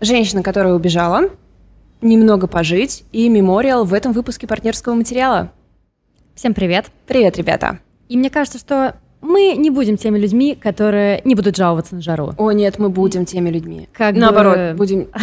Женщина, 0.00 0.44
которая 0.44 0.74
убежала, 0.74 1.30
немного 2.02 2.46
пожить 2.46 3.04
и 3.10 3.28
мемориал 3.28 3.84
в 3.84 3.92
этом 3.92 4.12
выпуске 4.12 4.46
партнерского 4.46 4.94
материала. 4.94 5.50
Всем 6.36 6.54
привет. 6.54 6.86
Привет, 7.08 7.36
ребята. 7.36 7.80
И 8.08 8.16
мне 8.16 8.30
кажется, 8.30 8.58
что 8.58 8.94
мы 9.20 9.54
не 9.56 9.70
будем 9.70 9.96
теми 9.96 10.16
людьми, 10.16 10.54
которые 10.54 11.20
не 11.24 11.34
будут 11.34 11.56
жаловаться 11.56 11.96
на 11.96 12.00
жару. 12.00 12.32
О, 12.38 12.52
нет, 12.52 12.78
мы 12.78 12.90
будем 12.90 13.24
теми 13.24 13.50
людьми. 13.50 13.88
Как 13.92 14.14
Наоборот, 14.14 14.56
бы- 14.56 14.74
будем... 14.76 15.08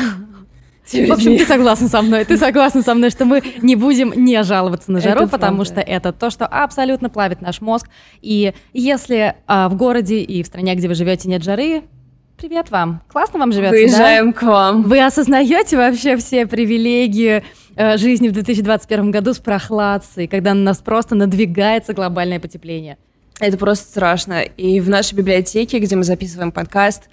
В 0.91 1.11
общем, 1.11 1.37
ты 1.37 1.45
согласна 1.45 1.87
со 1.87 2.01
мной, 2.01 2.25
ты 2.25 2.37
согласна 2.37 2.83
со 2.83 2.93
мной, 2.93 3.09
что 3.09 3.25
мы 3.25 3.41
не 3.61 3.75
будем 3.75 4.11
не 4.15 4.43
жаловаться 4.43 4.91
на 4.91 4.99
жару, 4.99 5.21
Это 5.21 5.29
потому 5.29 5.63
правда. 5.63 5.71
что 5.71 5.81
это 5.81 6.13
то, 6.13 6.29
что 6.29 6.45
абсолютно 6.45 7.09
плавит 7.09 7.41
наш 7.41 7.59
мозг. 7.61 7.89
И 8.21 8.53
если 8.73 9.35
а, 9.47 9.67
в 9.69 9.75
городе 9.77 10.19
и 10.19 10.43
в 10.43 10.45
стране, 10.45 10.75
где 10.75 10.87
вы 10.87 10.93
живете, 10.93 11.27
нет 11.27 11.43
жары, 11.43 11.83
привет 12.37 12.71
вам. 12.71 13.01
Классно 13.07 13.39
вам 13.39 13.51
живется, 13.51 13.75
да? 13.75 13.81
Выезжаем 13.81 14.33
к 14.33 14.43
вам. 14.43 14.83
Вы 14.83 15.03
осознаете 15.03 15.77
вообще 15.77 16.17
все 16.17 16.45
привилегии 16.45 17.43
э, 17.75 17.97
жизни 17.97 18.27
в 18.27 18.33
2021 18.33 19.11
году 19.11 19.33
с 19.33 19.39
прохладцей, 19.39 20.27
когда 20.27 20.53
на 20.53 20.61
нас 20.61 20.79
просто 20.79 21.15
надвигается 21.15 21.93
глобальное 21.93 22.39
потепление? 22.39 22.97
Это 23.39 23.57
просто 23.57 23.87
страшно. 23.87 24.41
И 24.41 24.79
в 24.79 24.89
нашей 24.89 25.15
библиотеке, 25.15 25.79
где 25.79 25.95
мы 25.95 26.03
записываем 26.03 26.51
подкаст, 26.51 27.09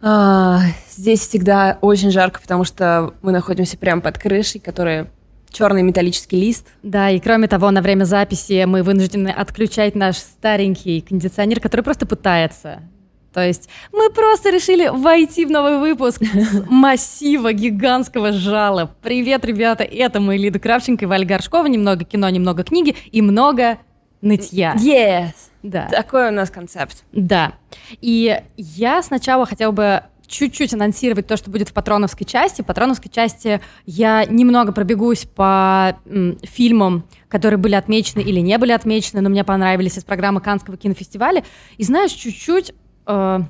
а, 0.00 0.60
здесь 0.90 1.20
всегда 1.20 1.78
очень 1.80 2.10
жарко, 2.10 2.40
потому 2.40 2.64
что 2.64 3.14
мы 3.22 3.32
находимся 3.32 3.76
прямо 3.76 4.00
под 4.00 4.18
крышей, 4.18 4.60
которая 4.60 5.10
черный 5.50 5.82
металлический 5.82 6.40
лист. 6.40 6.68
Да, 6.82 7.10
и 7.10 7.20
кроме 7.20 7.48
того, 7.48 7.70
на 7.70 7.82
время 7.82 8.04
записи 8.04 8.64
мы 8.64 8.82
вынуждены 8.82 9.28
отключать 9.28 9.94
наш 9.94 10.16
старенький 10.16 11.00
кондиционер, 11.00 11.60
который 11.60 11.82
просто 11.82 12.06
пытается. 12.06 12.82
То 13.32 13.46
есть 13.46 13.68
мы 13.92 14.10
просто 14.10 14.50
решили 14.50 14.88
войти 14.88 15.44
в 15.44 15.50
новый 15.50 15.78
выпуск 15.78 16.22
с 16.22 16.64
массива 16.70 17.52
гигантского 17.52 18.32
жала. 18.32 18.94
Привет, 19.02 19.44
ребята, 19.44 19.84
это 19.84 20.20
мы, 20.20 20.36
Лида 20.36 20.58
Кравченко 20.58 21.04
и 21.04 21.08
Валя 21.08 21.26
Горшкова. 21.26 21.66
Немного 21.66 22.04
кино, 22.04 22.28
немного 22.30 22.64
книги 22.64 22.96
и 23.12 23.22
много 23.22 23.78
нытья. 24.20 24.74
Yes! 24.76 25.32
Да. 25.62 25.88
Такой 25.88 26.28
у 26.28 26.30
нас 26.30 26.50
концепт. 26.50 27.04
Да. 27.12 27.52
И 28.00 28.40
я 28.56 29.02
сначала 29.02 29.44
хотела 29.44 29.72
бы 29.72 30.02
чуть-чуть 30.26 30.74
анонсировать 30.74 31.26
то, 31.26 31.36
что 31.36 31.50
будет 31.50 31.70
в 31.70 31.72
патроновской 31.72 32.26
части. 32.26 32.62
В 32.62 32.66
патроновской 32.66 33.10
части 33.10 33.60
я 33.86 34.24
немного 34.26 34.72
пробегусь 34.72 35.24
по 35.24 35.98
м, 36.06 36.38
фильмам, 36.42 37.04
которые 37.28 37.58
были 37.58 37.74
отмечены 37.74 38.20
или 38.20 38.40
не 38.40 38.56
были 38.58 38.72
отмечены, 38.72 39.20
но 39.20 39.30
мне 39.30 39.42
понравились 39.42 39.98
из 39.98 40.04
программы 40.04 40.40
Канского 40.40 40.76
кинофестиваля. 40.76 41.44
И 41.78 41.84
знаешь, 41.84 42.12
чуть-чуть 42.12 42.72
э, 43.08 43.40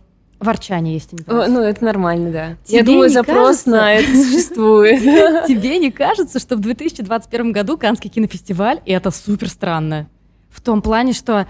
ворчание 0.41 0.95
я 0.95 1.01
не 1.13 1.25
О. 1.27 1.49
Ну, 1.49 1.61
это 1.61 1.85
нормально, 1.85 2.31
да. 2.31 2.57
Тебе 2.65 2.79
Я 2.79 2.85
думаю, 2.85 3.11
запрос 3.11 3.65
кажется? 3.65 3.71
на 3.71 3.93
это 3.93 4.09
существует. 4.09 5.01
Тебе 5.49 5.79
не 5.79 5.91
кажется, 5.91 6.39
что 6.39 6.57
в 6.57 6.61
2021 6.61 7.53
году 7.53 7.77
Канский 7.77 8.09
кинофестиваль 8.11 8.81
и 8.87 8.93
это 8.93 9.11
супер 9.11 9.49
странно? 9.49 10.09
В 10.49 10.61
том 10.61 10.81
плане, 10.81 11.13
что 11.13 11.47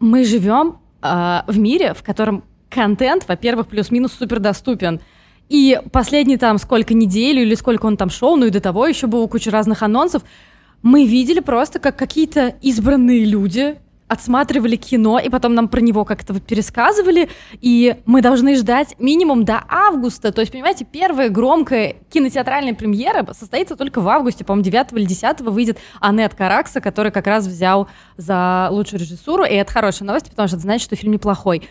мы 0.00 0.24
живем 0.24 0.78
а, 1.00 1.44
в 1.46 1.58
мире, 1.58 1.94
в 1.94 2.02
котором 2.02 2.44
контент, 2.68 3.26
во-первых, 3.28 3.68
плюс-минус 3.68 4.12
супер 4.12 4.40
доступен. 4.40 5.00
И 5.48 5.78
последние 5.92 6.38
там 6.38 6.58
сколько 6.58 6.94
недель 6.94 7.38
или 7.38 7.54
сколько 7.54 7.86
он 7.86 7.96
там 7.96 8.10
шел, 8.10 8.36
ну 8.36 8.46
и 8.46 8.50
до 8.50 8.60
того 8.60 8.86
еще 8.86 9.06
было 9.06 9.26
куча 9.26 9.50
разных 9.50 9.82
анонсов, 9.82 10.22
мы 10.82 11.06
видели 11.06 11.40
просто, 11.40 11.78
как 11.78 11.96
какие-то 11.96 12.54
избранные 12.60 13.24
люди 13.24 13.76
отсматривали 14.08 14.76
кино, 14.76 15.18
и 15.18 15.28
потом 15.28 15.54
нам 15.54 15.68
про 15.68 15.80
него 15.80 16.04
как-то 16.04 16.38
пересказывали, 16.38 17.28
и 17.60 17.96
мы 18.06 18.22
должны 18.22 18.56
ждать 18.56 18.94
минимум 18.98 19.44
до 19.44 19.62
августа. 19.68 20.32
То 20.32 20.40
есть, 20.40 20.52
понимаете, 20.52 20.84
первая 20.84 21.30
громкая 21.30 21.96
кинотеатральная 22.10 22.74
премьера 22.74 23.26
состоится 23.32 23.76
только 23.76 24.00
в 24.00 24.08
августе, 24.08 24.44
по-моему, 24.44 24.64
9 24.64 24.92
или 24.92 25.04
10 25.04 25.40
выйдет 25.40 25.78
Аннет 26.00 26.34
Каракса, 26.34 26.80
который 26.80 27.12
как 27.12 27.26
раз 27.26 27.46
взял 27.46 27.88
за 28.16 28.68
лучшую 28.70 29.00
режиссуру, 29.00 29.44
и 29.44 29.54
это 29.54 29.72
хорошая 29.72 30.06
новость, 30.06 30.30
потому 30.30 30.48
что 30.48 30.56
это 30.56 30.62
значит, 30.62 30.84
что 30.84 30.96
фильм 30.96 31.12
неплохой. 31.12 31.68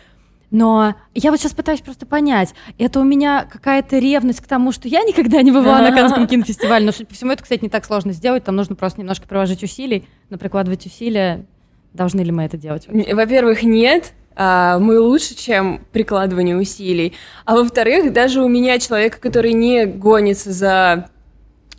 Но 0.50 0.94
я 1.14 1.32
вот 1.32 1.40
сейчас 1.40 1.52
пытаюсь 1.52 1.80
просто 1.80 2.06
понять, 2.06 2.54
это 2.78 3.00
у 3.00 3.02
меня 3.02 3.44
какая-то 3.50 3.98
ревность 3.98 4.40
к 4.40 4.46
тому, 4.46 4.70
что 4.70 4.86
я 4.86 5.02
никогда 5.02 5.42
не 5.42 5.50
бывала 5.50 5.82
на 5.82 5.92
Каннском 5.92 6.26
кинофестивале. 6.28 6.86
Но, 6.86 6.92
судя 6.92 7.06
по 7.06 7.14
всему, 7.14 7.32
это, 7.32 7.42
кстати, 7.42 7.62
не 7.62 7.68
так 7.68 7.84
сложно 7.84 8.12
сделать. 8.12 8.44
Там 8.44 8.54
нужно 8.54 8.76
просто 8.76 9.00
немножко 9.00 9.26
приложить 9.26 9.64
усилий, 9.64 10.06
но 10.30 10.38
прикладывать 10.38 10.86
усилия. 10.86 11.44
Должны 11.94 12.20
ли 12.20 12.30
мы 12.32 12.42
это 12.44 12.56
делать? 12.58 12.86
Во-первых, 12.88 13.62
нет. 13.62 14.12
а, 14.36 14.78
Мы 14.80 14.98
лучше, 15.00 15.34
чем 15.36 15.80
прикладывание 15.92 16.56
усилий. 16.56 17.14
А 17.44 17.54
во-вторых, 17.54 18.12
даже 18.12 18.42
у 18.42 18.48
меня, 18.48 18.78
человека, 18.78 19.18
который 19.20 19.52
не 19.52 19.86
гонится 19.86 20.52
за 20.52 21.08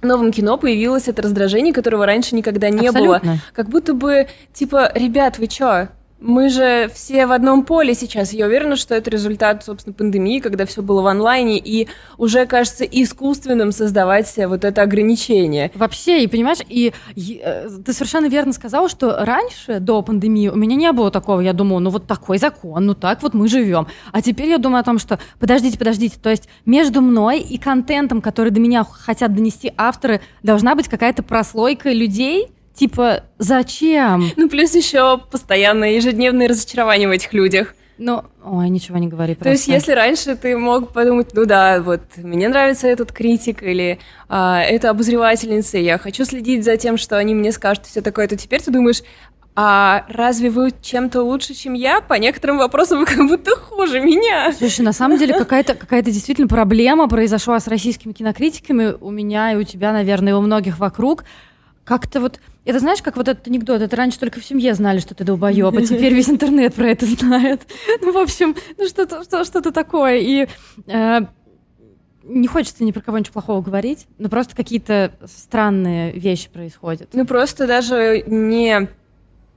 новым 0.01 0.31
кино, 0.31 0.57
появилось 0.57 1.07
это 1.07 1.21
раздражение, 1.21 1.73
которого 1.73 2.05
раньше 2.05 2.33
никогда 2.35 2.69
не 2.69 2.91
было. 2.91 3.17
Абсолютно. 3.17 3.39
Как 3.53 3.69
будто 3.69 3.93
бы, 3.93 4.27
типа, 4.53 4.91
ребят, 4.95 5.37
вы 5.37 5.47
чё? 5.47 5.89
Мы 6.25 6.49
же 6.49 6.89
все 6.91 7.27
в 7.27 7.31
одном 7.31 7.63
поле 7.63 7.93
сейчас. 7.93 8.33
Я 8.33 8.47
уверена, 8.47 8.77
что 8.77 8.95
это 8.95 9.11
результат, 9.11 9.63
собственно, 9.63 9.93
пандемии, 9.93 10.39
когда 10.39 10.65
все 10.65 10.81
было 10.81 11.03
в 11.03 11.05
онлайне, 11.05 11.59
и 11.59 11.87
уже 12.17 12.47
кажется 12.47 12.83
искусственным 12.83 13.71
создавать 13.71 14.33
вот 14.35 14.65
это 14.65 14.81
ограничение. 14.81 15.71
Вообще, 15.75 16.23
и 16.23 16.27
понимаешь, 16.27 16.57
и, 16.67 16.93
и, 17.13 17.41
э, 17.43 17.69
ты 17.85 17.93
совершенно 17.93 18.25
верно 18.25 18.53
сказала, 18.53 18.89
что 18.89 19.23
раньше, 19.23 19.79
до 19.79 20.01
пандемии, 20.01 20.47
у 20.47 20.55
меня 20.55 20.75
не 20.75 20.91
было 20.93 21.11
такого. 21.11 21.41
Я 21.41 21.53
думала, 21.53 21.77
ну 21.77 21.91
вот 21.91 22.07
такой 22.07 22.39
закон, 22.39 22.87
ну 22.87 22.95
так 22.95 23.21
вот 23.21 23.35
мы 23.35 23.47
живем. 23.47 23.85
А 24.11 24.23
теперь 24.23 24.49
я 24.49 24.57
думаю 24.57 24.81
о 24.81 24.83
том, 24.83 24.97
что 24.97 25.19
подождите, 25.39 25.77
подождите, 25.77 26.17
то 26.19 26.31
есть 26.31 26.49
между 26.65 27.01
мной 27.01 27.39
и 27.39 27.59
контентом, 27.59 28.23
который 28.23 28.49
до 28.49 28.59
меня 28.59 28.83
хотят 28.83 29.35
донести 29.35 29.71
авторы, 29.77 30.21
должна 30.41 30.73
быть 30.73 30.87
какая-то 30.87 31.21
прослойка 31.21 31.91
людей, 31.91 32.47
типа, 32.75 33.23
зачем? 33.37 34.29
Ну, 34.35 34.49
плюс 34.49 34.75
еще 34.75 35.17
постоянное 35.17 35.91
ежедневное 35.91 36.47
разочарование 36.47 37.07
в 37.07 37.11
этих 37.11 37.33
людях. 37.33 37.73
Ну, 37.97 38.23
ой, 38.43 38.69
ничего 38.69 38.97
не 38.97 39.07
говори 39.07 39.35
То 39.35 39.49
есть, 39.49 39.65
просто. 39.65 39.71
если 39.71 39.91
раньше 39.93 40.35
ты 40.35 40.57
мог 40.57 40.91
подумать, 40.91 41.29
ну 41.33 41.45
да, 41.45 41.81
вот 41.81 42.01
мне 42.17 42.49
нравится 42.49 42.87
этот 42.87 43.13
критик 43.13 43.63
или 43.63 43.99
а, 44.27 44.61
эта 44.61 44.89
обозревательница, 44.89 45.77
я 45.77 45.97
хочу 45.97 46.25
следить 46.25 46.65
за 46.65 46.75
тем, 46.75 46.97
что 46.97 47.17
они 47.17 47.33
мне 47.33 47.53
скажут 47.53 47.85
все 47.85 48.01
такое, 48.01 48.27
то 48.27 48.35
теперь 48.35 48.61
ты 48.61 48.69
думаешь, 48.69 49.01
а 49.55 50.05
разве 50.09 50.49
вы 50.49 50.73
чем-то 50.81 51.23
лучше, 51.23 51.53
чем 51.53 51.73
я? 51.73 52.01
По 52.01 52.15
некоторым 52.15 52.57
вопросам 52.57 52.99
вы 52.99 53.05
как 53.05 53.25
будто 53.25 53.55
хуже 53.55 54.01
меня. 54.01 54.51
Слушай, 54.51 54.81
на 54.81 54.91
самом 54.91 55.17
деле 55.17 55.33
какая-то 55.33 55.75
какая 55.75 56.01
действительно 56.01 56.49
проблема 56.49 57.07
произошла 57.07 57.57
с 57.61 57.67
российскими 57.67 58.11
кинокритиками 58.11 58.97
у 58.99 59.11
меня 59.11 59.53
и 59.53 59.55
у 59.55 59.63
тебя, 59.63 59.93
наверное, 59.93 60.33
и 60.33 60.35
у 60.35 60.41
многих 60.41 60.79
вокруг. 60.79 61.23
Как-то 61.85 62.19
вот, 62.19 62.41
это 62.65 62.79
знаешь, 62.79 63.01
как 63.01 63.15
вот 63.15 63.27
этот 63.27 63.47
анекдот, 63.47 63.81
это 63.81 63.95
раньше 63.95 64.19
только 64.19 64.39
в 64.39 64.45
семье 64.45 64.73
знали, 64.73 64.99
что 64.99 65.13
ты 65.15 65.23
долбоеб, 65.23 65.75
а 65.77 65.81
теперь 65.81 66.13
весь 66.13 66.29
интернет 66.29 66.73
про 66.73 66.89
это 66.89 67.05
знает. 67.05 67.61
Ну, 68.01 68.11
в 68.11 68.17
общем, 68.17 68.55
ну 68.77 68.87
что-то 68.87 69.23
что, 69.23 69.45
что-то 69.45 69.71
такое. 69.71 70.17
И 70.17 70.47
э, 70.87 71.19
не 72.23 72.47
хочется 72.47 72.83
ни 72.83 72.91
про 72.91 73.01
кого 73.01 73.19
ничего 73.19 73.33
плохого 73.33 73.61
говорить, 73.61 74.07
но 74.17 74.29
просто 74.29 74.55
какие-то 74.55 75.11
странные 75.25 76.11
вещи 76.11 76.49
происходят. 76.49 77.09
Ну, 77.13 77.25
просто 77.25 77.67
даже 77.67 78.23
не 78.27 78.89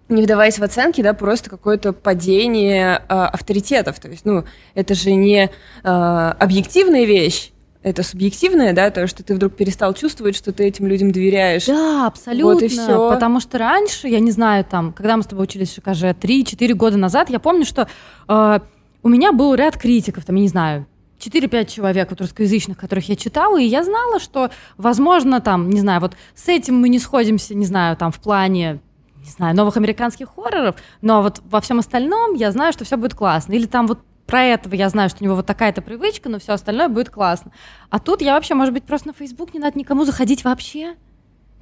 не 0.09 0.23
вдаваясь 0.23 0.59
в 0.59 0.63
оценки, 0.63 1.03
да, 1.03 1.13
просто 1.13 1.51
какое-то 1.51 1.93
падение 1.93 3.03
а, 3.09 3.29
авторитетов. 3.29 4.01
То 4.01 4.09
есть, 4.09 4.25
ну, 4.25 4.45
это 4.75 4.95
же 4.95 5.13
не 5.13 5.51
а, 5.85 6.33
объективная 6.33 7.05
вещь, 7.05 7.51
это 7.83 8.03
субъективное, 8.03 8.73
да, 8.73 8.91
то, 8.91 9.07
что 9.07 9.23
ты 9.23 9.35
вдруг 9.35 9.55
перестал 9.55 9.95
чувствовать, 9.95 10.37
что 10.37 10.53
ты 10.53 10.65
этим 10.65 10.87
людям 10.87 11.13
доверяешь. 11.13 11.67
Да, 11.67 12.07
абсолютно. 12.07 12.53
Вот 12.53 12.63
и 12.63 12.69
всё. 12.69 13.11
Потому 13.11 13.41
что 13.41 13.59
раньше, 13.59 14.09
я 14.09 14.21
не 14.21 14.31
знаю, 14.31 14.65
там, 14.65 14.93
когда 14.93 15.17
мы 15.17 15.23
с 15.23 15.27
тобой 15.27 15.45
учились 15.45 15.71
в 15.71 15.75
Шикаже 15.75 16.11
3-4 16.11 16.75
года 16.75 16.97
назад, 16.97 17.31
я 17.31 17.39
помню, 17.39 17.65
что 17.65 17.89
э, 18.29 18.59
у 19.03 19.09
меня 19.09 19.33
был 19.33 19.55
ряд 19.55 19.77
критиков, 19.77 20.25
там, 20.25 20.37
я 20.37 20.43
не 20.43 20.49
знаю, 20.49 20.87
4-5 21.21 21.67
человек 21.67 22.11
вот 22.11 22.21
русскоязычных, 22.21 22.77
которых 22.77 23.09
я 23.09 23.17
читала, 23.17 23.61
и 23.61 23.65
я 23.65 23.85
знала, 23.85 24.19
что, 24.19 24.51
возможно, 24.77 25.41
там, 25.41 25.71
не 25.71 25.81
знаю, 25.81 26.01
вот 26.01 26.17
с 26.35 26.49
этим 26.49 26.77
мы 26.81 26.89
не 26.89 26.99
сходимся, 26.99 27.55
не 27.55 27.67
знаю, 27.67 27.97
там, 27.97 28.13
в 28.13 28.19
плане 28.19 28.81
не 29.29 29.31
знаю, 29.31 29.55
новых 29.55 29.77
американских 29.77 30.29
хорроров, 30.35 30.77
но 31.03 31.23
вот 31.23 31.43
во 31.51 31.61
всем 31.61 31.81
остальном 31.81 32.35
я 32.35 32.51
знаю, 32.51 32.73
что 32.73 32.85
все 32.85 32.97
будет 32.97 33.15
классно. 33.15 33.53
Или 33.53 33.67
там 33.67 33.87
вот 33.87 33.99
про 34.29 34.45
этого 34.45 34.75
я 34.75 34.91
знаю, 34.91 35.09
что 35.09 35.23
у 35.23 35.25
него 35.25 35.37
вот 35.37 35.47
такая-то 35.47 35.81
привычка, 35.81 36.29
но 36.29 36.39
все 36.39 36.53
остальное 36.53 36.89
будет 36.89 37.09
классно. 37.09 37.51
А 37.89 37.99
тут 37.99 38.21
я 38.21 38.35
вообще, 38.35 38.55
может 38.55 38.75
быть, 38.75 38.85
просто 38.85 39.09
на 39.09 39.15
Facebook 39.15 39.55
не 39.55 39.59
надо 39.59 39.79
никому 39.79 40.05
заходить 40.05 40.45
вообще. 40.45 40.97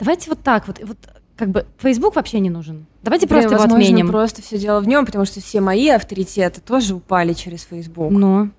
Давайте 0.01 0.29
вот 0.29 0.43
так 0.43 0.67
вот. 0.67 0.81
вот 0.83 0.99
как 1.37 1.51
бы 1.51 1.67
Facebook 1.79 2.17
вообще 2.17 2.41
не 2.41 2.51
нужен. 2.51 2.87
Давайте 3.03 3.27
Блин, 3.27 3.41
просто 3.43 3.55
его 3.55 3.63
возможно, 3.63 3.85
отменим. 3.85 4.09
просто 4.09 4.43
все 4.43 4.59
дело 4.59 4.81
в 4.81 4.89
нем, 4.89 5.07
потому 5.07 5.27
что 5.27 5.41
все 5.41 5.61
мои 5.61 5.89
авторитеты 5.91 6.61
тоже 6.61 6.95
упали 6.95 7.35
через 7.35 7.63
Facebook. 7.63 8.11
Ну, 8.11 8.51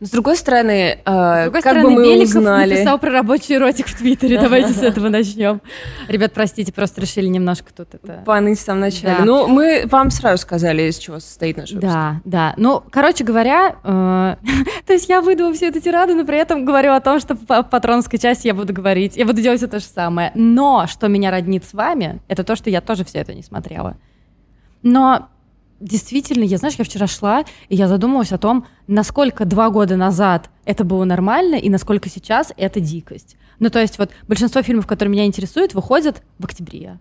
Но 0.00 0.06
с 0.06 0.10
другой 0.10 0.36
стороны, 0.36 1.00
с 1.04 1.44
другой 1.44 1.62
как 1.62 1.72
стороны, 1.72 1.84
бы 1.84 1.90
мы 1.90 2.02
Беликов 2.04 2.36
узнали... 2.36 2.74
написал 2.74 2.98
про 2.98 3.10
рабочий 3.10 3.54
эротик 3.56 3.86
в 3.86 3.96
Твиттере. 3.96 4.38
Давайте 4.40 4.70
с 4.70 4.82
этого 4.82 5.08
начнем. 5.08 5.60
Ребят, 6.08 6.32
простите, 6.32 6.72
просто 6.72 7.00
решили 7.00 7.26
немножко 7.26 7.72
тут 7.74 7.94
это... 7.94 8.22
Поныть 8.24 8.58
в 8.58 8.62
самом 8.62 8.80
начале. 8.80 9.16
Да. 9.18 9.24
Ну, 9.24 9.46
мы 9.48 9.84
вам 9.86 10.10
сразу 10.10 10.42
сказали, 10.42 10.82
из 10.82 10.98
чего 10.98 11.20
состоит 11.20 11.56
наш 11.56 11.70
выпуск. 11.70 11.92
Да, 11.92 12.20
да. 12.24 12.54
Ну, 12.56 12.82
короче 12.90 13.24
говоря, 13.24 13.76
э, 13.82 14.36
то 14.86 14.92
есть 14.92 15.08
я 15.08 15.20
выйду 15.20 15.52
всю 15.52 15.66
эту 15.66 15.80
тираду, 15.80 16.14
но 16.14 16.24
при 16.24 16.38
этом 16.38 16.64
говорю 16.64 16.92
о 16.92 17.00
том, 17.00 17.20
что 17.20 17.36
по 17.36 17.62
патроновской 17.62 18.18
части 18.18 18.46
я 18.46 18.54
буду 18.54 18.72
говорить, 18.72 19.16
я 19.16 19.24
буду 19.24 19.40
делать 19.40 19.60
все 19.60 19.68
то 19.68 19.78
же 19.78 19.86
самое. 19.86 20.32
Но 20.34 20.86
что 20.86 21.08
меня 21.08 21.30
роднит 21.30 21.64
с 21.64 21.72
вами, 21.72 22.20
это 22.28 22.44
то, 22.44 22.56
что 22.56 22.70
я 22.70 22.80
тоже 22.80 23.04
все 23.04 23.18
это 23.18 23.34
не 23.34 23.42
смотрела. 23.42 23.96
Но 24.82 25.28
действительно, 25.80 26.44
я, 26.44 26.58
знаешь, 26.58 26.76
я 26.78 26.84
вчера 26.84 27.06
шла, 27.06 27.44
и 27.68 27.76
я 27.76 27.88
задумалась 27.88 28.32
о 28.32 28.38
том, 28.38 28.66
насколько 28.86 29.44
два 29.44 29.70
года 29.70 29.96
назад 29.96 30.50
это 30.64 30.84
было 30.84 31.04
нормально, 31.04 31.56
и 31.56 31.70
насколько 31.70 32.08
сейчас 32.08 32.52
это 32.56 32.80
дикость. 32.80 33.36
Ну, 33.58 33.70
то 33.70 33.80
есть 33.80 33.98
вот 33.98 34.10
большинство 34.26 34.62
фильмов, 34.62 34.86
которые 34.86 35.12
меня 35.12 35.26
интересуют, 35.26 35.74
выходят 35.74 36.22
в 36.38 36.44
октябре, 36.44 36.98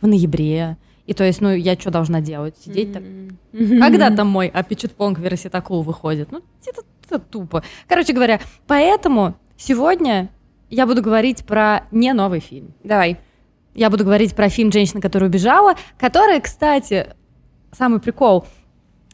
в 0.00 0.06
ноябре. 0.06 0.76
И 1.06 1.14
то 1.14 1.24
есть, 1.24 1.40
ну, 1.40 1.50
я 1.50 1.74
что 1.74 1.90
должна 1.90 2.20
делать? 2.20 2.56
Сидеть 2.62 2.92
так? 2.92 3.02
Когда 3.52 4.10
там 4.14 4.28
мой 4.28 4.48
Апичетпонг 4.48 5.18
Верситакул 5.18 5.82
выходит? 5.82 6.30
Ну, 6.30 6.42
это, 6.66 6.82
это 7.06 7.18
тупо. 7.18 7.62
Короче 7.86 8.12
говоря, 8.12 8.40
поэтому 8.66 9.34
сегодня 9.56 10.30
я 10.68 10.86
буду 10.86 11.00
говорить 11.02 11.44
про 11.46 11.84
не 11.90 12.12
новый 12.12 12.40
фильм. 12.40 12.74
Давай. 12.84 13.18
Я 13.74 13.90
буду 13.90 14.04
говорить 14.04 14.34
про 14.34 14.48
фильм 14.48 14.72
«Женщина, 14.72 15.00
которая 15.00 15.30
убежала», 15.30 15.76
который, 15.98 16.40
кстати, 16.40 17.14
самый 17.72 18.00
прикол, 18.00 18.46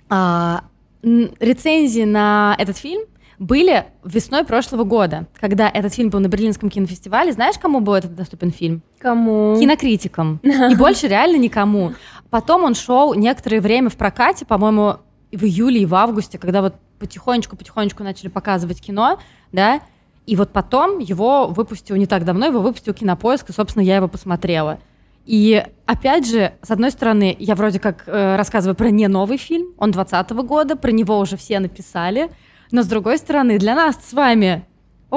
а, 0.09 0.65
рецензии 1.03 2.05
на 2.05 2.55
этот 2.59 2.77
фильм 2.77 3.03
были 3.39 3.87
весной 4.05 4.45
прошлого 4.45 4.85
года, 4.85 5.27
когда 5.41 5.69
этот 5.69 5.93
фильм 5.93 6.11
был 6.11 6.21
на 6.21 6.29
Берлинском 6.29 6.71
кинофестивале. 6.71 7.33
Знаешь, 7.33 7.59
кому 7.59 7.81
был 7.81 7.95
этот 7.95 8.15
доступен 8.15 8.53
фильм? 8.53 8.83
Кому? 8.99 9.57
Кинокритикам. 9.59 10.41
И 10.43 10.75
больше 10.77 11.09
реально 11.09 11.37
никому. 11.37 11.93
Потом 12.31 12.65
он 12.65 12.75
шел 12.75 13.15
некоторое 13.15 13.61
время 13.61 13.91
в 13.91 13.97
прокате, 13.97 14.47
по-моему, 14.47 14.97
в 15.33 15.45
июле 15.45 15.83
и 15.83 15.87
в 15.87 15.95
августе, 15.95 16.39
когда 16.39 16.63
вот 16.63 16.75
потихонечку-потихонечку 16.99 18.03
начали 18.03 18.29
показывать 18.29 18.81
кино, 18.81 19.19
да, 19.53 19.81
и 20.27 20.37
вот 20.37 20.53
потом 20.53 21.01
его 21.01 21.49
выпустил 21.49 21.97
не 21.97 22.07
так 22.07 22.25
давно, 22.25 22.47
его 22.47 22.61
выпустил 22.61 22.95
Кинопоиск, 22.95 23.51
и, 23.51 23.53
собственно, 23.53 23.83
я 23.83 23.97
его 23.97 24.09
посмотрела. 24.09 24.79
И 25.25 25.65
опять 25.87 26.27
же, 26.27 26.55
с 26.63 26.71
одной 26.71 26.91
стороны, 26.91 27.35
я 27.39 27.55
вроде 27.55 27.81
как 27.81 28.05
э, 28.07 28.37
рассказываю 28.37 28.75
про 28.75 28.91
не 28.91 29.09
новый 29.09 29.39
фильм, 29.39 29.75
он 29.79 29.91
20 29.91 30.31
года, 30.31 30.77
про 30.77 30.91
него 30.91 31.19
уже 31.19 31.37
все 31.37 31.61
написали, 31.61 32.31
но 32.71 32.83
с 32.83 32.87
другой 32.87 33.19
стороны, 33.19 33.59
для 33.59 33.75
нас 33.75 33.99
с 34.05 34.13
вами 34.13 34.67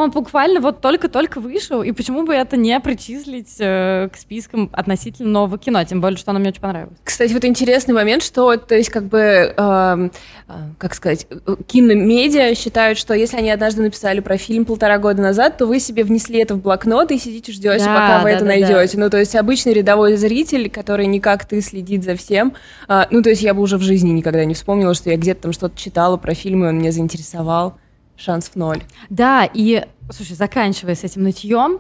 он 0.02 0.12
буквально 0.12 0.60
вот 0.60 0.82
только-только 0.82 1.40
вышел, 1.40 1.84
и 1.84 1.92
почему 1.92 2.26
бы 2.26 2.34
это 2.34 2.58
не 2.58 2.80
причислить 2.80 3.56
э, 3.60 4.10
к 4.12 4.18
спискам 4.18 4.70
относительно 4.74 5.30
нового 5.30 5.58
кино, 5.58 5.84
тем 5.84 6.02
более, 6.02 6.18
что 6.18 6.32
оно 6.32 6.40
мне 6.40 6.50
очень 6.50 6.62
понравилось. 6.62 6.98
Кстати, 7.04 7.34
вот 7.34 7.46
интересный 7.46 7.94
момент, 7.94 8.24
что, 8.24 8.56
то 8.58 8.76
есть, 8.76 8.90
как 8.90 9.06
бы, 9.06 9.20
эм, 9.20 10.12
э, 10.48 10.54
как 10.78 10.94
сказать, 10.96 11.28
э, 11.30 11.56
киномедиа 11.68 12.56
считают, 12.56 12.98
что 12.98 13.14
если 13.14 13.38
они 13.38 13.50
однажды 13.50 13.82
написали 13.82 14.20
про 14.20 14.38
фильм 14.38 14.66
полтора 14.66 14.98
года 14.98 15.22
назад, 15.22 15.58
то 15.58 15.66
вы 15.66 15.80
себе 15.80 16.04
внесли 16.04 16.40
это 16.40 16.56
в 16.56 16.62
блокнот 16.62 17.12
и 17.12 17.18
сидите 17.18 17.52
ждете, 17.52 17.86
Да, 17.86 17.94
пока 17.94 18.18
вы 18.20 18.26
да, 18.26 18.30
это 18.32 18.40
да, 18.42 18.46
найдете. 18.48 18.98
Ну, 18.98 19.10
то 19.10 19.18
есть, 19.18 19.36
обычный 19.36 19.74
рядовой 19.74 20.16
зритель, 20.16 20.70
который 20.70 21.08
не 21.08 21.20
как 21.20 21.46
ты 21.46 21.62
следит 21.62 22.04
за 22.04 22.16
всем, 22.16 22.54
э, 22.88 23.04
ну, 23.12 23.22
то 23.22 23.30
есть, 23.30 23.42
я 23.42 23.54
бы 23.54 23.62
уже 23.62 23.78
в 23.78 23.82
жизни 23.82 24.12
никогда 24.12 24.46
не 24.46 24.54
вспомнила, 24.54 24.94
что 24.94 25.10
я 25.10 25.18
где-то 25.18 25.44
там 25.44 25.54
что-то 25.54 25.78
читала 25.78 26.18
про 26.18 26.34
фильм, 26.34 26.66
и 26.66 26.68
он 26.68 26.80
меня 26.80 26.92
заинтересовал. 26.92 27.78
Шанс 28.18 28.50
в 28.50 28.56
ноль. 28.56 28.84
Да, 29.10 29.50
и, 29.52 29.86
слушай, 30.12 30.36
заканчивая 30.36 30.96
с 30.96 31.04
этим 31.04 31.24
нытьем, 31.24 31.80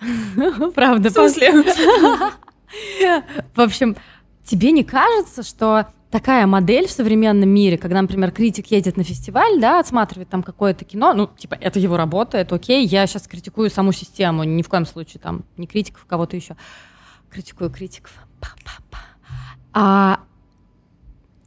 правда, 0.74 1.10
В 1.10 1.12
смысле? 1.12 1.52
В 3.54 3.60
общем, 3.60 3.96
тебе 4.44 4.72
не 4.72 4.84
кажется, 4.84 5.42
что 5.42 5.86
такая 6.10 6.46
модель 6.46 6.86
в 6.86 6.90
современном 6.90 7.48
мире, 7.48 7.78
когда, 7.78 8.02
например, 8.02 8.30
критик 8.30 8.66
едет 8.70 8.96
на 8.96 9.04
фестиваль, 9.04 9.60
да, 9.60 9.80
отсматривает 9.80 10.28
там 10.28 10.42
какое-то 10.42 10.84
кино, 10.84 11.12
ну, 11.12 11.26
типа, 11.26 11.56
это 11.60 11.78
его 11.78 11.96
работа, 11.96 12.38
это 12.38 12.54
окей, 12.56 12.86
я 12.86 13.06
сейчас 13.06 13.26
критикую 13.28 13.70
саму 13.70 13.92
систему, 13.92 14.44
ни 14.44 14.62
в 14.62 14.68
коем 14.68 14.86
случае 14.86 15.20
там 15.20 15.44
не 15.56 15.66
критиков, 15.66 16.04
кого-то 16.06 16.36
еще. 16.36 16.56
Критикую 17.30 17.70
критиков. 17.70 18.12
Па-па-па. 18.40 18.98
А, 19.72 20.20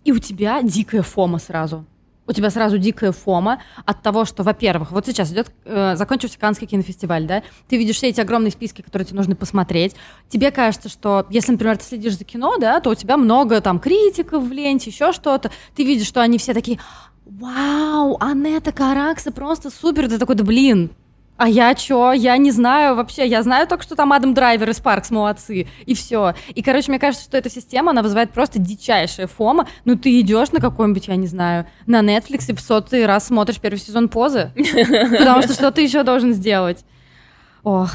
и 0.04 0.12
у 0.12 0.20
тебя 0.20 0.62
дикая 0.62 1.02
фома 1.02 1.40
сразу. 1.40 1.86
У 2.30 2.32
тебя 2.32 2.52
сразу 2.52 2.78
дикая 2.78 3.12
фома 3.12 3.60
от 3.86 4.04
того, 4.04 4.24
что, 4.24 4.44
во-первых, 4.44 4.92
вот 4.92 5.08
сейчас 5.08 5.32
идет, 5.32 5.52
э, 5.66 5.96
закончился 5.96 6.38
Каннский 6.38 6.68
кинофестиваль, 6.68 7.26
да, 7.26 7.42
ты 7.68 7.76
видишь 7.76 7.96
все 7.96 8.10
эти 8.10 8.22
огромные 8.22 8.52
списки, 8.52 8.84
которые 8.84 9.08
тебе 9.08 9.18
нужно 9.18 9.36
посмотреть. 9.36 9.96
Тебе 10.30 10.52
кажется, 10.52 10.90
что 10.90 11.26
если, 11.32 11.54
например, 11.54 11.80
ты 11.80 11.86
следишь 11.86 12.20
за 12.20 12.26
кино, 12.26 12.58
да, 12.60 12.82
то 12.82 12.92
у 12.92 12.96
тебя 12.96 13.18
много 13.18 13.62
там 13.62 13.80
критиков 13.80 14.44
в 14.44 14.52
ленте, 14.52 14.92
еще 14.92 15.12
что-то. 15.12 15.50
Ты 15.76 15.84
видишь, 15.84 16.06
что 16.06 16.22
они 16.22 16.38
все 16.38 16.54
такие, 16.54 16.80
вау, 17.26 18.16
Анетта 18.20 18.72
Каракса 18.72 19.32
просто 19.32 19.72
супер. 19.72 20.08
Ты 20.08 20.20
такой, 20.20 20.36
да 20.36 20.44
блин, 20.44 20.92
а 21.40 21.48
я 21.48 21.74
чё? 21.74 22.12
Я 22.12 22.36
не 22.36 22.52
знаю 22.52 22.96
вообще. 22.96 23.26
Я 23.26 23.42
знаю 23.44 23.66
только, 23.66 23.84
что 23.84 23.96
там 23.96 24.12
Адам 24.12 24.34
Драйвер 24.34 24.70
и 24.70 24.74
Спаркс 24.74 25.10
молодцы. 25.10 25.68
И 25.86 25.96
все. 25.96 26.34
И, 26.54 26.62
короче, 26.62 26.92
мне 26.92 27.00
кажется, 27.00 27.24
что 27.24 27.38
эта 27.38 27.50
система, 27.50 27.92
она 27.92 28.02
вызывает 28.02 28.32
просто 28.32 28.60
дичайшая 28.60 29.28
фома. 29.28 29.66
Ну, 29.86 29.96
ты 29.96 30.20
идешь 30.20 30.52
на 30.52 30.60
какой-нибудь, 30.60 31.08
я 31.08 31.16
не 31.16 31.28
знаю, 31.28 31.66
на 31.86 32.02
Netflix 32.02 32.50
и 32.50 32.54
в 32.54 32.60
сотый 32.60 33.06
раз 33.06 33.28
смотришь 33.28 33.62
первый 33.62 33.78
сезон 33.78 34.10
позы. 34.10 34.52
Потому 34.54 35.42
что 35.42 35.54
что 35.54 35.72
ты 35.72 35.82
еще 35.82 36.04
должен 36.04 36.34
сделать? 36.34 36.84
Ох. 37.64 37.92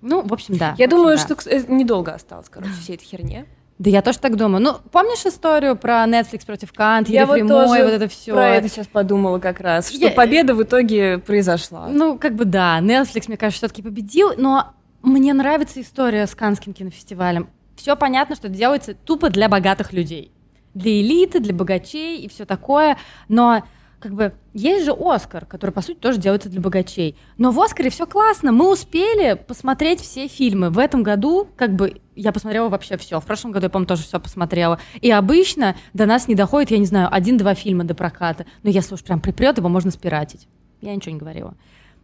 Ну, 0.00 0.22
в 0.22 0.32
общем, 0.32 0.56
да. 0.56 0.74
Я 0.78 0.88
думаю, 0.88 1.18
что 1.18 1.36
э, 1.50 1.64
недолго 1.68 2.14
осталось, 2.14 2.48
короче, 2.48 2.72
всей 2.80 2.96
этой 2.96 3.04
херне. 3.04 3.44
Да 3.82 3.90
я 3.90 4.00
тоже 4.00 4.20
так 4.20 4.36
думаю. 4.36 4.62
Ну, 4.62 4.76
помнишь 4.92 5.26
историю 5.26 5.74
про 5.74 6.04
Netflix 6.04 6.46
против 6.46 6.72
Кант, 6.72 7.08
Я 7.08 7.26
вот 7.26 7.34
прямой, 7.34 7.48
тоже 7.48 7.82
вот 7.82 7.92
это 7.92 8.06
все? 8.06 8.32
Про 8.32 8.50
это 8.50 8.68
сейчас 8.68 8.86
подумала 8.86 9.40
как 9.40 9.58
раз, 9.58 9.88
что 9.88 9.98
Я- 9.98 10.12
победа 10.12 10.54
в 10.54 10.62
итоге 10.62 11.18
произошла. 11.18 11.88
Ну, 11.88 12.16
как 12.16 12.36
бы 12.36 12.44
да, 12.44 12.78
Netflix, 12.78 13.24
мне 13.26 13.36
кажется, 13.36 13.66
все-таки 13.66 13.82
победил, 13.82 14.34
но 14.36 14.74
мне 15.02 15.34
нравится 15.34 15.80
история 15.80 16.28
с 16.28 16.34
Канским 16.36 16.74
кинофестивалем. 16.74 17.50
Все 17.74 17.96
понятно, 17.96 18.36
что 18.36 18.48
делается 18.48 18.94
тупо 18.94 19.30
для 19.30 19.48
богатых 19.48 19.92
людей. 19.92 20.30
Для 20.74 21.00
элиты, 21.00 21.40
для 21.40 21.52
богачей 21.52 22.20
и 22.20 22.28
все 22.28 22.44
такое. 22.44 22.96
Но 23.26 23.64
как 23.98 24.14
бы 24.14 24.32
есть 24.54 24.84
же 24.84 24.92
Оскар, 24.92 25.44
который, 25.44 25.72
по 25.72 25.80
сути, 25.80 25.96
тоже 25.96 26.18
делается 26.18 26.48
для 26.48 26.60
богачей. 26.60 27.16
Но 27.36 27.50
в 27.50 27.60
Оскаре 27.60 27.90
все 27.90 28.06
классно. 28.06 28.52
Мы 28.52 28.70
успели 28.70 29.34
посмотреть 29.34 30.00
все 30.00 30.28
фильмы. 30.28 30.70
В 30.70 30.78
этом 30.78 31.02
году, 31.02 31.48
как 31.56 31.74
бы, 31.74 32.00
я 32.14 32.32
посмотрела 32.32 32.68
вообще 32.68 32.96
все. 32.96 33.20
В 33.20 33.24
прошлом 33.24 33.52
году 33.52 33.66
я, 33.66 33.70
по-моему, 33.70 33.88
тоже 33.88 34.02
все 34.02 34.20
посмотрела. 34.20 34.78
И 35.00 35.10
обычно 35.10 35.76
до 35.94 36.06
нас 36.06 36.28
не 36.28 36.34
доходит, 36.34 36.70
я 36.70 36.78
не 36.78 36.86
знаю, 36.86 37.08
один-два 37.10 37.54
фильма 37.54 37.84
до 37.84 37.94
проката. 37.94 38.46
Но 38.62 38.70
если 38.70 38.94
уж 38.94 39.02
прям 39.02 39.20
припрет, 39.20 39.58
его 39.58 39.68
можно 39.68 39.90
спиратить. 39.90 40.48
Я 40.80 40.94
ничего 40.94 41.12
не 41.12 41.18
говорила. 41.18 41.54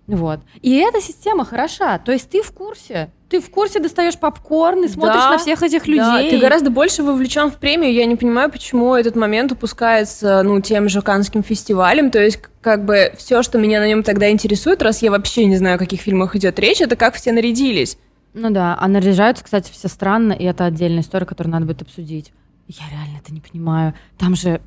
Вот. 0.09 0.41
И 0.63 0.75
эта 0.77 1.03
система 1.03 1.45
хороша. 1.45 1.99
То 1.99 2.13
есть 2.13 2.31
ты 2.31 2.43
в 2.43 2.51
курсе. 2.53 3.11
Ты 3.29 3.43
в 3.43 3.51
курсе 3.51 3.79
достаешь 3.79 4.19
попкорн 4.19 4.85
и 4.85 4.89
смотришь 4.89 5.21
Да, 5.21 5.33
на 5.33 5.39
всех 5.39 5.63
этих 5.63 5.87
людей. 5.87 6.01
Да, 6.01 6.31
ты 6.31 6.39
гораздо 6.39 6.71
больше 6.71 7.03
вовлечен 7.03 7.51
в 7.51 7.57
премию. 7.57 7.93
Я 7.93 8.07
не 8.07 8.17
понимаю, 8.17 8.51
почему 8.51 8.95
этот 8.95 9.17
момент 9.17 9.53
упускается, 9.53 10.43
ну, 10.43 10.63
тем 10.63 10.89
же 10.89 11.03
Каннским 11.03 11.43
фестивалем. 11.43 12.11
То 12.11 12.23
есть, 12.23 12.41
как 12.63 12.87
бы, 12.87 13.13
все, 13.19 13.43
что 13.43 13.59
меня 13.59 13.81
на 13.81 13.87
нем 13.87 14.03
тогда 14.03 14.31
интересует, 14.31 14.81
раз 14.81 15.03
я 15.03 15.11
вообще 15.11 15.45
не 15.45 15.57
знаю, 15.57 15.77
о 15.77 15.79
каких 15.79 16.01
фильмах 16.01 16.35
идет 16.37 16.59
речь, 16.59 16.81
это 16.81 16.97
как 16.97 17.15
все 17.15 17.33
нарядились. 17.33 17.99
Ну 18.35 18.51
да, 18.51 18.77
а 18.79 18.89
наряжаются, 18.89 19.45
кстати, 19.45 19.73
все 19.73 19.89
странно, 19.89 20.33
и 20.33 20.45
это 20.45 20.65
отдельная 20.65 21.03
история, 21.03 21.27
которую 21.27 21.53
надо 21.53 21.67
будет 21.67 21.83
обсудить. 21.83 22.33
Я 22.69 22.85
реально 22.91 23.19
это 23.23 23.33
не 23.33 23.41
понимаю. 23.41 23.95
Там 24.19 24.35
же 24.35 24.61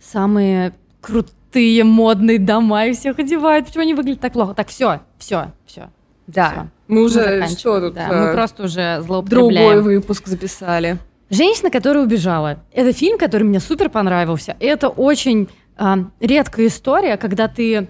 самые 0.00 0.74
крутые 1.00 1.84
модные 1.84 2.38
дома 2.38 2.86
и 2.86 2.94
всех 2.94 3.18
одевают. 3.18 3.66
Почему 3.66 3.82
они 3.82 3.94
выглядят 3.94 4.20
так 4.20 4.32
плохо? 4.32 4.54
Так, 4.54 4.68
все, 4.68 5.00
все, 5.18 5.52
все. 5.66 5.90
Да. 6.26 6.68
Мы 6.88 7.02
уже 7.02 7.14
заканчиваем, 7.14 7.58
что 7.58 7.80
тут? 7.80 7.94
да, 7.94 8.08
э, 8.08 8.26
мы 8.26 8.32
просто 8.32 8.64
уже 8.64 9.02
другой 9.02 9.06
злоупотребляем. 9.06 9.82
выпуск 9.82 10.26
записали. 10.26 10.98
Женщина, 11.30 11.70
которая 11.70 12.04
убежала. 12.04 12.58
Это 12.72 12.92
фильм, 12.92 13.18
который 13.18 13.42
мне 13.42 13.60
супер 13.60 13.90
понравился. 13.90 14.56
Это 14.60 14.88
очень 14.88 15.48
а, 15.76 15.98
редкая 16.20 16.68
история, 16.68 17.16
когда 17.16 17.48
ты, 17.48 17.88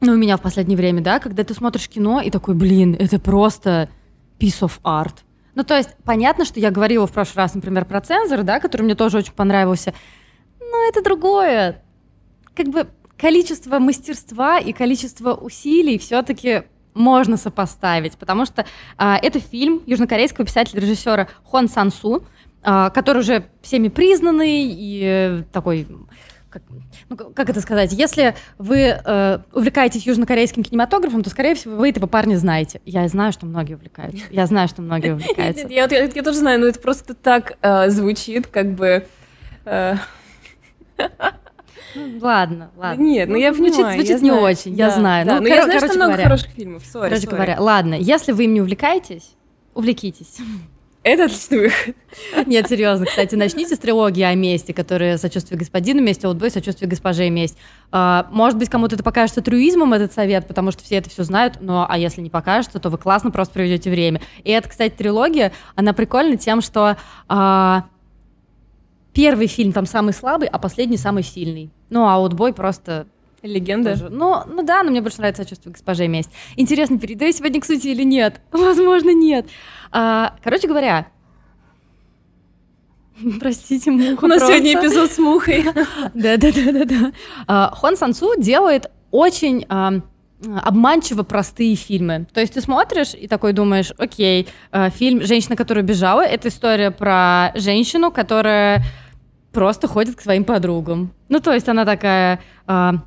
ну, 0.00 0.12
у 0.12 0.16
меня 0.16 0.36
в 0.36 0.42
последнее 0.42 0.76
время, 0.76 1.02
да, 1.02 1.18
когда 1.18 1.42
ты 1.44 1.54
смотришь 1.54 1.88
кино 1.88 2.20
и 2.20 2.30
такой, 2.30 2.54
блин, 2.54 2.94
это 2.98 3.18
просто 3.18 3.88
piece 4.38 4.60
of 4.60 4.80
art. 4.82 5.18
Ну, 5.54 5.64
то 5.64 5.76
есть, 5.76 5.96
понятно, 6.04 6.44
что 6.44 6.60
я 6.60 6.70
говорила 6.70 7.06
в 7.06 7.12
прошлый 7.12 7.44
раз, 7.44 7.54
например, 7.54 7.86
про 7.86 8.00
цензор, 8.00 8.42
да, 8.42 8.60
который 8.60 8.82
мне 8.82 8.94
тоже 8.94 9.18
очень 9.18 9.32
понравился. 9.32 9.94
Но 10.60 10.88
это 10.88 11.02
другое. 11.02 11.82
Как 12.54 12.68
бы 12.68 12.88
количество 13.16 13.78
мастерства 13.78 14.58
и 14.58 14.72
количество 14.72 15.34
усилий 15.34 15.98
все-таки 15.98 16.64
можно 16.92 17.36
сопоставить, 17.36 18.16
потому 18.16 18.46
что 18.46 18.66
а, 18.96 19.18
это 19.20 19.38
фильм 19.38 19.82
южнокорейского 19.86 20.46
писателя-режиссера 20.46 21.28
Хон 21.44 21.68
Сан 21.68 21.90
Су, 21.92 22.24
а, 22.62 22.90
который 22.90 23.18
уже 23.18 23.46
всеми 23.62 23.88
признанный 23.88 24.66
и 24.66 25.44
такой 25.52 25.86
как, 26.48 26.62
ну, 27.08 27.16
как 27.16 27.50
это 27.50 27.60
сказать, 27.60 27.92
если 27.92 28.34
вы 28.58 28.98
э, 29.02 29.38
увлекаетесь 29.52 30.06
южнокорейским 30.06 30.64
кинематографом, 30.64 31.22
то, 31.22 31.30
скорее 31.30 31.54
всего, 31.54 31.76
вы 31.76 31.90
этого 31.90 32.06
парня 32.06 32.36
знаете. 32.36 32.80
Я 32.84 33.06
знаю, 33.08 33.32
что 33.32 33.46
многие 33.46 33.74
увлекаются. 33.74 34.24
Я 34.30 34.46
знаю, 34.46 34.68
что 34.68 34.82
многие 34.82 35.12
увлекаются. 35.12 35.68
Я, 35.68 35.86
я, 35.86 36.04
я 36.04 36.22
тоже 36.22 36.38
знаю, 36.38 36.60
но 36.60 36.66
это 36.66 36.80
просто 36.80 37.14
так 37.14 37.58
э, 37.62 37.90
звучит, 37.90 38.48
как 38.48 38.72
бы... 38.72 39.06
Э... 39.64 39.96
Ну, 41.94 42.18
ладно, 42.20 42.70
ладно. 42.76 43.02
Нет, 43.02 43.28
ну, 43.28 43.34
ну 43.34 43.40
я 43.40 43.52
понимаю. 43.52 43.72
Звучит, 43.72 43.94
звучит 43.94 44.08
я 44.08 44.14
не 44.14 44.30
знаю. 44.30 44.42
очень, 44.42 44.74
я 44.74 44.88
да, 44.88 44.94
знаю. 44.94 45.26
Да, 45.26 45.34
ну, 45.36 45.42
но 45.42 45.48
кор- 45.48 45.56
я 45.56 45.64
знаю, 45.64 45.80
короче 45.80 45.86
что 45.86 45.96
много 45.96 46.12
говоря, 46.12 46.24
хороших 46.24 46.50
фильмов. 46.50 46.82
Sorry, 46.82 47.02
Короче 47.02 47.26
sorry. 47.26 47.30
говоря, 47.30 47.56
ладно, 47.60 47.94
если 47.94 48.32
вы 48.32 48.44
им 48.44 48.54
не 48.54 48.60
увлекаетесь, 48.60 49.34
увлекитесь. 49.74 50.38
Это 51.06 51.26
отличный 51.26 51.58
выход. 51.60 51.96
Нет, 52.46 52.68
серьезно, 52.68 53.06
кстати, 53.06 53.36
начните 53.36 53.76
с 53.76 53.78
трилогии 53.78 54.24
о 54.24 54.34
месте, 54.34 54.74
которая 54.74 55.18
«Сочувствие 55.18 55.56
господину», 55.56 56.02
«Месть», 56.02 56.24
«Олдбой», 56.24 56.50
«Сочувствие 56.50 56.90
госпоже» 56.90 57.30
«Месть». 57.30 57.56
А, 57.92 58.26
может 58.32 58.58
быть, 58.58 58.68
кому-то 58.68 58.96
это 58.96 59.04
покажется 59.04 59.40
трюизмом, 59.40 59.92
этот 59.92 60.12
совет, 60.12 60.48
потому 60.48 60.72
что 60.72 60.82
все 60.82 60.96
это 60.96 61.08
все 61.08 61.22
знают, 61.22 61.58
но 61.60 61.86
а 61.88 61.96
если 61.96 62.22
не 62.22 62.28
покажется, 62.28 62.80
то 62.80 62.90
вы 62.90 62.98
классно 62.98 63.30
просто 63.30 63.54
проведете 63.54 63.88
время. 63.88 64.20
И 64.42 64.50
это, 64.50 64.68
кстати, 64.68 64.94
трилогия, 64.94 65.52
она 65.76 65.92
прикольна 65.92 66.36
тем, 66.38 66.60
что 66.60 66.96
а, 67.28 67.84
первый 69.12 69.46
фильм 69.46 69.70
там 69.72 69.86
самый 69.86 70.12
слабый, 70.12 70.48
а 70.48 70.58
последний 70.58 70.96
самый 70.96 71.22
сильный. 71.22 71.70
Ну, 71.88 72.08
а 72.08 72.18
«Олдбой» 72.18 72.52
просто 72.52 73.06
Легенда. 73.42 73.92
тоже. 73.92 74.08
Ну, 74.10 74.42
ну 74.48 74.64
да, 74.64 74.82
но 74.82 74.90
мне 74.90 75.00
больше 75.02 75.18
нравится 75.18 75.44
«Сочувствие 75.44 75.72
госпоже» 75.72 76.06
и 76.06 76.08
«Месть». 76.08 76.30
Интересно, 76.56 76.98
передаю 76.98 77.32
сегодня 77.32 77.60
к 77.60 77.64
сути 77.64 77.86
или 77.86 78.02
нет? 78.02 78.40
Возможно, 78.50 79.14
нет. 79.14 79.46
А, 79.92 80.34
короче 80.42 80.68
говоря, 80.68 81.06
Простите, 83.40 83.90
муха 83.90 84.24
У 84.24 84.28
нас 84.28 84.38
просто. 84.38 84.58
сегодня 84.58 84.80
эпизод 84.80 85.10
с 85.10 85.18
мухой. 85.18 85.64
Да, 86.14 86.36
да, 86.36 86.52
да, 86.52 86.72
да, 86.72 86.84
да. 86.84 87.12
А, 87.46 87.70
Хон 87.74 87.96
Сансу 87.96 88.32
делает 88.38 88.90
очень 89.10 89.64
а, 89.68 90.00
обманчиво 90.62 91.22
простые 91.22 91.76
фильмы. 91.76 92.26
То 92.32 92.40
есть 92.40 92.54
ты 92.54 92.60
смотришь 92.60 93.14
и 93.14 93.26
такой 93.26 93.52
думаешь, 93.52 93.92
окей, 93.96 94.48
а, 94.70 94.90
фильм 94.90 95.22
«Женщина, 95.22 95.56
которая 95.56 95.84
бежала»— 95.84 96.20
это 96.26 96.48
история 96.48 96.90
про 96.90 97.52
женщину, 97.54 98.10
которая 98.10 98.84
просто 99.52 99.88
ходит 99.88 100.16
к 100.16 100.20
своим 100.20 100.44
подругам. 100.44 101.12
Ну, 101.30 101.40
то 101.40 101.52
есть 101.52 101.68
она 101.68 101.86
такая 101.86 102.40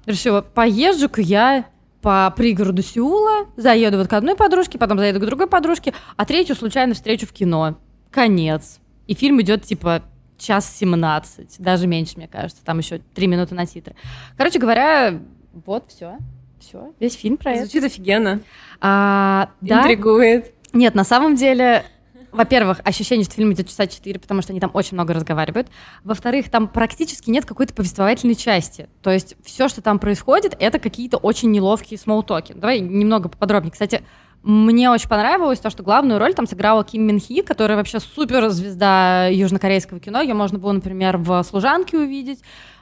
решила, 0.07 0.41
поезжу-ка 0.41 1.21
я 1.21 1.65
по 2.01 2.33
пригороду 2.35 2.81
Сеула, 2.81 3.47
заеду 3.57 3.97
вот 3.97 4.07
к 4.07 4.13
одной 4.13 4.35
подружке, 4.35 4.77
потом 4.77 4.97
заеду 4.99 5.19
к 5.19 5.25
другой 5.25 5.47
подружке, 5.47 5.93
а 6.15 6.25
третью 6.25 6.55
случайно 6.55 6.93
встречу 6.93 7.25
в 7.25 7.33
кино. 7.33 7.77
Конец. 8.11 8.79
И 9.07 9.13
фильм 9.13 9.41
идет 9.41 9.63
типа 9.63 10.03
час 10.37 10.73
17, 10.77 11.55
даже 11.59 11.87
меньше, 11.87 12.13
мне 12.17 12.27
кажется, 12.27 12.63
там 12.63 12.79
еще 12.79 12.99
три 13.13 13.27
минуты 13.27 13.55
на 13.55 13.65
титры. 13.65 13.95
Короче 14.37 14.59
говоря, 14.59 15.19
вот, 15.65 15.85
все. 15.89 16.17
Все, 16.59 16.93
весь 16.99 17.15
фильм 17.15 17.37
про 17.37 17.51
это. 17.53 17.61
Звучит 17.61 17.83
офигенно. 17.85 18.41
А, 18.81 19.51
да. 19.61 19.79
Интригует. 19.79 20.53
Нет, 20.73 20.93
на 20.93 21.05
самом 21.05 21.35
деле, 21.35 21.85
во-первых, 22.31 22.81
ощущение, 22.83 23.25
что 23.25 23.35
фильм 23.35 23.53
идет 23.53 23.67
часа 23.67 23.87
4, 23.87 24.19
потому 24.19 24.41
что 24.41 24.53
они 24.53 24.59
там 24.59 24.71
очень 24.73 24.95
много 24.95 25.13
разговаривают. 25.13 25.67
Во-вторых, 26.03 26.49
там 26.49 26.67
практически 26.67 27.29
нет 27.29 27.45
какой-то 27.45 27.73
повествовательной 27.73 28.35
части. 28.35 28.89
То 29.01 29.09
есть 29.09 29.35
все, 29.43 29.67
что 29.67 29.81
там 29.81 29.99
происходит, 29.99 30.55
это 30.59 30.79
какие-то 30.79 31.17
очень 31.17 31.51
неловкие 31.51 31.97
смолтоки. 31.97 32.53
Давай 32.53 32.79
немного 32.79 33.29
поподробнее. 33.29 33.71
Кстати, 33.71 34.03
мне 34.41 34.89
очень 34.89 35.09
понравилось 35.09 35.59
то, 35.59 35.69
что 35.69 35.83
главную 35.83 36.19
роль 36.19 36.33
там 36.33 36.47
сыграла 36.47 36.83
Ким 36.83 37.05
Мин 37.05 37.19
Хи, 37.19 37.41
которая 37.41 37.77
вообще 37.77 37.99
супер 37.99 38.49
звезда 38.49 39.27
южнокорейского 39.27 39.99
кино. 39.99 40.21
Ее 40.21 40.33
можно 40.33 40.57
было, 40.57 40.71
например, 40.71 41.17
в 41.17 41.43
«Служанке» 41.43 41.97
увидеть. 41.97 42.39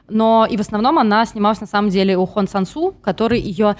Но 0.09 0.47
и 0.49 0.55
в 0.55 0.61
основном 0.61 0.99
она 0.99 1.25
снималась 1.25 1.59
на 1.59 1.67
самом 1.67 1.89
деле 1.89 2.17
у 2.17 2.25
Хон 2.25 2.47
Сансу, 2.47 2.95
который 3.01 3.39
ее 3.41 3.75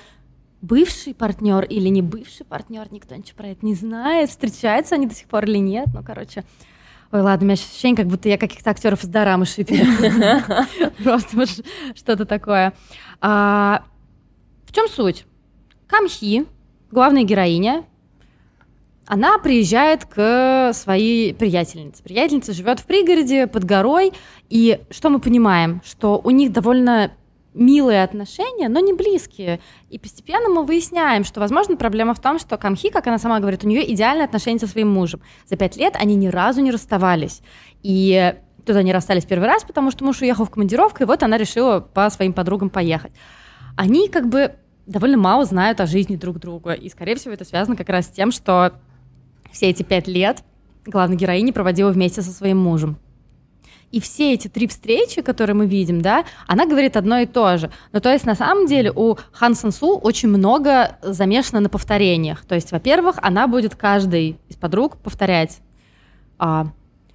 бывший 0.62 1.14
партнер 1.14 1.64
или 1.64 1.88
не 1.90 2.02
бывший 2.02 2.46
партнер, 2.46 2.88
никто 2.92 3.16
ничего 3.16 3.38
про 3.38 3.48
это 3.50 3.66
не 3.66 3.76
знает, 3.76 4.30
встречаются 4.30 4.96
они 4.96 5.08
до 5.08 5.16
сих 5.16 5.28
пор 5.28 5.46
или 5.46 5.58
нет, 5.58 5.88
ну, 5.94 6.04
короче. 6.04 6.44
Ой, 7.12 7.22
ладно, 7.22 7.44
у 7.44 7.46
меня 7.46 7.54
ощущение, 7.54 7.96
как 7.96 8.08
будто 8.08 8.28
я 8.28 8.38
каких-то 8.38 8.70
актеров 8.70 9.04
из 9.04 9.10
дорамы 9.10 9.46
шипела. 9.46 10.44
Просто 11.04 11.46
что-то 11.96 12.26
такое. 12.26 12.74
А, 13.22 13.84
В 14.66 14.74
чем 14.74 14.90
суть? 14.90 15.26
Камхи, 15.88 16.46
главная 16.92 17.24
героиня, 17.24 17.86
она 19.06 19.38
приезжает 19.38 20.04
к 20.04 20.72
своей 20.74 21.34
приятельнице. 21.34 22.04
Приятельница 22.04 22.52
живет 22.52 22.82
в 22.82 22.86
пригороде 22.86 23.48
под 23.48 23.64
горой, 23.64 24.12
и 24.50 24.82
что 24.90 25.10
мы 25.10 25.20
понимаем? 25.20 25.82
Что 25.86 26.20
у 26.22 26.30
них 26.30 26.52
довольно 26.52 27.12
милые 27.58 28.04
отношения, 28.04 28.70
но 28.70 28.80
не 28.80 28.94
близкие. 28.94 29.60
И 29.90 30.00
постепенно 30.00 30.50
мы 30.50 30.64
выясняем, 30.64 31.24
что, 31.24 31.40
возможно, 31.40 31.76
проблема 31.76 32.14
в 32.14 32.22
том, 32.22 32.40
что 32.40 32.58
Камхи, 32.58 32.90
как 32.90 33.08
она 33.08 33.18
сама 33.18 33.40
говорит, 33.40 33.64
у 33.64 33.68
нее 33.68 33.92
идеальные 33.94 34.26
отношения 34.26 34.60
со 34.60 34.68
своим 34.68 34.90
мужем. 34.90 35.22
За 35.46 35.58
пять 35.58 35.78
лет 35.78 35.96
они 35.98 36.16
ни 36.16 36.28
разу 36.28 36.62
не 36.62 36.72
расставались. 36.72 37.42
И 37.84 38.36
тут 38.66 38.76
они 38.76 38.94
расстались 38.94 39.26
первый 39.26 39.48
раз, 39.48 39.64
потому 39.64 39.92
что 39.92 40.06
муж 40.06 40.22
уехал 40.22 40.46
в 40.46 40.50
командировку, 40.50 41.04
и 41.04 41.06
вот 41.06 41.24
она 41.24 41.38
решила 41.38 41.80
по 41.80 42.10
своим 42.10 42.34
подругам 42.34 42.70
поехать. 42.70 43.12
Они 43.76 44.08
как 44.08 44.28
бы 44.28 44.56
довольно 44.86 45.18
мало 45.18 45.46
знают 45.46 45.82
о 45.82 45.86
жизни 45.86 46.16
друг 46.16 46.40
друга. 46.40 46.74
И, 46.74 46.90
скорее 46.90 47.16
всего, 47.16 47.34
это 47.34 47.46
связано 47.46 47.76
как 47.76 47.90
раз 47.90 48.06
с 48.06 48.10
тем, 48.10 48.32
что 48.32 48.74
все 49.52 49.70
эти 49.70 49.84
пять 49.84 50.08
лет 50.08 50.44
главная 50.86 51.18
героиня 51.18 51.54
проводила 51.54 51.92
вместе 51.92 52.22
со 52.22 52.32
своим 52.32 52.58
мужем. 52.58 52.98
И 53.92 54.02
все 54.02 54.34
эти 54.34 54.48
три 54.48 54.68
встречи, 54.68 55.22
которые 55.22 55.56
мы 55.56 55.66
видим, 55.66 56.02
да, 56.02 56.26
она 56.46 56.66
говорит 56.66 56.98
одно 56.98 57.20
и 57.20 57.26
то 57.26 57.58
же. 57.58 57.72
Ну, 57.94 58.02
то 58.02 58.12
есть, 58.12 58.26
на 58.26 58.36
самом 58.36 58.68
деле, 58.68 58.92
у 58.94 59.18
Хан 59.32 59.56
Сан 59.56 59.72
Су 59.72 59.98
очень 59.98 60.30
много 60.30 60.98
замешано 61.02 61.62
на 61.62 61.70
повторениях. 61.70 62.46
То 62.46 62.56
есть, 62.56 62.72
во-первых, 62.72 63.16
она 63.22 63.48
будет 63.48 63.76
каждой 63.76 64.38
из 64.50 64.58
подруг 64.58 64.98
повторять. 64.98 65.60
А, 66.38 66.68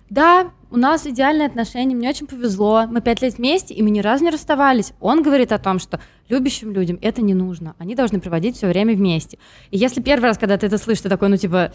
да, 0.09 0.51
у 0.71 0.79
нас 0.79 1.07
идеальные 1.07 1.47
отношения, 1.47 1.95
мне 1.95 2.09
очень 2.09 2.27
повезло, 2.27 2.87
мы 2.87 3.03
пять 3.03 3.21
лет 3.21 3.37
вместе, 3.37 3.75
и 3.75 3.83
мы 3.83 3.91
ни 3.91 4.01
разу 4.01 4.25
не 4.25 4.31
расставались. 4.31 4.95
Он 5.01 5.23
говорит 5.23 5.53
о 5.53 5.59
том, 5.59 5.79
что 5.79 6.01
любящим 6.29 6.73
людям 6.73 6.99
это 7.03 7.21
не 7.21 7.35
нужно, 7.35 7.75
они 7.79 7.95
должны 7.95 8.21
проводить 8.21 8.57
все 8.57 8.67
время 8.69 8.95
вместе. 8.95 9.39
И 9.71 9.77
если 9.77 10.01
первый 10.01 10.25
раз, 10.25 10.39
когда 10.39 10.57
ты 10.57 10.67
это 10.67 10.79
слышишь, 10.79 11.03
ты 11.03 11.09
такой, 11.11 11.29
ну, 11.29 11.37
типа, 11.37 11.73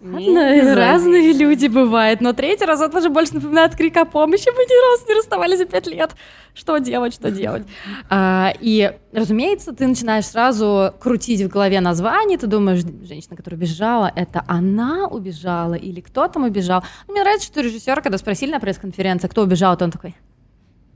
ну, 0.00 0.18
Не 0.18 0.30
ладно, 0.30 0.74
разные 0.74 1.22
завидую. 1.22 1.50
люди 1.50 1.66
бывают, 1.66 2.20
но 2.20 2.32
третий 2.32 2.64
раз 2.64 2.80
это 2.80 2.98
уже 2.98 3.08
больше 3.08 3.34
напоминает 3.34 3.74
крик 3.74 3.96
о 3.96 4.04
помощи. 4.04 4.46
Мы 4.46 4.64
ни 4.64 4.92
разу 4.92 5.08
не 5.08 5.14
расставались 5.14 5.58
за 5.58 5.66
пять 5.66 5.86
лет. 5.86 6.14
Что 6.54 6.78
делать, 6.78 7.14
что 7.14 7.30
делать? 7.30 7.66
А, 8.08 8.52
и, 8.60 8.92
разумеется, 9.12 9.72
ты 9.72 9.86
начинаешь 9.86 10.26
сразу 10.26 10.92
крутить 11.00 11.40
в 11.42 11.48
голове 11.48 11.80
название, 11.80 12.38
ты 12.38 12.46
думаешь, 12.46 12.80
женщина, 12.80 13.36
которая 13.36 13.58
убежала, 13.58 14.10
это 14.14 14.44
она 14.48 15.06
убежала 15.06 15.74
или 15.74 16.00
кто 16.00 16.26
там 16.28 16.44
убежал? 16.44 16.82
Ну, 17.06 17.14
Мне 17.14 17.22
нравится, 17.22 17.46
что 17.46 17.60
режиссер, 17.60 18.02
когда 18.02 18.18
спросили 18.18 18.50
на 18.50 18.60
пресс-конференции, 18.60 19.28
кто 19.28 19.42
убежал, 19.42 19.76
то 19.76 19.84
он 19.84 19.90
такой, 19.90 20.16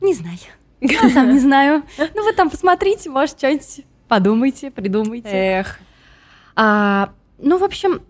не 0.01 0.15
знаю. 0.15 0.39
Я 0.81 1.09
сам 1.15 1.33
не 1.33 1.39
знаю. 1.39 1.83
Ну, 1.99 2.25
вы 2.25 2.33
там 2.33 2.51
посмотрите, 2.51 3.09
может, 3.11 3.39
что-нибудь 3.39 3.85
подумайте, 4.09 4.71
придумайте. 4.71 5.29
Эх. 5.31 5.79
А, 6.57 7.11
ну, 7.39 7.59
в 7.59 7.65
общем, 7.65 8.03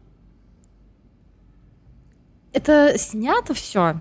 это 2.55 2.95
снято 2.97 3.53
все 3.55 4.01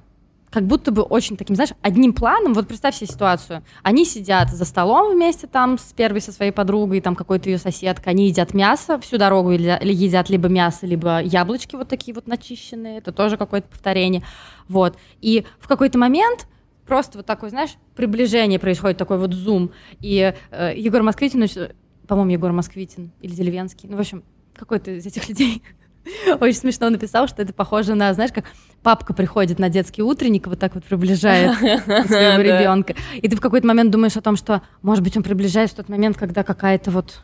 как 0.53 0.67
будто 0.67 0.91
бы 0.91 1.01
очень 1.01 1.35
таким, 1.35 1.55
знаешь, 1.55 1.71
одним 1.81 2.13
планом. 2.13 2.53
Вот 2.53 2.67
представь 2.67 2.95
себе 2.95 3.07
ситуацию. 3.07 3.63
Они 3.81 4.05
сидят 4.05 4.51
за 4.51 4.65
столом 4.65 5.15
вместе 5.15 5.47
там 5.47 5.79
с 5.79 5.93
первой 5.93 6.21
со 6.21 6.31
своей 6.31 6.51
подругой, 6.51 7.01
там 7.01 7.15
какой-то 7.15 7.49
ее 7.49 7.57
соседка. 7.57 8.11
Они 8.11 8.27
едят 8.27 8.53
мясо 8.53 8.99
всю 8.99 9.17
дорогу 9.17 9.51
или, 9.51 9.75
или 9.81 9.91
едят 9.91 10.29
либо 10.29 10.49
мясо, 10.49 10.85
либо 10.85 11.19
яблочки 11.23 11.75
вот 11.75 11.89
такие 11.89 12.13
вот 12.13 12.27
начищенные. 12.27 12.99
Это 12.99 13.11
тоже 13.11 13.35
какое-то 13.35 13.67
повторение. 13.67 14.23
Вот. 14.67 14.95
И 15.21 15.43
в 15.59 15.67
какой-то 15.67 15.97
момент 15.97 16.47
просто 16.85 17.17
вот 17.17 17.25
такое, 17.25 17.49
знаешь, 17.49 17.75
приближение 17.95 18.59
происходит, 18.59 18.97
такой 18.97 19.17
вот 19.17 19.33
зум. 19.33 19.71
И 20.01 20.35
э, 20.51 20.73
Егор 20.75 21.01
Москвитин, 21.01 21.41
нач- 21.41 21.73
по-моему, 22.07 22.29
Егор 22.29 22.51
Москвитин 22.51 23.11
или 23.21 23.33
Деревенский, 23.33 23.89
ну, 23.89 23.97
в 23.97 23.99
общем, 23.99 24.23
какой-то 24.55 24.91
из 24.91 25.05
этих 25.07 25.27
людей 25.29 25.63
очень 26.39 26.57
смешно 26.57 26.89
написал, 26.89 27.27
что 27.27 27.41
это 27.41 27.53
похоже 27.53 27.95
на, 27.95 28.13
знаешь, 28.13 28.31
как 28.31 28.45
папка 28.81 29.13
приходит 29.13 29.59
на 29.59 29.69
детский 29.69 30.01
утренник, 30.01 30.47
вот 30.47 30.59
так 30.59 30.75
вот 30.75 30.83
приближает 30.83 31.57
своего 31.57 32.41
ребенка. 32.41 32.95
И 33.15 33.27
ты 33.27 33.35
в 33.35 33.41
какой-то 33.41 33.67
момент 33.67 33.91
думаешь 33.91 34.17
о 34.17 34.21
том, 34.21 34.35
что, 34.35 34.61
может 34.81 35.03
быть, 35.03 35.15
он 35.15 35.23
приближается 35.23 35.75
в 35.75 35.77
тот 35.77 35.89
момент, 35.89 36.17
когда 36.17 36.43
какая-то 36.43 36.91
вот 36.91 37.23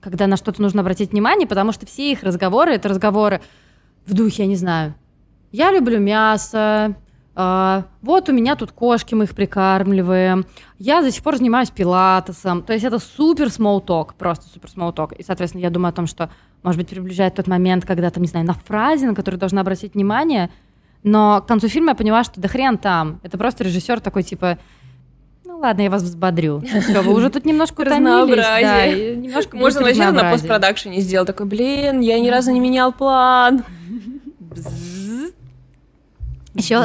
когда 0.00 0.26
на 0.26 0.36
что-то 0.36 0.60
нужно 0.60 0.80
обратить 0.80 1.12
внимание, 1.12 1.46
потому 1.46 1.70
что 1.70 1.86
все 1.86 2.10
их 2.10 2.24
разговоры 2.24 2.72
это 2.72 2.88
разговоры 2.88 3.40
в 4.04 4.14
духе, 4.14 4.42
я 4.42 4.48
не 4.48 4.56
знаю. 4.56 4.94
Я 5.52 5.70
люблю 5.70 6.00
мясо. 6.00 6.96
а, 7.34 7.84
вот 8.02 8.28
у 8.28 8.32
меня 8.32 8.56
тут 8.56 8.72
кошки, 8.72 9.14
мы 9.14 9.24
их 9.24 9.34
прикармливаем. 9.34 10.44
Я 10.78 11.02
до 11.02 11.10
сих 11.12 11.22
пор 11.22 11.36
занимаюсь 11.36 11.70
пилатесом. 11.70 12.62
То 12.62 12.72
есть 12.72 12.84
это 12.84 12.98
супер 12.98 13.46
talk, 13.46 14.10
просто 14.18 14.46
супер 14.48 14.68
talk. 14.70 15.14
И, 15.16 15.22
соответственно, 15.22 15.62
я 15.62 15.70
думаю 15.70 15.90
о 15.90 15.92
том, 15.92 16.06
что, 16.06 16.30
может 16.62 16.80
быть, 16.80 16.88
приближает 16.88 17.34
тот 17.34 17.46
момент, 17.46 17.84
когда 17.84 18.10
там, 18.10 18.22
не 18.22 18.28
знаю, 18.28 18.46
на 18.46 18.54
фразе, 18.54 19.06
на 19.06 19.14
которую 19.14 19.38
должна 19.40 19.60
обратить 19.62 19.94
внимание. 19.94 20.50
Но 21.02 21.40
к 21.42 21.48
концу 21.48 21.68
фильма 21.68 21.90
я 21.90 21.94
поняла, 21.94 22.22
что 22.24 22.40
да 22.40 22.48
хрен 22.48 22.78
там. 22.78 23.20
Это 23.22 23.36
просто 23.36 23.64
режиссер 23.64 24.00
такой, 24.00 24.22
типа, 24.22 24.58
Ну 25.44 25.58
ладно, 25.58 25.82
я 25.82 25.90
вас 25.90 26.02
взбодрю. 26.02 26.60
Всё, 26.60 27.02
вы 27.02 27.14
уже 27.14 27.30
тут 27.30 27.44
немножко 27.44 27.80
утомились. 27.80 28.36
Да, 28.36 28.86
немножко 28.86 29.56
Можно 29.56 29.82
вообще 29.82 30.10
на 30.10 30.30
постпродакшене 30.30 31.00
сделать 31.00 31.26
такой, 31.26 31.46
блин, 31.46 32.00
я 32.00 32.20
ни 32.20 32.28
разу 32.28 32.52
не 32.52 32.60
менял 32.60 32.92
план. 32.92 33.64
Еще, 36.54 36.84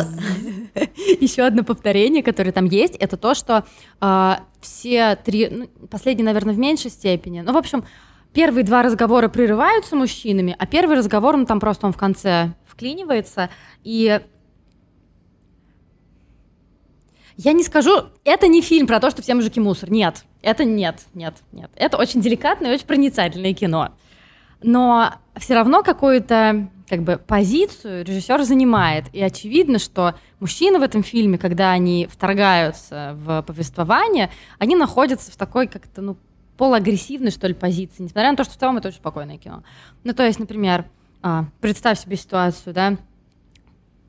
еще 1.20 1.44
одно 1.44 1.64
повторение, 1.64 2.24
которое 2.24 2.52
там 2.52 2.66
есть, 2.66 2.96
это 2.96 3.18
то, 3.18 3.36
что 3.36 3.66
а, 4.00 4.40
все 4.62 5.18
три, 5.18 5.50
ну, 5.50 5.88
последний, 5.90 6.24
наверное, 6.24 6.54
в 6.54 6.58
меньшей 6.58 6.90
степени. 6.90 7.42
Ну, 7.42 7.52
в 7.52 7.58
общем, 7.58 7.84
первые 8.34 8.64
два 8.64 8.84
разговора 8.84 9.28
прерываются 9.30 9.96
мужчинами, 9.96 10.56
а 10.58 10.66
первый 10.66 10.98
разговор, 10.98 11.38
ну, 11.38 11.46
там 11.46 11.60
просто 11.60 11.88
он 11.88 11.94
в 11.94 11.98
конце 11.98 12.54
вклинивается, 12.66 13.50
и 13.84 14.22
я 17.38 17.54
не 17.54 17.64
скажу, 17.64 18.06
это 18.24 18.48
не 18.48 18.62
фильм 18.62 18.88
про 18.88 19.00
то, 19.00 19.12
что 19.12 19.22
все 19.22 19.36
мужики 19.36 19.60
мусор. 19.60 19.92
Нет, 19.92 20.26
это 20.42 20.66
нет, 20.66 21.02
нет, 21.14 21.36
нет. 21.52 21.70
Это 21.76 21.98
очень 21.98 22.20
деликатное 22.20 22.72
и 22.72 22.74
очень 22.74 22.88
проницательное 22.88 23.54
кино. 23.54 23.92
Но 24.64 25.14
все 25.36 25.54
равно 25.54 25.84
какую-то 25.84 26.68
как 26.90 27.04
бы 27.04 27.18
позицию 27.18 28.06
режиссер 28.06 28.44
занимает. 28.44 29.06
И 29.14 29.22
очевидно, 29.22 29.78
что 29.78 30.16
мужчины 30.40 30.80
в 30.80 30.82
этом 30.82 31.04
фильме, 31.04 31.38
когда 31.38 31.72
они 31.72 32.08
вторгаются 32.10 33.14
в 33.18 33.44
повествование, 33.44 34.32
они 34.58 34.76
находятся 34.76 35.32
в 35.32 35.36
такой 35.36 35.68
как-то, 35.68 36.02
ну, 36.02 36.18
полуагрессивной, 36.58 37.32
что 37.32 37.48
ли, 37.48 37.54
позиции, 37.54 38.04
несмотря 38.04 38.32
на 38.32 38.38
то, 38.38 38.44
что 38.44 38.54
в 38.54 38.58
целом 38.58 38.78
это 38.78 38.90
очень 38.90 38.98
спокойное 38.98 39.38
кино. 39.38 39.64
Ну, 40.04 40.14
то 40.14 40.26
есть, 40.26 40.40
например, 40.40 40.86
а, 41.22 41.46
представь 41.62 42.00
себе 42.00 42.16
ситуацию, 42.18 42.74
да, 42.74 42.98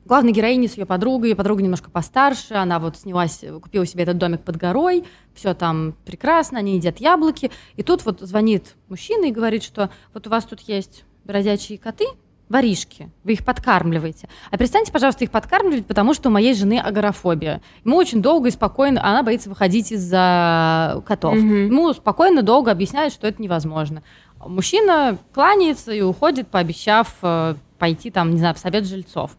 главной 0.05 0.31
героини 0.31 0.67
с 0.67 0.75
ее 0.75 0.85
подругой, 0.85 1.29
ее 1.29 1.35
подруга 1.35 1.61
немножко 1.61 1.91
постарше, 1.91 2.55
она 2.55 2.79
вот 2.79 2.97
снялась, 2.97 3.43
купила 3.61 3.85
себе 3.85 4.03
этот 4.03 4.17
домик 4.17 4.41
под 4.41 4.57
горой, 4.57 5.05
все 5.35 5.53
там 5.53 5.95
прекрасно, 6.05 6.59
они 6.59 6.75
едят 6.75 6.99
яблоки, 6.99 7.51
и 7.75 7.83
тут 7.83 8.03
вот 8.05 8.19
звонит 8.21 8.75
мужчина 8.89 9.25
и 9.25 9.31
говорит, 9.31 9.63
что 9.63 9.91
вот 10.13 10.25
у 10.25 10.29
вас 10.29 10.45
тут 10.45 10.61
есть 10.61 11.03
бродячие 11.25 11.77
коты, 11.77 12.05
воришки, 12.49 13.11
вы 13.23 13.33
их 13.33 13.45
подкармливаете. 13.45 14.27
А 14.49 14.57
перестаньте, 14.57 14.91
пожалуйста, 14.91 15.23
их 15.23 15.31
подкармливать, 15.31 15.85
потому 15.85 16.13
что 16.13 16.29
у 16.29 16.31
моей 16.31 16.55
жены 16.55 16.79
агорафобия. 16.79 17.61
Ему 17.85 17.95
очень 17.95 18.21
долго 18.21 18.49
и 18.49 18.51
спокойно, 18.51 19.05
она 19.05 19.23
боится 19.23 19.49
выходить 19.49 19.91
из-за 19.91 21.01
котов. 21.05 21.35
Мгм. 21.35 21.67
Ему 21.67 21.93
спокойно, 21.93 22.41
долго 22.41 22.71
объясняют, 22.71 23.13
что 23.13 23.27
это 23.27 23.41
невозможно. 23.41 24.01
Мужчина 24.43 25.17
кланяется 25.33 25.91
и 25.91 26.01
уходит, 26.01 26.47
пообещав 26.47 27.13
э, 27.21 27.55
пойти 27.77 28.09
там, 28.09 28.31
не 28.31 28.39
знаю, 28.39 28.55
в 28.55 28.59
совет 28.59 28.85
жильцов. 28.85 29.31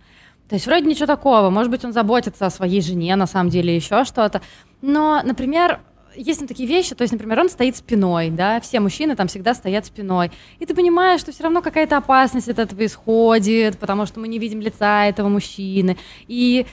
То 0.48 0.54
есть 0.54 0.66
вроде 0.66 0.86
ничего 0.86 1.06
такого, 1.06 1.50
может 1.50 1.70
быть, 1.70 1.84
он 1.84 1.92
заботится 1.92 2.46
о 2.46 2.50
своей 2.50 2.80
жене, 2.80 3.14
на 3.16 3.26
самом 3.26 3.50
деле, 3.50 3.74
еще 3.74 4.04
что-то. 4.04 4.42
Но, 4.82 5.20
например, 5.24 5.80
есть 6.14 6.38
там 6.38 6.48
такие 6.48 6.68
вещи, 6.68 6.94
то 6.94 7.02
есть, 7.02 7.12
например, 7.12 7.40
он 7.40 7.48
стоит 7.48 7.76
спиной, 7.76 8.30
да, 8.30 8.60
все 8.60 8.80
мужчины 8.80 9.16
там 9.16 9.28
всегда 9.28 9.54
стоят 9.54 9.86
спиной, 9.86 10.30
и 10.58 10.66
ты 10.66 10.74
понимаешь, 10.74 11.20
что 11.20 11.32
все 11.32 11.42
равно 11.42 11.62
какая-то 11.62 11.96
опасность 11.96 12.48
от 12.48 12.58
этого 12.58 12.84
исходит, 12.84 13.78
потому 13.78 14.06
что 14.06 14.20
мы 14.20 14.28
не 14.28 14.38
видим 14.38 14.60
лица 14.60 15.06
этого 15.06 15.28
мужчины. 15.28 15.96
И 16.26 16.66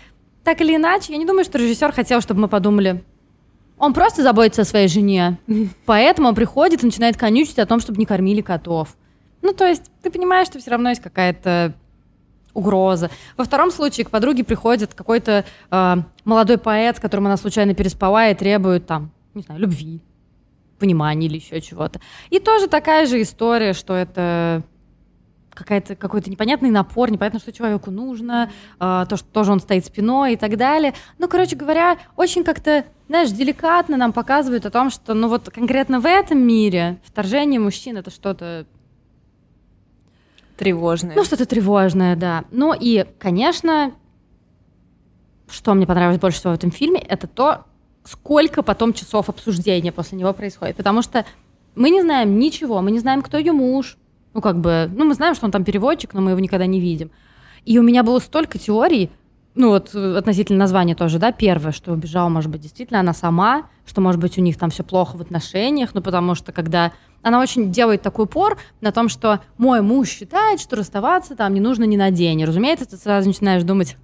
так 0.43 0.61
или 0.61 0.75
иначе, 0.75 1.13
я 1.13 1.17
не 1.17 1.25
думаю, 1.25 1.43
что 1.43 1.57
режиссер 1.57 1.91
хотел, 1.91 2.21
чтобы 2.21 2.41
мы 2.41 2.47
подумали, 2.47 3.03
он 3.77 3.93
просто 3.93 4.23
заботится 4.23 4.63
о 4.63 4.65
своей 4.65 4.87
жене, 4.87 5.37
поэтому 5.85 6.29
он 6.29 6.35
приходит 6.35 6.83
и 6.83 6.85
начинает 6.85 7.17
конючить 7.17 7.59
о 7.59 7.65
том, 7.65 7.79
чтобы 7.79 7.99
не 7.99 8.05
кормили 8.05 8.41
котов. 8.41 8.95
Ну, 9.41 9.53
то 9.53 9.65
есть, 9.65 9.91
ты 10.01 10.09
понимаешь, 10.09 10.47
что 10.47 10.59
все 10.59 10.71
равно 10.71 10.89
есть 10.89 11.01
какая-то 11.01 11.73
угроза. 12.53 13.11
Во 13.37 13.43
втором 13.43 13.69
случае 13.69 14.05
к 14.05 14.09
подруге 14.09 14.43
приходит 14.43 14.95
какой-то 14.95 15.45
э, 15.69 15.95
молодой 16.25 16.57
поэт, 16.57 16.97
с 16.97 16.99
которым 16.99 17.27
она 17.27 17.37
случайно 17.37 17.75
переспала 17.75 18.29
и 18.29 18.33
требует 18.33 18.87
там, 18.87 19.11
не 19.37 19.43
знаю, 19.43 19.61
любви, 19.61 20.01
понимания 20.79 21.27
или 21.27 21.37
еще 21.37 21.61
чего-то. 21.61 21.99
И 22.29 22.39
тоже 22.39 22.67
такая 22.67 23.05
же 23.05 23.21
история, 23.21 23.73
что 23.73 23.93
это 23.93 24.63
какая-то, 25.57 25.95
какой-то 25.95 26.29
непонятный 26.29 26.69
напор, 26.69 27.11
непонятно, 27.11 27.39
что 27.39 27.51
человеку 27.51 27.89
нужно, 27.89 28.51
э, 28.79 29.05
то, 29.09 29.17
что 29.17 29.25
тоже 29.25 29.51
он 29.51 29.59
стоит 29.59 29.85
спиной 29.85 30.33
и 30.33 30.35
так 30.37 30.55
далее. 30.55 30.93
Ну, 31.17 31.27
короче 31.27 31.55
говоря, 31.55 31.97
очень 32.15 32.43
как-то, 32.43 32.85
знаешь, 33.07 33.31
деликатно 33.31 33.97
нам 33.97 34.13
показывают 34.13 34.65
о 34.65 34.69
том, 34.69 34.91
что, 34.91 35.15
ну 35.15 35.27
вот 35.27 35.49
конкретно 35.49 35.99
в 35.99 36.05
этом 36.05 36.39
мире 36.39 36.99
вторжение 37.03 37.59
мужчин— 37.59 37.97
это 37.97 38.11
что-то 38.11 38.67
Тревожное. 40.57 41.15
ну, 41.15 41.23
что-то 41.23 41.45
тревожное, 41.45 42.15
да. 42.15 42.45
Ну 42.51 42.73
и, 42.79 43.05
конечно, 43.19 43.93
что 45.49 45.73
мне 45.73 45.85
понравилось 45.85 46.19
больше 46.19 46.39
всего 46.39 46.53
в 46.53 46.55
этом 46.55 46.71
фильме, 46.71 46.99
это 46.99 47.27
то, 47.27 47.65
сколько 48.09 48.63
потом 48.63 48.93
часов 48.93 49.29
обсуждения 49.29 49.91
после 49.91 50.17
него 50.17 50.33
происходит. 50.33 50.77
Потому 50.77 51.01
что 51.01 51.25
мы 51.75 51.89
не 51.89 52.01
знаем 52.01 52.39
ничего, 52.39 52.81
мы 52.81 52.91
не 52.91 52.99
знаем, 52.99 53.21
кто 53.21 53.37
ее 53.37 53.51
муж. 53.51 53.97
Ну, 54.33 54.41
как 54.41 54.59
бы, 54.59 54.89
ну, 54.93 55.05
мы 55.05 55.13
знаем, 55.13 55.35
что 55.35 55.45
он 55.45 55.51
там 55.51 55.63
переводчик, 55.63 56.13
но 56.13 56.21
мы 56.21 56.31
его 56.31 56.39
никогда 56.39 56.65
не 56.65 56.79
видим. 56.79 57.11
И 57.65 57.79
у 57.79 57.83
меня 57.83 58.03
было 58.03 58.19
столько 58.19 58.57
теорий, 58.57 59.09
ну, 59.55 59.69
вот 59.69 59.93
э, 59.93 60.17
относительно 60.17 60.59
названия 60.59 60.95
тоже, 60.95 61.17
да, 61.17 61.31
первое, 61.31 61.71
что 61.71 61.91
убежала, 61.91 62.29
может 62.29 62.51
быть, 62.51 62.61
действительно 62.61 62.99
она 62.99 63.13
сама, 63.13 63.63
что, 63.85 64.01
может 64.01 64.21
быть, 64.21 64.37
у 64.37 64.41
них 64.41 64.57
там 64.57 64.69
все 64.69 64.83
плохо 64.83 65.17
в 65.17 65.21
отношениях, 65.21 65.89
ну, 65.95 66.01
потому 66.01 66.35
что 66.35 66.51
когда 66.51 66.93
она 67.23 67.41
очень 67.41 67.71
делает 67.71 68.03
такой 68.03 68.25
упор 68.25 68.57
на 68.81 68.91
том, 68.91 69.09
что 69.09 69.39
мой 69.57 69.81
муж 69.81 70.09
считает, 70.09 70.59
что 70.59 70.75
расставаться 70.75 71.35
там 71.35 71.53
не 71.53 71.59
нужно 71.59 71.83
ни 71.83 71.97
на 71.97 72.11
день. 72.11 72.39
И, 72.39 72.45
разумеется, 72.45 72.85
ты 72.87 72.97
сразу 72.97 73.27
начинаешь 73.27 73.63
думать, 73.63 73.97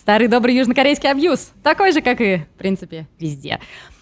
старый 0.00 0.28
добрый 0.28 0.56
южнокорейский 0.56 1.10
абьюз, 1.10 1.52
такой 1.62 1.92
же, 1.92 2.00
как 2.00 2.20
и, 2.20 2.38
в 2.38 2.58
принципе, 2.58 3.06
везде. 3.18 3.60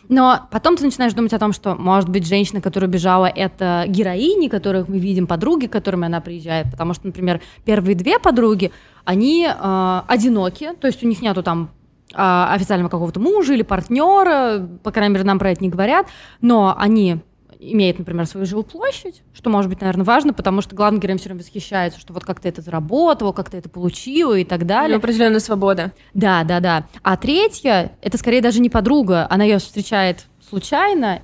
Но 0.09 0.49
потом 0.51 0.77
ты 0.77 0.85
начинаешь 0.85 1.13
думать 1.13 1.35
о 1.35 1.39
том, 1.39 1.53
что, 1.53 1.75
может 1.75 2.09
быть, 2.09 2.27
женщина, 2.27 2.63
которая 2.63 2.89
убежала, 2.89 3.27
это 3.27 3.85
героини, 3.87 4.49
которых 4.49 4.89
мы 4.89 4.99
видим, 4.99 5.27
подруги, 5.27 5.67
к 5.67 5.73
которым 5.73 6.05
она 6.05 6.21
приезжает. 6.21 6.71
Потому 6.71 6.95
что, 6.95 7.07
например, 7.07 7.43
первые 7.67 7.95
две 7.95 8.19
подруги, 8.19 8.73
они 9.05 9.47
э, 9.47 10.01
одиноки, 10.07 10.71
то 10.81 10.87
есть 10.87 11.03
у 11.03 11.07
них 11.07 11.21
нету 11.21 11.43
там 11.43 11.71
а, 12.15 12.55
официального 12.55 12.89
какого-то 12.89 13.21
мужа 13.21 13.53
или 13.53 13.63
партнера, 13.63 14.67
по 14.83 14.91
крайней 14.91 15.13
мере, 15.13 15.27
нам 15.27 15.39
про 15.39 15.51
это 15.51 15.63
не 15.63 15.69
говорят, 15.69 16.07
но 16.41 16.75
они 16.79 17.19
имеют, 17.59 17.99
например, 17.99 18.27
свою 18.27 18.47
жилплощадь, 18.47 19.23
что 19.33 19.51
может 19.51 19.69
быть, 19.69 19.81
наверное, 19.81 20.05
важно, 20.05 20.33
потому 20.33 20.63
что 20.63 20.77
главный 20.77 21.01
герой 21.01 21.19
все 21.19 21.29
время 21.29 21.41
восхищается, 21.41 21.99
что 21.99 22.13
вот 22.13 22.25
как 22.25 22.41
ты 22.41 22.49
это 22.49 22.63
заработал, 22.63 23.33
как 23.33 23.51
ты 23.51 23.57
это 23.57 23.69
получила 23.69 24.35
и 24.35 24.45
так 24.45 24.67
далее. 24.67 24.97
Ну, 24.97 24.99
определенная 24.99 25.41
свобода. 25.41 25.93
Да, 26.15 26.45
да, 26.45 26.61
да. 26.61 26.87
А 27.03 27.17
третья, 27.17 27.93
это 28.01 28.17
скорее 28.17 28.41
даже 28.41 28.61
не 28.61 28.71
подруга, 28.71 29.27
она 29.29 29.45
ее 29.45 29.59
встречает 29.59 30.27
случайно. 30.49 31.23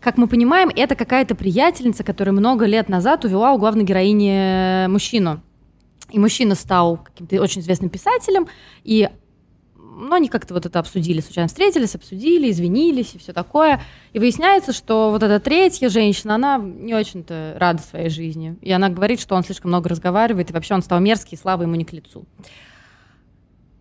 Как 0.00 0.16
мы 0.16 0.28
понимаем, 0.28 0.70
это 0.74 0.94
какая-то 0.94 1.34
приятельница, 1.34 2.04
которая 2.04 2.32
много 2.32 2.64
лет 2.64 2.88
назад 2.88 3.24
увела 3.24 3.52
у 3.52 3.58
главной 3.58 3.84
героини 3.84 4.86
мужчину. 4.88 5.42
И 6.10 6.18
мужчина 6.18 6.54
стал 6.54 6.98
каким-то 6.98 7.40
очень 7.40 7.60
известным 7.60 7.88
писателем, 7.88 8.48
и 8.82 9.08
ну, 10.00 10.14
они 10.14 10.28
как-то 10.28 10.54
вот 10.54 10.66
это 10.66 10.78
обсудили, 10.78 11.20
случайно 11.20 11.48
встретились, 11.48 11.94
обсудили, 11.94 12.50
извинились 12.50 13.14
и 13.14 13.18
все 13.18 13.32
такое. 13.32 13.80
И 14.12 14.18
выясняется, 14.18 14.72
что 14.72 15.10
вот 15.10 15.22
эта 15.22 15.38
третья 15.40 15.88
женщина, 15.88 16.36
она 16.36 16.58
не 16.58 16.94
очень-то 16.94 17.56
рада 17.58 17.82
своей 17.82 18.08
жизни. 18.08 18.56
И 18.62 18.72
она 18.72 18.88
говорит, 18.88 19.20
что 19.20 19.34
он 19.34 19.44
слишком 19.44 19.70
много 19.70 19.88
разговаривает, 19.88 20.50
и 20.50 20.52
вообще 20.52 20.74
он 20.74 20.82
стал 20.82 21.00
мерзкий, 21.00 21.36
и 21.36 21.40
слава 21.40 21.62
ему 21.62 21.74
не 21.74 21.84
к 21.84 21.92
лицу. 21.92 22.24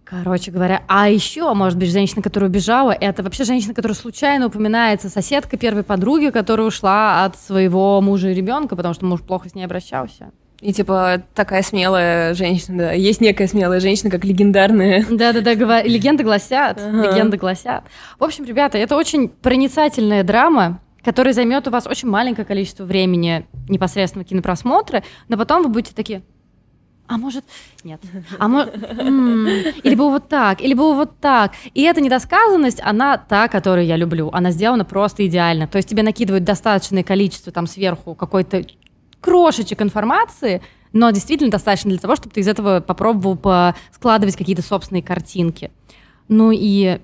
Короче 0.04 0.50
говоря, 0.50 0.82
а 0.88 1.08
еще, 1.08 1.54
может 1.54 1.78
быть, 1.78 1.92
женщина, 1.92 2.24
которая 2.24 2.50
убежала, 2.50 2.92
это 2.92 3.22
вообще 3.22 3.44
женщина, 3.44 3.76
которая 3.76 3.96
случайно 3.96 4.48
упоминается, 4.48 5.08
соседка 5.08 5.56
первой 5.56 5.84
подруги, 5.84 6.32
которая 6.32 6.66
ушла 6.66 7.26
от 7.26 7.38
своего 7.38 8.02
мужа 8.02 8.30
и 8.30 8.34
ребенка, 8.34 8.76
потому 8.76 8.96
что 8.96 9.06
муж 9.06 9.22
плохо 9.22 9.50
с 9.50 9.54
ней 9.54 9.66
обращался. 9.66 10.32
И 10.62 10.74
типа 10.74 11.24
такая 11.34 11.62
смелая 11.64 12.34
женщина, 12.34 12.78
да. 12.78 12.92
Есть 12.92 13.22
некая 13.22 13.48
смелая 13.48 13.80
женщина, 13.80 14.10
как 14.10 14.26
легендарная. 14.26 15.06
Да-да-да, 15.10 15.82
легенды 15.84 16.24
гласят, 16.24 16.80
Ага. 16.82 17.12
легенды 17.12 17.38
гласят. 17.38 17.86
В 18.20 18.24
общем, 18.24 18.44
ребята, 18.44 18.78
это 18.78 18.98
очень 18.98 19.30
проницательная 19.30 20.24
драма, 20.24 20.82
которая 21.04 21.34
займет 21.34 21.68
у 21.68 21.72
вас 21.72 21.88
очень 21.88 22.10
маленькое 22.10 22.46
количество 22.46 22.84
времени 22.84 23.46
непосредственно 23.70 24.26
кинопросмотра, 24.26 25.04
но 25.30 25.38
потом 25.38 25.64
вы 25.64 25.70
будете 25.70 25.96
такие, 25.96 26.24
а 27.08 27.18
может, 27.18 27.44
нет, 27.84 28.02
а 28.38 28.48
может, 28.48 28.76
или 28.76 29.96
было 29.96 30.10
вот 30.10 30.28
так, 30.30 30.62
или 30.62 30.74
было 30.76 30.94
вот 30.94 31.20
так. 31.20 31.54
И 31.74 31.82
эта 31.82 32.02
недосказанность, 32.02 32.82
она 32.84 33.18
та, 33.18 33.48
которую 33.48 33.88
я 33.88 33.96
люблю. 33.96 34.30
Она 34.32 34.52
сделана 34.52 34.86
просто 34.86 35.26
идеально. 35.26 35.68
То 35.68 35.78
есть 35.78 35.90
тебе 35.90 36.04
накидывают 36.04 36.44
достаточное 36.44 37.02
количество 37.04 37.52
там 37.52 37.66
сверху 37.66 38.14
какой-то 38.14 38.64
крошечек 39.22 39.82
информации, 39.82 40.62
но 40.94 41.12
действительно 41.12 41.52
достаточно 41.52 41.90
для 41.92 42.00
того, 42.00 42.16
чтобы 42.16 42.34
ты 42.34 42.42
из 42.42 42.48
этого 42.48 42.80
попробовал 42.80 43.36
по- 43.38 43.76
складывать 43.92 44.36
какие-то 44.36 44.62
собственные 44.62 45.04
картинки. 45.04 45.72
Ну 46.28 46.52
и 46.52 47.00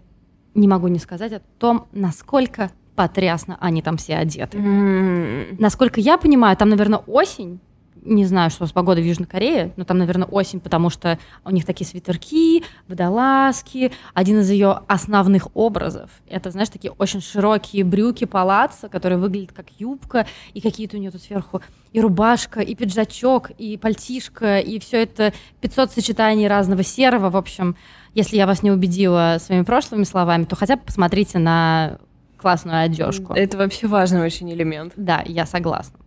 не 0.53 0.67
могу 0.67 0.87
не 0.87 0.99
сказать 0.99 1.33
о 1.33 1.41
том, 1.59 1.87
насколько 1.91 2.71
потрясно 2.95 3.57
они 3.59 3.81
там 3.81 3.97
все 3.97 4.15
одеты. 4.15 4.57
М. 4.57 5.57
Насколько 5.59 5.99
я 5.99 6.17
понимаю, 6.17 6.55
там, 6.57 6.69
наверное, 6.69 6.99
осень. 7.07 7.59
Не 8.05 8.25
знаю, 8.25 8.49
что 8.51 8.65
с 8.65 8.71
погодой 8.71 9.03
в 9.03 9.07
Южной 9.07 9.27
Корее, 9.27 9.73
но 9.75 9.83
там, 9.83 9.97
наверное, 9.97 10.27
осень, 10.27 10.59
потому 10.59 10.89
что 10.89 11.19
у 11.43 11.49
них 11.49 11.65
такие 11.65 11.85
свитерки, 11.87 12.63
водолазки. 12.87 13.91
Один 14.13 14.39
из 14.39 14.49
ее 14.49 14.81
основных 14.87 15.47
образов— 15.55 16.11
это, 16.29 16.51
знаешь, 16.51 16.69
такие 16.69 16.91
очень 16.91 17.21
широкие 17.21 17.83
брюки 17.83 18.25
палаца, 18.25 18.87
которые 18.87 19.17
выглядят 19.17 19.51
как 19.51 19.67
юбка, 19.77 20.27
и 20.53 20.61
какие-то 20.61 20.97
у 20.97 20.99
нее 20.99 21.11
тут 21.11 21.21
сверху 21.21 21.61
и 21.91 21.99
рубашка, 21.99 22.61
и 22.61 22.75
пиджачок, 22.75 23.51
и 23.57 23.77
пальтишка, 23.77 24.59
и 24.59 24.79
все 24.79 25.03
это 25.03 25.33
500 25.61 25.91
сочетаний 25.91 26.47
разного 26.47 26.83
серого. 26.83 27.29
В 27.29 27.37
общем, 27.37 27.75
если 28.13 28.37
я 28.37 28.45
вас 28.45 28.63
не 28.63 28.71
убедила 28.71 29.37
своими 29.39 29.63
прошлыми 29.63 30.03
словами, 30.03 30.43
то 30.45 30.55
хотя 30.55 30.75
бы 30.75 30.83
посмотрите 30.83 31.39
на 31.39 31.97
классную 32.37 32.83
одежку. 32.83 33.33
Это 33.33 33.57
вообще 33.57 33.87
важный 33.87 34.21
очень 34.21 34.51
элемент. 34.51 34.93
Да, 34.95 35.23
я 35.25 35.45
согласна. 35.45 35.97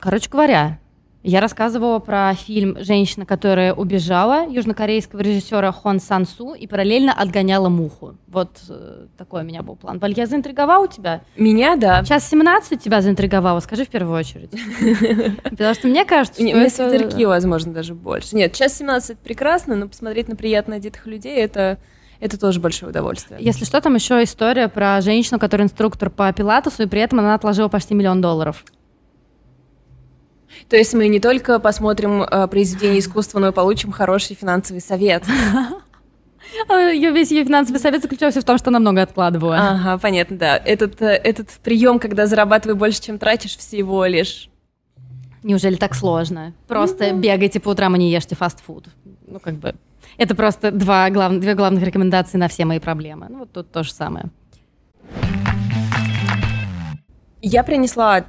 Короче 0.00 0.30
говоря, 0.30 0.78
я 1.24 1.40
рассказывала 1.40 1.98
про 1.98 2.32
фильм 2.34 2.76
«Женщина, 2.80 3.26
которая 3.26 3.74
убежала» 3.74 4.48
южнокорейского 4.48 5.20
режиссера 5.20 5.72
Хон 5.72 5.98
Сан 5.98 6.26
Су 6.26 6.54
и 6.54 6.68
параллельно 6.68 7.12
отгоняла 7.12 7.68
муху. 7.68 8.16
Вот 8.28 8.60
э, 8.68 9.06
такой 9.16 9.42
у 9.42 9.44
меня 9.44 9.62
был 9.62 9.74
план. 9.74 9.98
Валь, 9.98 10.14
я 10.16 10.26
заинтриговала 10.26 10.86
тебя? 10.86 11.22
Меня, 11.36 11.74
да. 11.74 12.04
Час 12.04 12.28
17 12.30 12.80
тебя 12.80 13.02
заинтриговала, 13.02 13.58
скажи 13.58 13.84
в 13.84 13.88
первую 13.88 14.16
очередь. 14.16 14.50
Потому 15.42 15.74
что 15.74 15.88
мне 15.88 16.04
кажется, 16.04 16.40
что 16.40 16.70
свитерки, 16.70 17.26
возможно, 17.26 17.72
даже 17.72 17.94
больше. 17.94 18.36
Нет, 18.36 18.54
час 18.54 18.78
17 18.78 19.18
прекрасно, 19.18 19.74
но 19.74 19.88
посмотреть 19.88 20.28
на 20.28 20.36
приятно 20.36 20.76
одетых 20.76 21.06
людей— 21.06 21.36
это 21.36 21.78
это 22.20 22.38
тоже 22.38 22.58
большое 22.58 22.90
удовольствие. 22.90 23.38
Если 23.40 23.64
что, 23.64 23.80
там 23.80 23.94
еще 23.94 24.22
история 24.24 24.68
про 24.68 25.00
женщину, 25.00 25.38
которая 25.38 25.66
инструктор 25.66 26.10
по 26.10 26.32
пилатусу, 26.32 26.82
и 26.82 26.86
при 26.86 27.00
этом 27.00 27.20
она 27.20 27.34
отложила 27.34 27.68
почти 27.68 27.94
миллион 27.94 28.20
долларов. 28.20 28.64
То 30.68 30.76
есть 30.76 30.94
мы 30.94 31.08
не 31.08 31.20
только 31.20 31.58
посмотрим 31.58 32.22
э, 32.22 32.46
произведение 32.48 33.00
искусства, 33.00 33.38
но 33.38 33.48
и 33.48 33.52
получим 33.52 33.92
хороший 33.92 34.36
финансовый 34.36 34.80
совет. 34.80 35.24
Ее 36.70 37.10
весь 37.12 37.30
ее 37.30 37.44
финансовый 37.44 37.78
совет 37.78 38.02
заключался 38.02 38.40
в 38.40 38.44
том, 38.44 38.58
что 38.58 38.70
она 38.70 38.80
много 38.80 39.02
откладывала. 39.02 39.56
Ага, 39.56 39.98
понятно, 39.98 40.36
да. 40.36 40.56
Этот, 40.56 41.00
э, 41.02 41.20
этот 41.22 41.50
прием, 41.62 41.98
когда 41.98 42.26
зарабатываешь 42.26 42.78
больше, 42.78 43.02
чем 43.02 43.18
тратишь, 43.18 43.56
всего 43.56 44.06
лишь. 44.06 44.48
Неужели 45.42 45.76
так 45.76 45.94
сложно? 45.94 46.54
Просто 46.66 47.06
mm-hmm. 47.06 47.20
бегайте 47.20 47.60
по 47.60 47.70
утрам 47.70 47.94
и 47.96 47.98
не 47.98 48.10
ешьте 48.10 48.34
фастфуд. 48.34 48.86
Ну, 49.26 49.38
как 49.40 49.54
бы. 49.54 49.74
Это 50.16 50.34
просто 50.34 50.70
два 50.70 51.10
глав... 51.10 51.38
две 51.38 51.54
главных 51.54 51.84
рекомендации 51.84 52.38
на 52.38 52.48
все 52.48 52.64
мои 52.64 52.80
проблемы. 52.80 53.26
Ну, 53.28 53.38
вот 53.40 53.52
тут 53.52 53.70
то 53.70 53.82
же 53.82 53.92
самое. 53.92 54.26
Я 57.40 57.62
принесла 57.62 58.24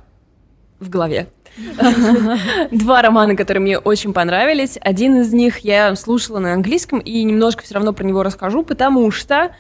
в 0.79 0.89
голове 0.89 1.29
Два 2.71 3.01
романа, 3.01 3.35
которые 3.35 3.61
мне 3.61 3.77
очень 3.77 4.13
понравились. 4.13 4.77
Один 4.81 5.21
из 5.21 5.33
них 5.33 5.59
я 5.59 5.95
слушала 5.95 6.39
на 6.39 6.53
английском 6.53 6.99
и 6.99 7.23
немножко 7.23 7.63
все 7.63 7.75
равно 7.75 7.93
про 7.93 8.03
него 8.03 8.23
расскажу, 8.23 8.63
потому 8.63 9.11
что 9.11 9.51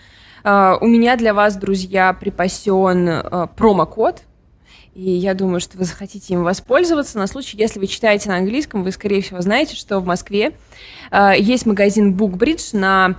э, 0.43 0.73
у 0.79 0.87
меня 0.87 1.15
для 1.17 1.33
вас, 1.33 1.55
друзья, 1.55 2.13
припасен 2.13 3.09
э, 3.09 3.47
промокод. 3.55 4.21
И 4.95 5.11
я 5.11 5.33
думаю, 5.33 5.59
что 5.59 5.77
вы 5.77 5.85
захотите 5.85 6.33
им 6.33 6.43
воспользоваться 6.43 7.17
на 7.17 7.27
случай, 7.27 7.57
если 7.57 7.79
вы 7.79 7.87
читаете 7.87 8.29
на 8.29 8.37
английском, 8.37 8.83
вы, 8.83 8.91
скорее 8.91 9.21
всего, 9.21 9.39
знаете, 9.41 9.75
что 9.75 9.99
в 9.99 10.05
Москве 10.05 10.53
э, 11.11 11.33
есть 11.37 11.65
магазин 11.65 12.15
BookBridge 12.15 12.77
на 12.77 13.15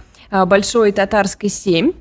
Большой 0.47 0.93
Татарской 0.93 1.49
7. 1.49 1.93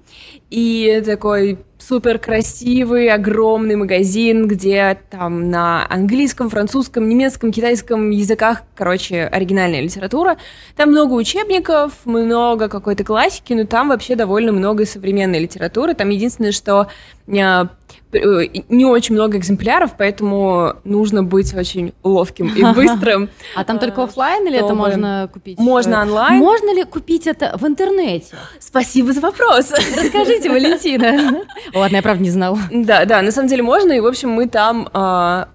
И 0.51 1.01
такой 1.03 1.57
супер 1.89 2.19
красивый, 2.19 3.09
огромный 3.09 3.75
магазин, 3.75 4.47
где 4.47 4.95
там 5.09 5.49
на 5.49 5.87
английском, 5.89 6.47
французском, 6.47 7.09
немецком, 7.09 7.51
китайском 7.51 8.11
языках, 8.11 8.61
короче, 8.75 9.23
оригинальная 9.23 9.81
литература. 9.81 10.37
Там 10.75 10.91
много 10.91 11.13
учебников, 11.13 11.93
много 12.05 12.69
какой-то 12.69 13.03
классики, 13.03 13.53
но 13.53 13.65
там 13.65 13.89
вообще 13.89 14.15
довольно 14.15 14.51
много 14.51 14.85
современной 14.85 15.39
литературы. 15.39 15.95
Там 15.95 16.09
единственное, 16.09 16.51
что 16.51 16.89
не 17.29 18.85
очень 18.85 19.15
много 19.15 19.37
экземпляров, 19.37 19.91
поэтому 19.97 20.73
нужно 20.83 21.23
быть 21.23 21.53
очень 21.53 21.93
ловким 22.03 22.47
и 22.55 22.63
быстрым. 22.73 23.29
А 23.55 23.63
там 23.63 23.77
только 23.79 24.03
офлайн 24.03 24.47
или 24.47 24.57
это 24.57 24.73
можно 24.73 25.29
купить? 25.31 25.59
Можно 25.59 26.01
онлайн. 26.01 26.39
Можно 26.39 26.73
ли 26.73 26.83
купить 26.83 27.27
это 27.27 27.55
в 27.57 27.67
интернете? 27.67 28.35
Спасибо 28.59 29.13
за 29.13 29.21
вопрос. 29.21 29.71
Расскажите, 29.97 30.49
Валентина. 30.49 31.43
Ладно, 31.73 31.97
я 31.97 32.01
правда 32.01 32.23
не 32.23 32.31
знала. 32.31 32.57
Да, 32.71 33.05
да, 33.05 33.21
на 33.21 33.31
самом 33.31 33.47
деле 33.47 33.63
можно, 33.63 33.91
и, 33.91 33.99
в 33.99 34.07
общем, 34.07 34.29
мы 34.29 34.47
там 34.47 34.89
а, 34.93 35.49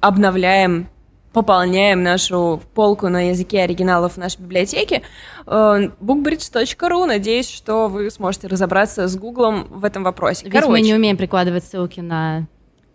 обновляем 0.00 0.88
пополняем 1.32 2.02
нашу 2.02 2.60
полку 2.74 3.08
на 3.08 3.28
языке 3.28 3.62
оригиналов 3.62 4.14
в 4.14 4.16
нашей 4.16 4.40
библиотеке. 4.40 5.02
Э, 5.46 5.90
bookbridge.ru. 6.00 7.06
Надеюсь, 7.06 7.48
что 7.48 7.88
вы 7.88 8.10
сможете 8.10 8.48
разобраться 8.48 9.06
с 9.06 9.16
Гуглом 9.16 9.66
в 9.70 9.84
этом 9.84 10.02
вопросе. 10.02 10.44
Ведь 10.44 10.52
Короче. 10.52 10.70
мы 10.70 10.80
не 10.80 10.94
умеем 10.94 11.16
прикладывать 11.16 11.64
ссылки 11.64 12.00
на 12.00 12.48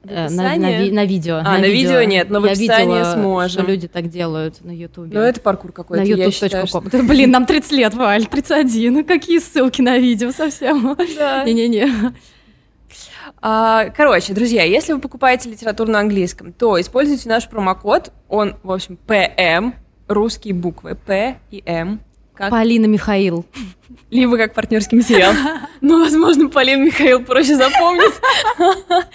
э, 0.03 0.29
на, 0.29 0.55
на, 0.55 0.57
на 0.57 1.05
видео. 1.05 1.37
А, 1.37 1.43
на, 1.43 1.57
на 1.59 1.65
видео, 1.67 1.99
видео 1.99 2.03
нет, 2.03 2.29
но 2.29 2.41
в 2.41 2.45
описании 2.45 2.97
видела, 2.97 3.13
сможем. 3.13 3.49
что 3.49 3.71
люди 3.71 3.87
так 3.87 4.09
делают 4.09 4.63
на 4.63 4.71
Ютубе. 4.71 5.17
Ну, 5.17 5.21
это 5.21 5.39
паркур 5.39 5.71
какой-то, 5.71 6.03
На 6.03 6.07
youtube.com. 6.07 6.67
Что... 6.67 7.03
Блин, 7.03 7.31
нам 7.31 7.45
30 7.45 7.71
лет, 7.71 7.93
Валь, 7.93 8.25
31. 8.25 9.05
Какие 9.05 9.39
ссылки 9.39 9.81
на 9.81 9.97
видео 9.97 10.31
совсем? 10.31 10.97
Да. 11.17 11.45
Не-не-не. 11.45 12.13
А, 13.47 13.91
короче, 13.91 14.33
друзья, 14.33 14.63
если 14.63 14.93
вы 14.93 14.99
покупаете 14.99 15.51
литературу 15.51 15.91
на 15.91 15.99
английском, 15.99 16.51
то 16.51 16.81
используйте 16.81 17.29
наш 17.29 17.47
промокод. 17.47 18.11
Он, 18.27 18.55
в 18.63 18.71
общем, 18.71 18.97
PM, 19.07 19.73
русские 20.07 20.55
буквы 20.55 20.95
П 20.95 21.37
и 21.51 21.61
М. 21.67 22.01
Как... 22.33 22.49
Полина 22.49 22.87
Михаил. 22.87 23.45
Либо 24.09 24.37
как 24.37 24.55
партнерский 24.55 24.95
материал. 24.95 25.31
Но, 25.81 25.99
возможно, 25.99 26.49
Полина 26.49 26.85
Михаил 26.85 27.23
проще 27.23 27.55
запомнить. 27.55 28.15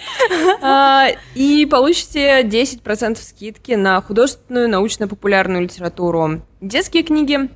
А, 0.61 1.09
и 1.35 1.65
получите 1.65 2.43
10% 2.43 3.17
скидки 3.17 3.73
на 3.73 3.99
художественную, 3.99 4.69
научно-популярную 4.69 5.63
литературу, 5.63 6.41
детские 6.61 7.03
книги, 7.03 7.49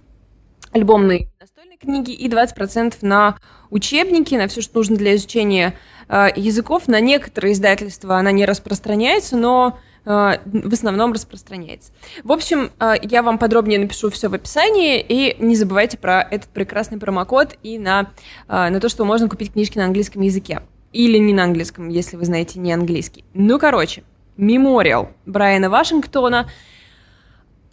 альбомные 0.73 1.29
настольные 1.75 2.03
книги 2.03 2.11
и 2.11 2.29
20% 2.29 2.97
на 3.01 3.37
учебники, 3.69 4.35
на 4.35 4.47
все, 4.47 4.61
что 4.61 4.77
нужно 4.77 4.95
для 4.95 5.15
изучения 5.15 5.75
Э, 6.07 6.27
языков. 6.35 6.87
На 6.87 6.99
некоторые 6.99 7.53
издательства 7.53 8.17
она 8.17 8.31
не 8.31 8.45
распространяется, 8.45 9.37
но 9.37 9.79
э, 10.05 10.37
в 10.43 10.73
основном 10.73 11.13
распространяется. 11.13 11.91
В 12.23 12.31
общем, 12.31 12.71
э, 12.79 12.93
я 13.01 13.23
вам 13.23 13.37
подробнее 13.37 13.79
напишу 13.79 14.09
все 14.11 14.29
в 14.29 14.33
описании, 14.33 15.03
и 15.07 15.35
не 15.39 15.55
забывайте 15.55 15.97
про 15.97 16.21
этот 16.21 16.49
прекрасный 16.49 16.99
промокод 16.99 17.57
и 17.63 17.79
на, 17.79 18.11
на 18.47 18.79
то, 18.79 18.89
что 18.89 19.05
можно 19.05 19.27
купить 19.29 19.53
книжки 19.53 19.77
на 19.77 19.85
английском 19.85 20.21
языке. 20.21 20.61
Или 20.93 21.17
не 21.17 21.33
на 21.33 21.43
английском, 21.43 21.89
если 21.89 22.15
вы 22.15 22.25
знаете 22.25 22.59
не 22.59 22.71
английский. 22.71 23.25
Ну, 23.33 23.59
короче, 23.59 24.03
Мемориал 24.37 25.09
Брайана 25.25 25.69
Вашингтона. 25.69 26.49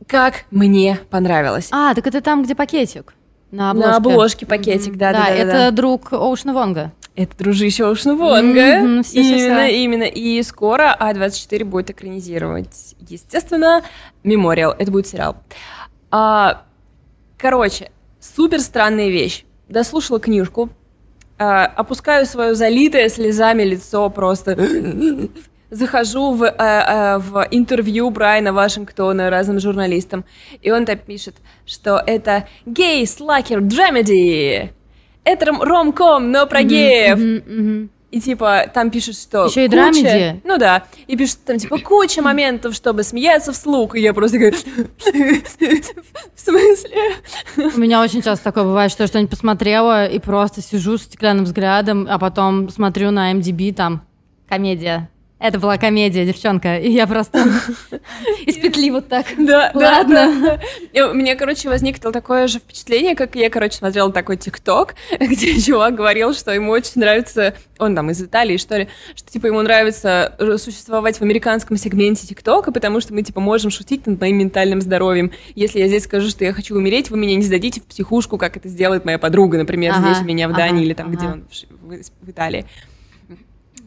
Как 0.08 0.44
мне 0.50 0.98
понравилось. 1.10 1.68
А, 1.70 1.94
так 1.94 2.06
это 2.06 2.20
там, 2.20 2.42
где 2.42 2.56
пакетик. 2.56 3.14
На 3.52 3.70
обложке. 3.70 3.90
На 3.90 3.96
обложке 3.96 4.46
пакетик, 4.46 4.96
да, 4.96 5.12
да, 5.12 5.18
да. 5.18 5.26
Да, 5.26 5.34
это 5.34 5.52
да. 5.52 5.70
друг 5.70 6.12
Оушена 6.12 6.54
Вонга. 6.54 6.92
Это 7.14 7.36
дружище 7.36 7.84
Оушен 7.84 8.16
Вонга. 8.16 8.80
Mm-hmm, 8.80 9.02
все, 9.02 9.20
именно, 9.20 9.66
все, 9.66 9.84
именно. 9.84 10.02
И 10.04 10.42
скоро 10.42 10.96
А24 10.98 11.64
будет 11.64 11.90
экранизировать, 11.90 12.96
естественно, 13.06 13.82
Мемориал. 14.24 14.74
Это 14.78 14.90
будет 14.90 15.06
сериал. 15.06 15.36
А, 16.10 16.62
короче, 17.36 17.90
супер 18.18 18.60
странная 18.60 19.10
вещь. 19.10 19.44
Дослушала 19.68 20.18
книжку, 20.18 20.70
а, 21.38 21.66
опускаю 21.66 22.24
свое 22.24 22.54
залитое 22.54 23.10
слезами 23.10 23.64
лицо 23.64 24.08
просто 24.08 24.56
захожу 25.72 26.34
в, 26.34 26.44
э, 26.44 26.52
э, 26.58 27.18
в 27.18 27.48
интервью 27.50 28.10
Брайана 28.10 28.52
Вашингтона 28.52 29.30
разным 29.30 29.58
журналистам, 29.58 30.24
и 30.60 30.70
он 30.70 30.84
там 30.84 30.98
пишет, 30.98 31.36
что 31.66 32.00
это 32.06 32.46
гей 32.66 33.06
слакер 33.06 33.60
драмеди 33.60 34.72
это 35.24 35.46
ромком, 35.46 36.30
но 36.30 36.46
про 36.46 36.62
геев. 36.62 37.18
Mm-hmm, 37.18 37.44
mm-hmm. 37.46 37.88
И 38.10 38.20
типа 38.20 38.70
там 38.74 38.90
пишут, 38.90 39.16
что 39.16 39.46
Еще 39.46 39.64
и 39.64 39.68
куча... 39.68 39.76
драмеди? 39.76 40.40
Ну 40.44 40.58
да. 40.58 40.84
И 41.06 41.16
пишут 41.16 41.44
там 41.46 41.56
типа 41.56 41.78
куча 41.78 42.20
моментов, 42.20 42.74
чтобы 42.74 43.04
смеяться 43.04 43.52
вслух. 43.52 43.96
И 43.96 44.00
я 44.00 44.12
просто 44.12 44.38
такая... 44.38 44.52
В 46.34 46.40
смысле? 46.40 47.70
У 47.74 47.80
меня 47.80 48.02
очень 48.02 48.20
часто 48.20 48.44
такое 48.44 48.64
бывает, 48.64 48.90
что 48.90 49.04
я 49.04 49.06
что-нибудь 49.06 49.30
посмотрела 49.30 50.06
и 50.06 50.18
просто 50.18 50.60
сижу 50.60 50.98
с 50.98 51.04
стеклянным 51.04 51.46
взглядом, 51.46 52.06
а 52.10 52.18
потом 52.18 52.68
смотрю 52.68 53.12
на 53.12 53.32
MDB, 53.32 53.72
там 53.72 54.02
комедия 54.46 55.08
Это 55.42 55.58
была 55.58 55.76
комедия, 55.76 56.24
девчонка, 56.24 56.76
и 56.76 56.88
я 56.92 57.04
просто 57.08 57.38
из 58.46 58.58
петли 58.58 58.92
вот 58.92 59.08
так. 59.08 59.26
Да, 59.36 59.72
Ладно. 59.74 60.60
У 60.94 61.14
меня, 61.14 61.34
короче, 61.34 61.68
возникло 61.68 62.12
такое 62.12 62.46
же 62.46 62.60
впечатление, 62.60 63.16
как 63.16 63.34
я, 63.34 63.50
короче, 63.50 63.76
смотрела 63.78 64.12
такой 64.12 64.36
ТикТок, 64.36 64.94
где 65.20 65.60
чувак 65.60 65.96
говорил, 65.96 66.32
что 66.32 66.52
ему 66.52 66.70
очень 66.70 67.00
нравится, 67.00 67.56
он 67.80 67.96
там 67.96 68.12
из 68.12 68.22
Италии, 68.22 68.56
что 68.56 68.78
ли, 68.78 68.88
что, 69.16 69.32
типа, 69.32 69.46
ему 69.46 69.60
нравится 69.62 70.36
существовать 70.58 71.18
в 71.18 71.22
американском 71.22 71.76
сегменте 71.76 72.24
ТикТока, 72.24 72.70
потому 72.70 73.00
что 73.00 73.12
мы, 73.12 73.22
типа, 73.22 73.40
можем 73.40 73.72
шутить 73.72 74.06
над 74.06 74.20
моим 74.20 74.38
ментальным 74.38 74.80
здоровьем. 74.80 75.32
Если 75.56 75.80
я 75.80 75.88
здесь 75.88 76.04
скажу, 76.04 76.28
что 76.28 76.44
я 76.44 76.52
хочу 76.52 76.76
умереть, 76.76 77.10
вы 77.10 77.18
меня 77.18 77.34
не 77.34 77.42
сдадите 77.42 77.80
в 77.80 77.86
психушку, 77.86 78.38
как 78.38 78.56
это 78.56 78.68
сделает 78.68 79.04
моя 79.04 79.18
подруга, 79.18 79.58
например, 79.58 79.92
здесь 79.98 80.20
у 80.20 80.24
меня 80.24 80.48
в 80.48 80.52
Дании 80.52 80.84
или 80.84 80.94
там, 80.94 81.10
где 81.10 81.26
он, 81.26 81.44
в 81.82 82.30
Италии. 82.30 82.64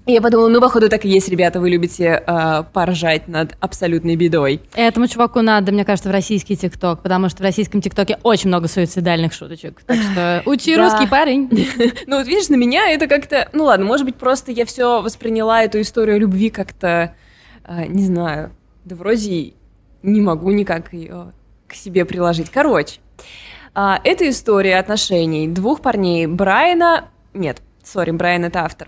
Я 0.07 0.21
подумала, 0.21 0.49
ну, 0.49 0.61
походу, 0.61 0.87
так 0.87 1.03
и 1.03 1.09
есть, 1.09 1.29
ребята, 1.29 1.59
вы 1.59 1.71
любите 1.71 2.23
э, 2.27 2.63
поржать 2.73 3.27
над 3.27 3.57
абсолютной 3.59 4.15
бедой. 4.15 4.61
Этому 4.75 5.07
чуваку 5.07 5.41
надо, 5.41 5.71
мне 5.71 5.83
кажется, 5.83 6.09
в 6.09 6.11
российский 6.11 6.55
ТикТок, 6.55 7.01
потому 7.01 7.27
что 7.27 7.39
в 7.39 7.41
российском 7.41 7.81
ТикТоке 7.81 8.19
очень 8.21 8.49
много 8.49 8.67
суицидальных 8.67 9.33
шуточек. 9.33 9.81
Так 9.83 9.97
что 9.97 10.43
учи 10.49 10.75
Да. 10.75 10.83
русский 10.83 11.07
парень. 11.07 11.49
Ну, 12.07 12.17
вот 12.17 12.27
видишь, 12.27 12.49
на 12.49 12.55
меня 12.55 12.91
это 12.91 13.07
как-то... 13.07 13.49
Ну, 13.51 13.63
ладно, 13.63 13.85
может 13.85 14.05
быть, 14.05 14.15
просто 14.15 14.51
я 14.51 14.65
все 14.65 15.01
восприняла 15.01 15.63
эту 15.63 15.81
историю 15.81 16.19
любви 16.19 16.51
как-то, 16.51 17.15
э, 17.63 17.87
не 17.87 18.03
знаю, 18.05 18.51
да 18.83 18.95
вроде 18.95 19.53
не 20.03 20.21
могу 20.21 20.51
никак 20.51 20.93
ее 20.93 21.31
к 21.67 21.73
себе 21.73 22.05
приложить. 22.05 22.51
Короче, 22.51 22.99
а, 23.73 23.99
это 24.03 24.29
история 24.29 24.77
отношений 24.77 25.47
двух 25.47 25.81
парней, 25.81 26.27
Брайана... 26.27 27.05
Нет, 27.33 27.57
сори, 27.83 28.11
Брайан— 28.11 28.45
это 28.45 28.59
автор. 28.63 28.87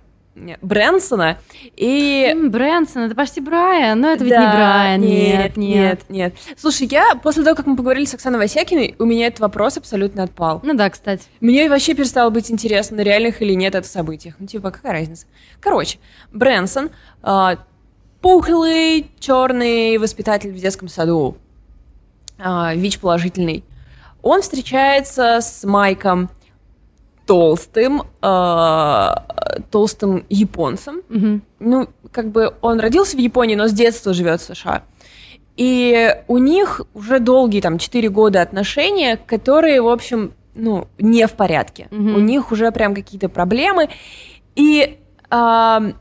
Брэнсона 0.61 1.37
и... 1.75 2.35
Брэнсон, 2.49 3.03
это 3.03 3.15
почти 3.15 3.41
Брайан, 3.41 3.99
но 3.99 4.11
это 4.11 4.23
ведь 4.23 4.33
Да, 4.33 4.39
не 4.39 4.55
Брайан, 4.55 5.01
нет, 5.01 5.57
нет. 5.57 5.57
нет, 5.57 6.09
нет. 6.09 6.35
Слушай, 6.57 6.87
я 6.91 7.15
после 7.15 7.43
того, 7.43 7.55
как 7.55 7.65
мы 7.65 7.75
поговорили 7.75 8.05
с 8.05 8.13
Оксаной 8.13 8.39
Васякиной, 8.39 8.95
у 8.99 9.05
меня 9.05 9.27
этот 9.27 9.39
вопрос 9.39 9.77
абсолютно 9.77 10.23
отпал. 10.23 10.61
Ну 10.63 10.73
да, 10.73 10.89
кстати. 10.89 11.23
Мне 11.39 11.69
вообще 11.69 11.93
перестало 11.93 12.29
быть 12.29 12.51
интересно, 12.51 12.97
на 12.97 13.01
реальных 13.01 13.41
или 13.41 13.53
нет 13.53 13.75
это 13.75 13.87
событиях. 13.87 14.35
Ну, 14.39 14.47
типа, 14.47 14.71
какая 14.71 14.93
разница? 14.93 15.25
Короче, 15.59 15.99
Брэнсон, 16.31 16.89
а, 17.21 17.57
пухлый, 18.21 19.11
черный 19.19 19.97
воспитатель 19.97 20.51
в 20.51 20.57
детском 20.57 20.87
саду, 20.87 21.37
а, 22.39 22.73
ВИЧ 22.75 22.99
положительный. 22.99 23.63
Он 24.21 24.41
встречается 24.41 25.39
с 25.41 25.63
Майком 25.63 26.29
толстым, 27.27 28.03
а, 28.21 29.25
толстым 29.69 30.25
японцем. 30.29 31.01
Мгм. 31.09 31.43
Ну, 31.59 31.89
как 32.11 32.31
бы 32.31 32.53
он 32.61 32.79
родился 32.79 33.17
в 33.17 33.19
Японии, 33.19 33.55
но 33.55 33.67
с 33.67 33.73
детства 33.73 34.13
живет 34.13 34.41
в 34.41 34.55
США. 34.55 34.83
И 35.57 36.15
у 36.27 36.37
них 36.37 36.81
уже 36.93 37.19
долгие, 37.19 37.61
там, 37.61 37.77
4 37.77 38.09
года 38.09 38.41
отношения, 38.41 39.17
которые, 39.17 39.81
в 39.81 39.87
общем, 39.87 40.33
ну, 40.55 40.87
не 40.97 41.27
в 41.27 41.33
порядке. 41.33 41.87
Мгм. 41.91 42.15
У 42.15 42.19
них 42.19 42.51
уже 42.51 42.71
прям 42.71 42.95
какие-то 42.95 43.27
проблемы. 43.27 43.89
И 44.55 44.97
ам, 45.29 45.93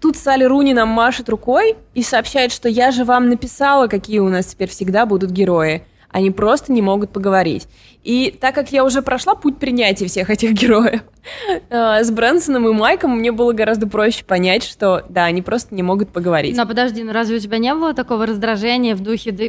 тут 0.00 0.16
Салли 0.16 0.44
Руни 0.44 0.72
нам 0.72 0.88
машет 0.88 1.28
рукой 1.28 1.76
и 1.94 2.02
сообщает, 2.02 2.50
что 2.52 2.68
я 2.68 2.92
же 2.92 3.04
вам 3.04 3.28
написала, 3.28 3.88
какие 3.88 4.20
у 4.20 4.28
нас 4.28 4.46
теперь 4.46 4.68
всегда 4.68 5.04
будут 5.04 5.30
герои. 5.30 5.84
Они 6.12 6.30
просто 6.30 6.72
не 6.72 6.82
могут 6.82 7.10
поговорить. 7.10 7.66
И 8.04 8.36
так 8.38 8.54
как 8.54 8.70
я 8.70 8.84
уже 8.84 9.02
прошла 9.02 9.34
путь 9.34 9.58
принятия 9.58 10.06
всех 10.06 10.30
этих 10.30 10.52
героев, 10.52 11.02
э, 11.70 12.04
с 12.04 12.10
Брэнсоном 12.10 12.68
и 12.68 12.72
Майком 12.72 13.18
мне 13.18 13.32
было 13.32 13.52
гораздо 13.52 13.86
проще 13.88 14.24
понять, 14.24 14.62
что 14.62 15.04
да, 15.08 15.24
они 15.24 15.42
просто 15.42 15.74
не 15.74 15.82
могут 15.82 16.10
поговорить. 16.10 16.56
Но 16.56 16.66
подожди, 16.66 17.02
ну 17.02 17.12
разве 17.12 17.36
у 17.36 17.40
тебя 17.40 17.58
не 17.58 17.74
было 17.74 17.94
такого 17.94 18.26
раздражения 18.26 18.94
в 18.94 19.00
духе, 19.00 19.32
да 19.32 19.44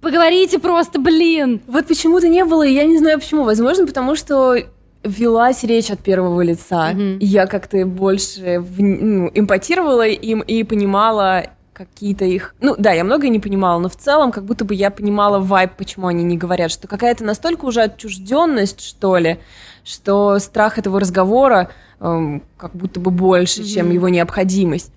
поговорите 0.00 0.58
просто, 0.58 1.00
блин! 1.00 1.60
Вот 1.66 1.86
почему-то 1.86 2.28
не 2.28 2.44
было, 2.44 2.66
и 2.66 2.72
я 2.72 2.84
не 2.84 2.98
знаю 2.98 3.18
почему. 3.18 3.44
Возможно, 3.44 3.86
потому 3.86 4.14
что 4.16 4.56
велась 5.04 5.62
речь 5.64 5.90
от 5.90 6.00
первого 6.00 6.40
лица. 6.42 6.90
И 6.90 7.24
я 7.24 7.46
как-то 7.46 7.84
больше 7.86 8.58
в- 8.60 8.80
ну, 8.82 9.30
эмпатировала 9.34 10.06
им 10.06 10.40
и 10.40 10.64
понимала 10.64 11.46
какие-то 11.78 12.24
их... 12.24 12.54
Ну 12.60 12.74
да, 12.76 12.92
я 12.92 13.04
многое 13.04 13.30
не 13.30 13.38
понимала, 13.38 13.78
но 13.78 13.88
в 13.88 13.96
целом 13.96 14.32
как 14.32 14.44
будто 14.44 14.64
бы 14.64 14.74
я 14.74 14.90
понимала 14.90 15.38
вайб, 15.38 15.72
почему 15.76 16.08
они 16.08 16.24
не 16.24 16.36
говорят, 16.36 16.72
что 16.72 16.88
какая-то 16.88 17.24
настолько 17.24 17.64
уже 17.66 17.82
отчужденность, 17.82 18.80
что 18.80 19.16
ли, 19.16 19.38
что 19.84 20.38
страх 20.40 20.78
этого 20.78 20.98
разговора 20.98 21.70
эм, 22.00 22.42
как 22.56 22.72
будто 22.74 22.98
бы 22.98 23.12
больше, 23.12 23.62
чем 23.64 23.86
Мгм. 23.86 23.94
его 23.94 24.08
необходимость. 24.08 24.92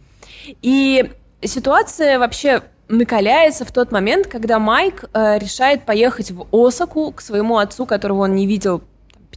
И 0.64 1.12
ситуация 1.44 2.18
вообще 2.18 2.64
накаляется 2.90 3.64
в 3.64 3.72
тот 3.72 3.92
момент, 3.92 4.28
когда 4.28 4.60
Майк 4.60 5.06
э, 5.14 5.38
решает 5.40 5.86
поехать 5.86 6.32
в 6.32 6.46
Осаку 6.52 7.12
к 7.12 7.22
своему 7.22 7.58
отцу, 7.58 7.86
которого 7.86 8.24
он 8.24 8.36
не 8.36 8.48
видел 8.48 8.82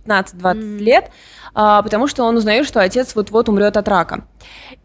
15-20 0.06 0.54
Мгм. 0.54 0.78
лет, 0.78 1.10
а, 1.54 1.82
потому 1.82 2.06
что 2.06 2.24
он 2.24 2.36
узнает, 2.36 2.66
что 2.66 2.80
отец 2.80 3.14
вот-вот 3.14 3.48
умрет 3.48 3.76
от 3.76 3.88
рака. 3.88 4.26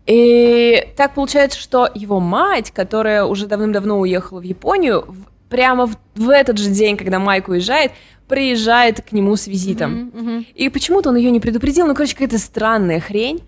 И 0.05 0.87
так 0.97 1.13
получается, 1.13 1.59
что 1.59 1.89
его 1.93 2.19
мать, 2.19 2.71
которая 2.71 3.25
уже 3.25 3.47
давным-давно 3.47 3.99
уехала 3.99 4.39
в 4.39 4.43
Японию, 4.43 5.15
прямо 5.49 5.87
в, 5.87 5.97
в 6.15 6.29
этот 6.29 6.57
же 6.57 6.69
день, 6.69 6.97
когда 6.97 7.19
Майк 7.19 7.47
уезжает, 7.47 7.91
приезжает 8.27 9.01
к 9.01 9.11
нему 9.11 9.35
с 9.35 9.47
визитом. 9.47 10.11
Мгм. 10.13 10.45
И 10.53 10.69
почему-то 10.69 11.09
он 11.09 11.15
ее 11.15 11.31
не 11.31 11.39
предупредил, 11.39 11.87
ну, 11.87 11.95
короче, 11.95 12.13
какая-то 12.13 12.37
странная 12.37 12.99
хрень. 12.99 13.41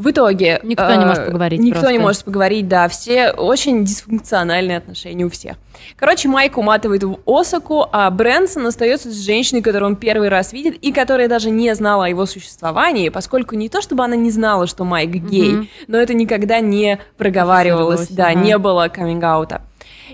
В 0.00 0.10
итоге... 0.12 0.60
Никто 0.62 0.94
не 0.94 1.04
э, 1.04 1.06
может 1.06 1.26
поговорить 1.26 1.60
Никто 1.60 1.80
просто. 1.80 1.92
не 1.92 1.98
может 1.98 2.24
поговорить, 2.24 2.68
да. 2.68 2.88
Все 2.88 3.32
очень 3.32 3.84
дисфункциональные 3.84 4.78
отношения 4.78 5.26
у 5.26 5.28
всех. 5.28 5.56
Короче, 5.96 6.26
Майк 6.26 6.56
уматывает 6.56 7.04
в 7.04 7.18
Осаку, 7.26 7.86
а 7.92 8.10
Брэнсон 8.10 8.66
остается 8.66 9.10
с 9.10 9.14
женщиной, 9.14 9.60
которую 9.60 9.90
он 9.90 9.96
первый 9.96 10.30
раз 10.30 10.54
видит, 10.54 10.76
и 10.76 10.90
которая 10.92 11.28
даже 11.28 11.50
не 11.50 11.74
знала 11.74 12.06
о 12.06 12.08
его 12.08 12.24
существовании, 12.24 13.10
поскольку 13.10 13.56
не 13.56 13.68
то, 13.68 13.82
чтобы 13.82 14.02
она 14.02 14.16
не 14.16 14.30
знала, 14.30 14.66
что 14.66 14.84
Майк 14.84 15.10
гей, 15.10 15.52
Мгм. 15.52 15.68
но 15.86 15.98
это 15.98 16.14
никогда 16.14 16.60
не 16.60 16.98
проговаривалось, 17.18 18.08
да, 18.08 18.28
ага. 18.28 18.40
не 18.40 18.56
было 18.56 18.88
каминг-аута. 18.88 19.60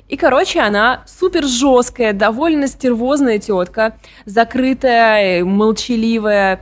И, 0.09 0.17
короче, 0.17 0.61
она 0.61 1.05
супер 1.07 1.45
жесткая, 1.45 2.13
довольно 2.13 2.67
стервозная 2.67 3.39
тетка, 3.39 3.97
закрытая, 4.25 5.45
молчаливая, 5.45 6.61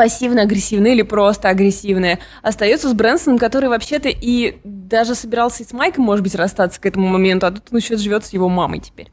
пассивно-агрессивная 0.00 0.92
или 0.92 1.02
просто 1.02 1.50
агрессивная, 1.50 2.20
остается 2.40 2.88
с 2.88 2.94
Брэнсоном, 2.94 3.38
который 3.38 3.68
вообще-то 3.68 4.08
и 4.08 4.56
даже 4.64 5.14
собирался 5.14 5.62
и 5.62 5.66
с 5.66 5.74
Майком, 5.74 6.04
может 6.04 6.22
быть, 6.22 6.34
расстаться 6.34 6.80
к 6.80 6.86
этому 6.86 7.06
моменту, 7.06 7.46
а 7.46 7.50
тут 7.50 7.64
он 7.70 7.76
еще 7.76 7.98
живет 7.98 8.24
с 8.24 8.32
его 8.32 8.48
мамой 8.48 8.80
теперь. 8.80 9.08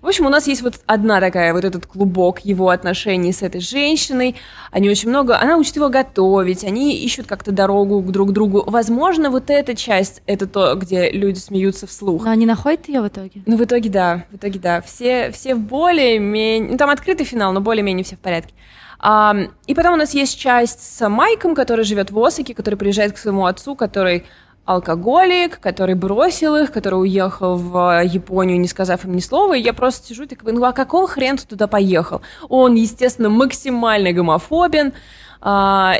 В 0.00 0.06
общем, 0.06 0.26
у 0.26 0.28
нас 0.28 0.46
есть 0.46 0.62
вот 0.62 0.74
одна 0.86 1.18
такая, 1.20 1.52
вот 1.52 1.64
этот 1.64 1.86
клубок 1.86 2.44
его 2.44 2.68
отношений 2.68 3.32
с 3.32 3.42
этой 3.42 3.60
женщиной. 3.60 4.36
Они 4.70 4.88
очень 4.88 5.08
много... 5.08 5.40
Она 5.40 5.56
учит 5.56 5.74
его 5.74 5.88
готовить, 5.88 6.62
они 6.62 6.96
ищут 6.96 7.26
как-то 7.26 7.50
дорогу 7.50 8.00
к 8.00 8.10
друг 8.12 8.32
другу. 8.32 8.62
Возможно, 8.64 9.30
вот 9.30 9.50
эта 9.50 9.74
часть, 9.74 10.22
это 10.26 10.46
то, 10.46 10.76
где 10.76 11.10
люди 11.10 11.38
смеются 11.38 11.88
вслух. 11.88 12.24
Но 12.24 12.30
они 12.30 12.46
находят 12.46 12.88
ее 12.88 13.00
в 13.00 13.08
итоге? 13.08 13.42
Ну, 13.44 13.56
в 13.56 13.64
итоге 13.64 13.90
да, 13.90 14.24
в 14.30 14.36
итоге 14.36 14.60
да. 14.60 14.80
Все, 14.82 15.32
все 15.32 15.56
в 15.56 15.60
более-менее... 15.60 16.70
Ну, 16.70 16.78
там 16.78 16.90
открытый 16.90 17.26
финал, 17.26 17.52
но 17.52 17.60
более-менее 17.60 18.04
все 18.04 18.14
в 18.14 18.20
порядке. 18.20 18.54
И 19.00 19.74
потом 19.74 19.94
у 19.94 19.96
нас 19.96 20.12
есть 20.12 20.38
часть 20.38 20.80
с 20.80 21.08
Майком, 21.08 21.54
который 21.54 21.84
живет 21.84 22.10
в 22.10 22.18
Осаке, 22.18 22.52
который 22.52 22.74
приезжает 22.74 23.12
к 23.12 23.18
своему 23.18 23.46
отцу, 23.46 23.76
который 23.76 24.24
алкоголик, 24.68 25.60
который 25.60 25.94
бросил 25.94 26.54
их, 26.56 26.72
который 26.72 27.00
уехал 27.00 27.56
в 27.56 28.02
Японию, 28.04 28.60
не 28.60 28.68
сказав 28.68 29.04
им 29.06 29.16
ни 29.16 29.20
слова. 29.20 29.56
И 29.56 29.62
я 29.62 29.72
просто 29.72 30.08
сижу 30.08 30.24
и 30.24 30.26
такая, 30.26 30.52
ну 30.52 30.62
а 30.62 30.72
какого 30.72 31.08
хрена 31.08 31.38
ты 31.38 31.46
туда 31.46 31.66
поехал? 31.66 32.20
Он, 32.50 32.74
естественно, 32.74 33.30
максимально 33.30 34.12
гомофобен. 34.12 34.92
А, 35.40 35.94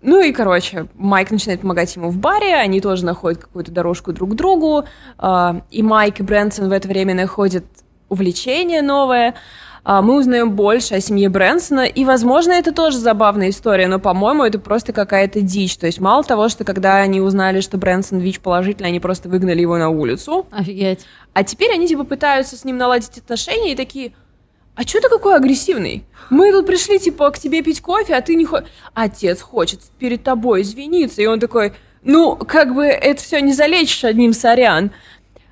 ну 0.00 0.22
и, 0.22 0.32
короче, 0.32 0.86
Майк 0.94 1.30
начинает 1.30 1.60
помогать 1.60 1.94
ему 1.94 2.08
в 2.08 2.16
баре, 2.16 2.54
они 2.54 2.80
тоже 2.80 3.04
находят 3.04 3.42
какую-то 3.42 3.70
дорожку 3.70 4.14
друг 4.14 4.30
к 4.30 4.34
другу, 4.34 4.84
а, 5.18 5.60
и 5.70 5.82
Майк 5.82 6.20
и 6.20 6.22
Брэнсон 6.22 6.70
в 6.70 6.72
это 6.72 6.88
время 6.88 7.14
находят 7.14 7.64
увлечение 8.08 8.80
новое. 8.80 9.34
А, 9.82 10.02
Мы 10.02 10.18
узнаем 10.18 10.52
больше 10.52 10.94
о 10.94 11.00
семье 11.00 11.28
Брэнсона, 11.28 11.86
и, 11.86 12.04
возможно, 12.04 12.52
это 12.52 12.72
тоже 12.72 12.98
забавная 12.98 13.50
история, 13.50 13.88
но, 13.88 13.98
по-моему, 13.98 14.44
это 14.44 14.58
просто 14.58 14.92
какая-то 14.92 15.40
дичь. 15.40 15.76
То 15.76 15.86
есть 15.86 16.00
мало 16.00 16.22
того, 16.22 16.48
что 16.48 16.64
когда 16.64 16.96
они 16.96 17.20
узнали, 17.20 17.60
что 17.60 17.78
Брэнсон 17.78 18.18
ВИЧ 18.18 18.40
положительный, 18.40 18.90
они 18.90 19.00
просто 19.00 19.28
выгнали 19.28 19.60
его 19.60 19.78
на 19.78 19.88
улицу, 19.88 20.46
Офигеть. 20.50 21.06
а 21.32 21.44
теперь 21.44 21.72
они 21.72 21.88
типа 21.88 22.04
пытаются 22.04 22.56
с 22.56 22.64
ним 22.64 22.76
наладить 22.76 23.18
отношения 23.18 23.72
и 23.72 23.76
такие, 23.76 24.12
а 24.74 24.82
что 24.82 25.00
ты 25.00 25.08
какой 25.08 25.36
агрессивный? 25.36 26.04
Мы 26.30 26.52
тут 26.52 26.66
пришли 26.66 26.98
типа 26.98 27.30
к 27.30 27.38
тебе 27.38 27.62
пить 27.62 27.80
кофе, 27.80 28.14
а 28.14 28.20
ты 28.22 28.34
не 28.34 28.44
хочешь... 28.44 28.68
Отец 28.94 29.40
хочет 29.40 29.80
перед 29.98 30.22
тобой 30.22 30.62
извиниться, 30.62 31.20
и 31.20 31.26
он 31.26 31.40
такой, 31.40 31.72
ну, 32.02 32.36
как 32.36 32.74
бы 32.74 32.86
это 32.86 33.20
все 33.22 33.40
не 33.40 33.52
залечишь 33.52 34.04
одним 34.04 34.32
сорян. 34.32 34.90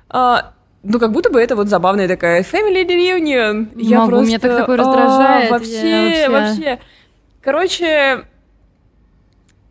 А, 0.09 0.53
ну, 0.83 0.99
как 0.99 1.11
будто 1.11 1.29
бы 1.29 1.41
это 1.41 1.55
вот 1.55 1.67
забавная 1.67 2.07
такая 2.07 2.41
family 2.43 2.85
reunion. 2.85 3.69
Я 3.75 3.99
Могу, 3.99 4.11
просто... 4.11 4.27
меня 4.27 4.39
так 4.39 4.57
такое 4.57 4.75
а, 4.75 4.79
раздражает, 4.79 5.43
я 5.45 5.51
вообще, 5.51 6.29
вообще- 6.29 6.29
вообще. 6.29 6.79
Короче, 7.41 8.25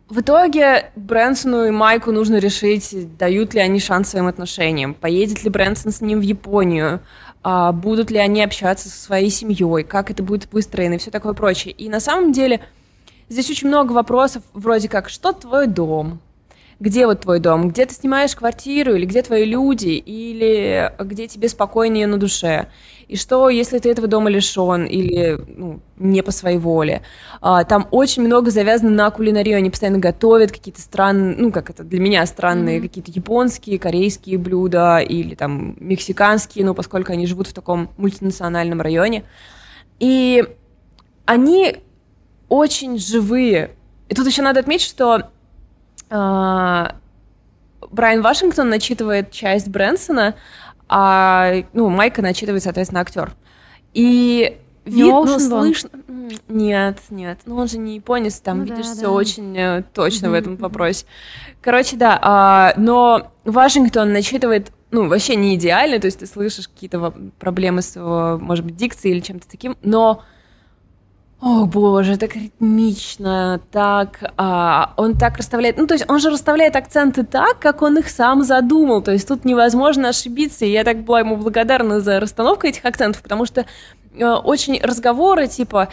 В 0.09 0.21
итоге 0.21 0.91
Брэнсону 0.95 1.65
и 1.65 1.69
Майку 1.71 2.11
нужно 2.11 2.37
решить, 2.37 3.15
дают 3.17 3.53
ли 3.53 3.59
они 3.59 3.79
шанс 3.79 4.09
своим 4.09 4.25
отношениям, 4.25 4.95
поедет 4.95 5.43
ли 5.43 5.51
Брэнсон 5.51 5.91
с 5.91 6.01
ним 6.01 6.19
в 6.19 6.23
Японию, 6.23 6.99
а, 7.43 7.71
будут 7.71 8.09
ли 8.09 8.17
они 8.17 8.43
общаться 8.43 8.89
со 8.89 8.99
своей 8.99 9.29
семьей, 9.29 9.83
как 9.83 10.09
это 10.09 10.23
будет 10.23 10.51
выстроено 10.51 10.95
и 10.95 10.97
все 10.97 11.11
такое 11.11 11.33
прочее. 11.33 11.73
И 11.73 11.89
на 11.89 11.99
самом 11.99 12.31
деле 12.31 12.59
здесь 13.29 13.49
очень 13.51 13.67
много 13.67 13.91
вопросов, 13.91 14.41
вроде 14.53 14.89
как, 14.89 15.09
что 15.09 15.31
твой 15.31 15.67
дом, 15.67 16.19
где 16.79 17.05
вот 17.05 17.21
твой 17.21 17.39
дом, 17.39 17.69
где 17.69 17.85
ты 17.85 17.93
снимаешь 17.93 18.35
квартиру, 18.35 18.95
или 18.95 19.05
где 19.05 19.21
твои 19.21 19.43
люди, 19.43 19.89
или 19.89 20.91
где 20.99 21.27
тебе 21.27 21.49
спокойнее 21.49 22.07
на 22.07 22.17
душе. 22.17 22.69
И 23.09 23.17
что, 23.17 23.49
если 23.49 23.79
ты 23.79 23.89
этого 23.89 24.07
дома 24.07 24.29
лишен 24.29 24.85
или 24.85 25.37
ну, 25.47 25.81
не 25.97 26.21
по 26.21 26.31
своей 26.31 26.57
воле? 26.57 27.01
А, 27.41 27.63
там 27.63 27.87
очень 27.91 28.23
много 28.23 28.51
завязано 28.51 28.91
на 28.91 29.09
кулинарию, 29.09 29.57
они 29.57 29.69
постоянно 29.69 29.97
готовят 29.97 30.51
какие-то 30.51 30.79
странные, 30.79 31.35
ну, 31.35 31.51
как 31.51 31.69
это 31.69 31.83
для 31.83 31.99
меня 31.99 32.25
странные, 32.27 32.77
mm-hmm. 32.77 32.81
какие-то 32.81 33.11
японские, 33.11 33.79
корейские 33.79 34.37
блюда 34.37 34.99
или 34.99 35.35
там 35.35 35.75
мексиканские, 35.79 36.65
ну, 36.65 36.73
поскольку 36.75 37.11
они 37.11 37.25
живут 37.25 37.47
в 37.47 37.53
таком 37.53 37.89
мультинациональном 37.97 38.79
районе. 38.79 39.25
И 39.99 40.45
они 41.25 41.77
очень 42.47 42.97
живые. 42.99 43.71
И 44.07 44.15
тут 44.15 44.27
еще 44.27 44.41
надо 44.41 44.59
отметить, 44.59 44.87
что 44.87 45.29
Брайан 46.09 46.91
Вашингтон 48.21 48.69
начитывает 48.69 49.31
часть 49.31 49.67
Брэнсона, 49.67 50.35
а 50.87 51.63
ну, 51.73 51.89
Майка 51.89 52.21
начитывает, 52.21 52.63
соответственно, 52.63 53.01
актер. 53.01 53.31
И 53.93 54.57
вид, 54.85 55.05
ну, 55.05 55.39
слышно... 55.39 55.89
Нет, 56.47 56.99
нет. 57.09 57.39
Ну, 57.45 57.55
он 57.55 57.67
же 57.67 57.77
не 57.77 57.95
японец, 57.95 58.39
там, 58.39 58.59
ну, 58.59 58.65
видишь, 58.65 58.87
да, 58.87 58.93
все 58.93 59.01
да. 59.01 59.11
очень 59.11 59.57
э, 59.57 59.83
точно 59.93 60.27
mm-hmm. 60.27 60.29
в 60.29 60.33
этом 60.33 60.55
вопросе. 60.57 61.05
Короче, 61.61 61.95
да, 61.95 62.19
а, 62.21 62.73
но 62.77 63.31
Вашингтон 63.45 64.13
начитывает, 64.13 64.71
ну, 64.91 65.07
вообще 65.07 65.35
не 65.35 65.55
идеально, 65.55 65.99
то 65.99 66.05
есть 66.05 66.19
ты 66.19 66.27
слышишь 66.27 66.67
какие-то 66.67 67.13
проблемы 67.39 67.81
с, 67.81 67.99
может 68.39 68.65
быть, 68.65 68.75
дикцией 68.75 69.15
или 69.15 69.21
чем-то 69.21 69.47
таким, 69.47 69.75
но 69.81 70.23
о 71.41 71.65
боже, 71.65 72.17
так 72.17 72.35
ритмично, 72.35 73.61
так, 73.71 74.33
а, 74.35 74.93
он 74.97 75.17
так 75.17 75.37
расставляет, 75.37 75.77
ну 75.77 75.87
то 75.87 75.93
есть 75.93 76.05
он 76.09 76.19
же 76.19 76.29
расставляет 76.31 76.75
акценты 76.75 77.23
так, 77.23 77.59
как 77.59 77.81
он 77.81 77.97
их 77.97 78.09
сам 78.09 78.43
задумал, 78.43 79.01
то 79.01 79.11
есть 79.11 79.25
тут 79.25 79.45
невозможно 79.45 80.09
ошибиться, 80.09 80.65
и 80.65 80.71
я 80.71 80.83
так 80.83 81.03
была 81.03 81.21
ему 81.21 81.37
благодарна 81.37 82.01
за 82.01 82.19
расстановку 82.19 82.67
этих 82.67 82.83
акцентов, 82.83 83.21
потому 83.21 83.45
что 83.45 83.65
э, 84.17 84.25
очень 84.25 84.81
разговоры 84.81 85.47
типа, 85.47 85.87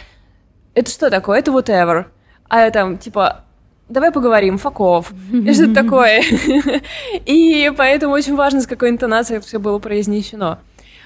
это 0.73 0.91
что 0.91 1.09
такое, 1.09 1.39
это 1.39 1.51
whatever, 1.51 2.07
а 2.49 2.59
это 2.59 2.97
типа, 2.97 3.45
давай 3.87 4.11
поговорим, 4.11 4.57
факов, 4.57 5.13
и 5.31 5.53
что-то 5.53 5.75
такое, 5.75 6.23
и 7.25 7.71
поэтому 7.77 8.13
очень 8.15 8.35
важно, 8.35 8.59
с 8.59 8.67
какой 8.67 8.89
интонацией 8.89 9.37
это 9.37 9.47
все 9.47 9.59
было 9.59 9.79
произнесено. 9.79 10.59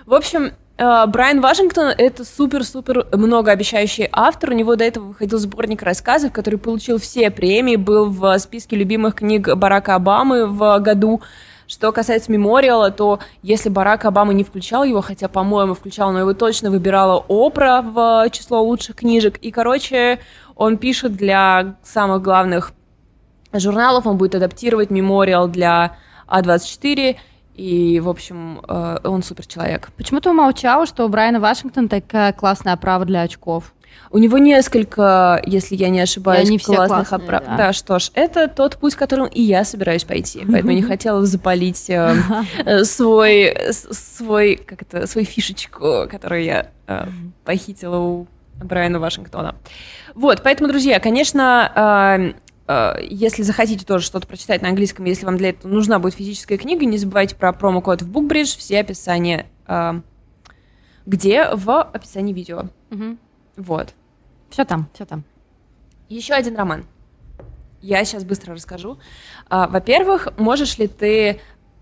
В 0.07 0.15
общем, 0.15 0.53
Брайан 0.81 1.41
Вашингтон— 1.41 1.93
это 1.97 2.25
супер-супер 2.25 3.05
многообещающий 3.11 4.09
автор. 4.11 4.49
У 4.49 4.53
него 4.53 4.75
до 4.75 4.83
этого 4.83 5.09
выходил 5.09 5.37
сборник 5.37 5.83
рассказов, 5.83 6.33
который 6.33 6.57
получил 6.57 6.97
все 6.97 7.29
премии, 7.29 7.75
был 7.75 8.09
в 8.09 8.35
списке 8.39 8.77
любимых 8.77 9.13
книг 9.13 9.55
Барака 9.55 9.93
Обамы 9.93 10.47
в 10.47 10.79
году. 10.79 11.21
Что 11.67 11.91
касается 11.91 12.31
мемориала, 12.31 12.89
то 12.89 13.19
если 13.43 13.69
Барак 13.69 14.05
Обама 14.05 14.33
не 14.33 14.43
включал 14.43 14.83
его, 14.83 15.01
хотя, 15.01 15.27
по-моему, 15.27 15.75
включал, 15.75 16.11
но 16.13 16.19
его 16.21 16.33
точно 16.33 16.71
выбирала 16.71 17.23
Опра 17.29 17.83
в 17.83 18.27
число 18.31 18.63
лучших 18.63 18.95
книжек. 18.95 19.37
И, 19.37 19.51
короче, 19.51 20.17
он 20.55 20.77
пишет 20.77 21.15
для 21.15 21.75
самых 21.83 22.23
главных 22.23 22.71
журналов, 23.53 24.07
он 24.07 24.17
будет 24.17 24.33
адаптировать 24.33 24.89
мемориал 24.89 25.47
для 25.47 25.95
А24, 26.27 27.17
и, 27.55 27.99
в 27.99 28.09
общем, 28.09 28.61
э, 28.67 28.97
он 29.03 29.23
супер 29.23 29.45
человек. 29.45 29.89
Почему 29.97 30.19
ты 30.19 30.29
умолчала, 30.29 30.85
что 30.85 31.05
у 31.05 31.09
Брайана 31.09 31.39
Вашингтона 31.39 31.89
такая 31.89 32.33
классная 32.33 32.73
оправа 32.73 33.05
для 33.05 33.21
очков? 33.21 33.73
У 34.09 34.17
него 34.17 34.37
несколько, 34.37 35.41
если 35.45 35.75
я 35.75 35.89
не 35.89 35.99
ошибаюсь, 35.99 36.49
не 36.49 36.59
классных 36.59 37.11
оправ. 37.11 37.43
Да. 37.45 37.57
да, 37.57 37.73
что 37.73 37.99
ж, 37.99 38.11
это 38.13 38.47
тот 38.47 38.77
путь, 38.77 38.95
которым 38.95 39.27
и 39.27 39.41
я 39.41 39.63
собираюсь 39.65 40.03
пойти. 40.03 40.45
Поэтому 40.49 40.73
не 40.73 40.81
хотела 40.83 41.25
запалить 41.25 41.89
э, 41.89 42.15
э, 42.65 42.83
свой, 42.83 43.55
свой, 43.71 44.55
как 44.55 44.81
это, 44.81 45.07
свою 45.07 45.25
фишечку, 45.25 46.07
которую 46.09 46.43
я 46.43 46.71
похитила 47.45 47.97
у 47.97 48.27
Брайана 48.61 48.99
Вашингтона. 48.99 49.55
Вот, 50.13 50.41
поэтому, 50.43 50.69
друзья, 50.69 50.99
конечно, 50.99 51.71
Э, 51.75 52.33
если 53.01 53.43
захотите 53.43 53.85
тоже 53.85 54.05
что-то 54.05 54.27
прочитать 54.27 54.61
на 54.61 54.69
английском, 54.69 55.05
если 55.05 55.25
вам 55.25 55.37
для 55.37 55.49
этого 55.49 55.71
нужна 55.71 55.99
будет 55.99 56.15
физическая 56.15 56.57
книга, 56.57 56.85
не 56.85 56.97
забывайте 56.97 57.35
про 57.35 57.53
промокод 57.53 58.01
в 58.01 58.11
BookBridge, 58.11 58.57
все 58.57 58.79
описания 58.79 59.47
э, 59.67 60.01
где? 61.05 61.49
В 61.53 61.81
описании 61.81 62.33
видео. 62.33 62.65
Угу. 62.91 63.17
Вот. 63.57 63.93
Все 64.49 64.65
там, 64.65 64.89
все 64.93 65.05
там. 65.05 65.23
Еще 66.09 66.33
один 66.33 66.55
роман. 66.55 66.85
Я 67.81 68.03
сейчас 68.05 68.23
быстро 68.23 68.53
расскажу. 68.53 68.99
А, 69.49 69.67
во-первых, 69.67 70.27
можешь 70.37 70.77
ли 70.77 70.87
ты 70.87 71.39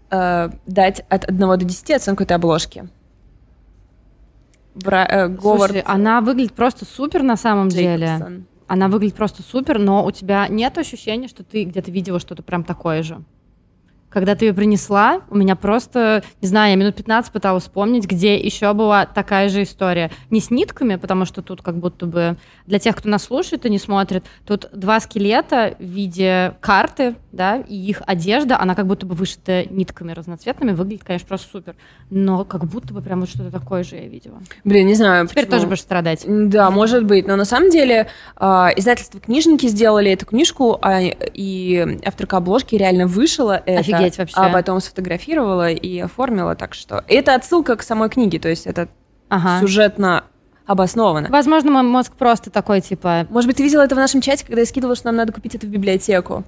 э, 0.09 0.49
дать 0.65 1.05
от 1.09 1.25
1 1.25 1.39
до 1.39 1.57
10 1.57 1.91
оценку 1.91 2.23
этой 2.23 2.33
обложки? 2.33 2.87
Бра- 4.75 5.07
э, 5.09 5.27
Говард... 5.27 5.71
Слушай, 5.71 5.83
она 5.85 6.21
выглядит 6.21 6.53
просто 6.53 6.85
супер 6.85 7.21
на 7.23 7.35
самом 7.35 7.67
Джейкобсон. 7.67 8.29
деле. 8.29 8.43
Она 8.69 8.87
выглядит 8.87 9.15
просто 9.15 9.41
супер, 9.41 9.79
но 9.79 10.05
у 10.05 10.11
тебя 10.11 10.47
нет 10.47 10.77
ощущения, 10.77 11.27
что 11.27 11.43
ты 11.43 11.63
где-то 11.63 11.89
видела 11.89 12.19
что-то 12.19 12.43
прям 12.43 12.63
такое 12.63 13.01
же. 13.01 13.23
Когда 14.09 14.35
ты 14.35 14.45
ее 14.45 14.53
принесла, 14.53 15.21
у 15.29 15.37
меня 15.37 15.55
просто, 15.55 16.23
не 16.41 16.47
знаю, 16.47 16.71
я 16.71 16.75
минут 16.75 16.95
15 16.95 17.31
пыталась 17.31 17.63
вспомнить, 17.63 18.05
где 18.05 18.37
еще 18.37 18.73
была 18.73 19.05
такая 19.05 19.49
же 19.49 19.63
история. 19.63 20.11
Не 20.29 20.41
с 20.41 20.49
нитками, 20.49 20.95
потому 20.95 21.25
что 21.25 21.41
тут 21.41 21.61
как 21.61 21.77
будто 21.77 22.05
бы 22.05 22.37
для 22.65 22.79
тех, 22.79 22.95
кто 22.95 23.07
нас 23.09 23.23
слушает 23.23 23.65
и 23.65 23.69
не 23.69 23.77
смотрит, 23.77 24.25
тут 24.45 24.69
два 24.73 24.99
скелета 24.99 25.75
в 25.79 25.83
виде 25.83 26.55
карты, 26.59 27.15
да, 27.31 27.57
и 27.57 27.75
их 27.75 28.01
одежда, 28.05 28.59
она 28.59 28.75
как 28.75 28.87
будто 28.87 29.05
бы 29.05 29.13
вышита 29.13 29.65
нитками 29.69 30.11
разноцветными, 30.11 30.71
выглядит, 30.71 31.03
конечно, 31.03 31.27
просто 31.27 31.49
супер. 31.51 31.75
Но 32.09 32.45
как 32.45 32.65
будто 32.65 32.93
бы 32.93 33.01
прям 33.01 33.19
вот 33.19 33.29
что-то 33.29 33.51
такое 33.51 33.83
же 33.83 33.95
я 33.95 34.07
видела. 34.07 34.39
Блин, 34.63 34.87
не 34.87 34.95
знаю. 34.95 35.27
Теперь 35.27 35.45
почему. 35.45 35.57
тоже 35.57 35.67
будешь 35.67 35.81
страдать. 35.81 36.25
Да, 36.27 36.71
может 36.71 37.05
быть. 37.05 37.27
Но 37.27 37.35
на 37.35 37.45
самом 37.45 37.69
деле 37.69 38.07
э, 38.39 38.45
издательство 38.75 39.19
«Книжники» 39.19 39.67
сделали 39.67 40.11
эту 40.11 40.25
книжку, 40.25 40.79
а, 40.81 40.99
и 41.01 41.99
авторка 42.03 42.37
обложки 42.37 42.75
реально 42.75 43.05
вышла 43.05 43.61
это. 43.65 43.79
Офигеть 43.79 43.98
Офигеть 43.99 44.17
вообще. 44.17 44.35
А 44.37 44.49
потом 44.49 44.79
сфотографировала 44.79 45.71
и 45.71 45.99
оформила, 45.99 46.55
так 46.55 46.73
что... 46.73 47.03
Это 47.07 47.35
отсылка 47.35 47.75
к 47.75 47.83
самой 47.83 48.09
книге, 48.09 48.39
то 48.39 48.49
есть 48.49 48.65
это 48.67 48.89
ага. 49.29 49.59
сюжетно 49.59 50.23
обосновано. 50.65 51.29
Возможно, 51.29 51.71
мой 51.71 51.83
мозг 51.83 52.13
просто 52.13 52.51
такой, 52.51 52.81
типа... 52.81 53.25
Может 53.29 53.47
быть, 53.47 53.57
ты 53.57 53.63
видела 53.63 53.81
это 53.81 53.95
в 53.95 53.97
нашем 53.97 54.21
чате, 54.21 54.45
когда 54.45 54.61
я 54.61 54.67
скидывала, 54.67 54.95
что 54.95 55.07
нам 55.07 55.15
надо 55.15 55.33
купить 55.33 55.55
это 55.55 55.65
в 55.65 55.69
библиотеку? 55.69 56.43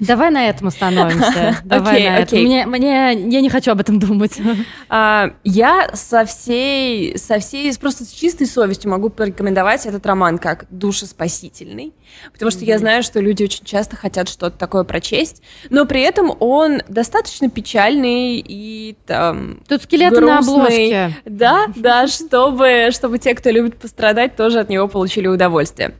Давай 0.00 0.30
на 0.30 0.48
этом 0.48 0.68
остановимся. 0.68 1.58
Давай 1.64 2.00
okay, 2.00 2.10
на 2.10 2.18
этом. 2.18 2.38
Мне, 2.40 2.66
мне, 2.66 3.12
я 3.12 3.40
не 3.40 3.50
хочу 3.50 3.72
об 3.72 3.80
этом 3.80 3.98
думать. 3.98 4.38
Uh, 4.88 5.34
я 5.44 5.90
со 5.94 6.24
всей, 6.24 7.18
со 7.18 7.38
всей, 7.40 7.76
просто 7.78 8.04
с 8.04 8.10
чистой 8.10 8.46
совестью 8.46 8.90
могу 8.90 9.10
порекомендовать 9.10 9.86
этот 9.86 10.06
роман 10.06 10.38
как 10.38 10.66
душеспасительный, 10.70 11.94
потому 12.32 12.50
что 12.50 12.60
mm-hmm. 12.60 12.68
я 12.68 12.78
знаю, 12.78 13.02
что 13.02 13.20
люди 13.20 13.42
очень 13.44 13.64
часто 13.64 13.96
хотят 13.96 14.28
что-то 14.28 14.56
такое 14.56 14.84
прочесть, 14.84 15.42
но 15.70 15.84
при 15.84 16.02
этом 16.02 16.32
он 16.38 16.82
достаточно 16.88 17.50
печальный 17.50 18.42
и 18.46 18.96
там 19.06 19.60
Тут 19.68 19.82
скелеты 19.82 20.16
грустный. 20.16 20.28
на 20.28 20.38
обложке. 20.38 21.16
Да, 21.24 21.66
да, 21.74 22.06
чтобы, 22.06 22.90
чтобы 22.92 23.18
те, 23.18 23.34
кто 23.34 23.50
любит 23.50 23.76
пострадать, 23.76 24.36
тоже 24.36 24.60
от 24.60 24.68
него 24.68 24.86
получили 24.86 25.26
удовольствие. 25.26 25.94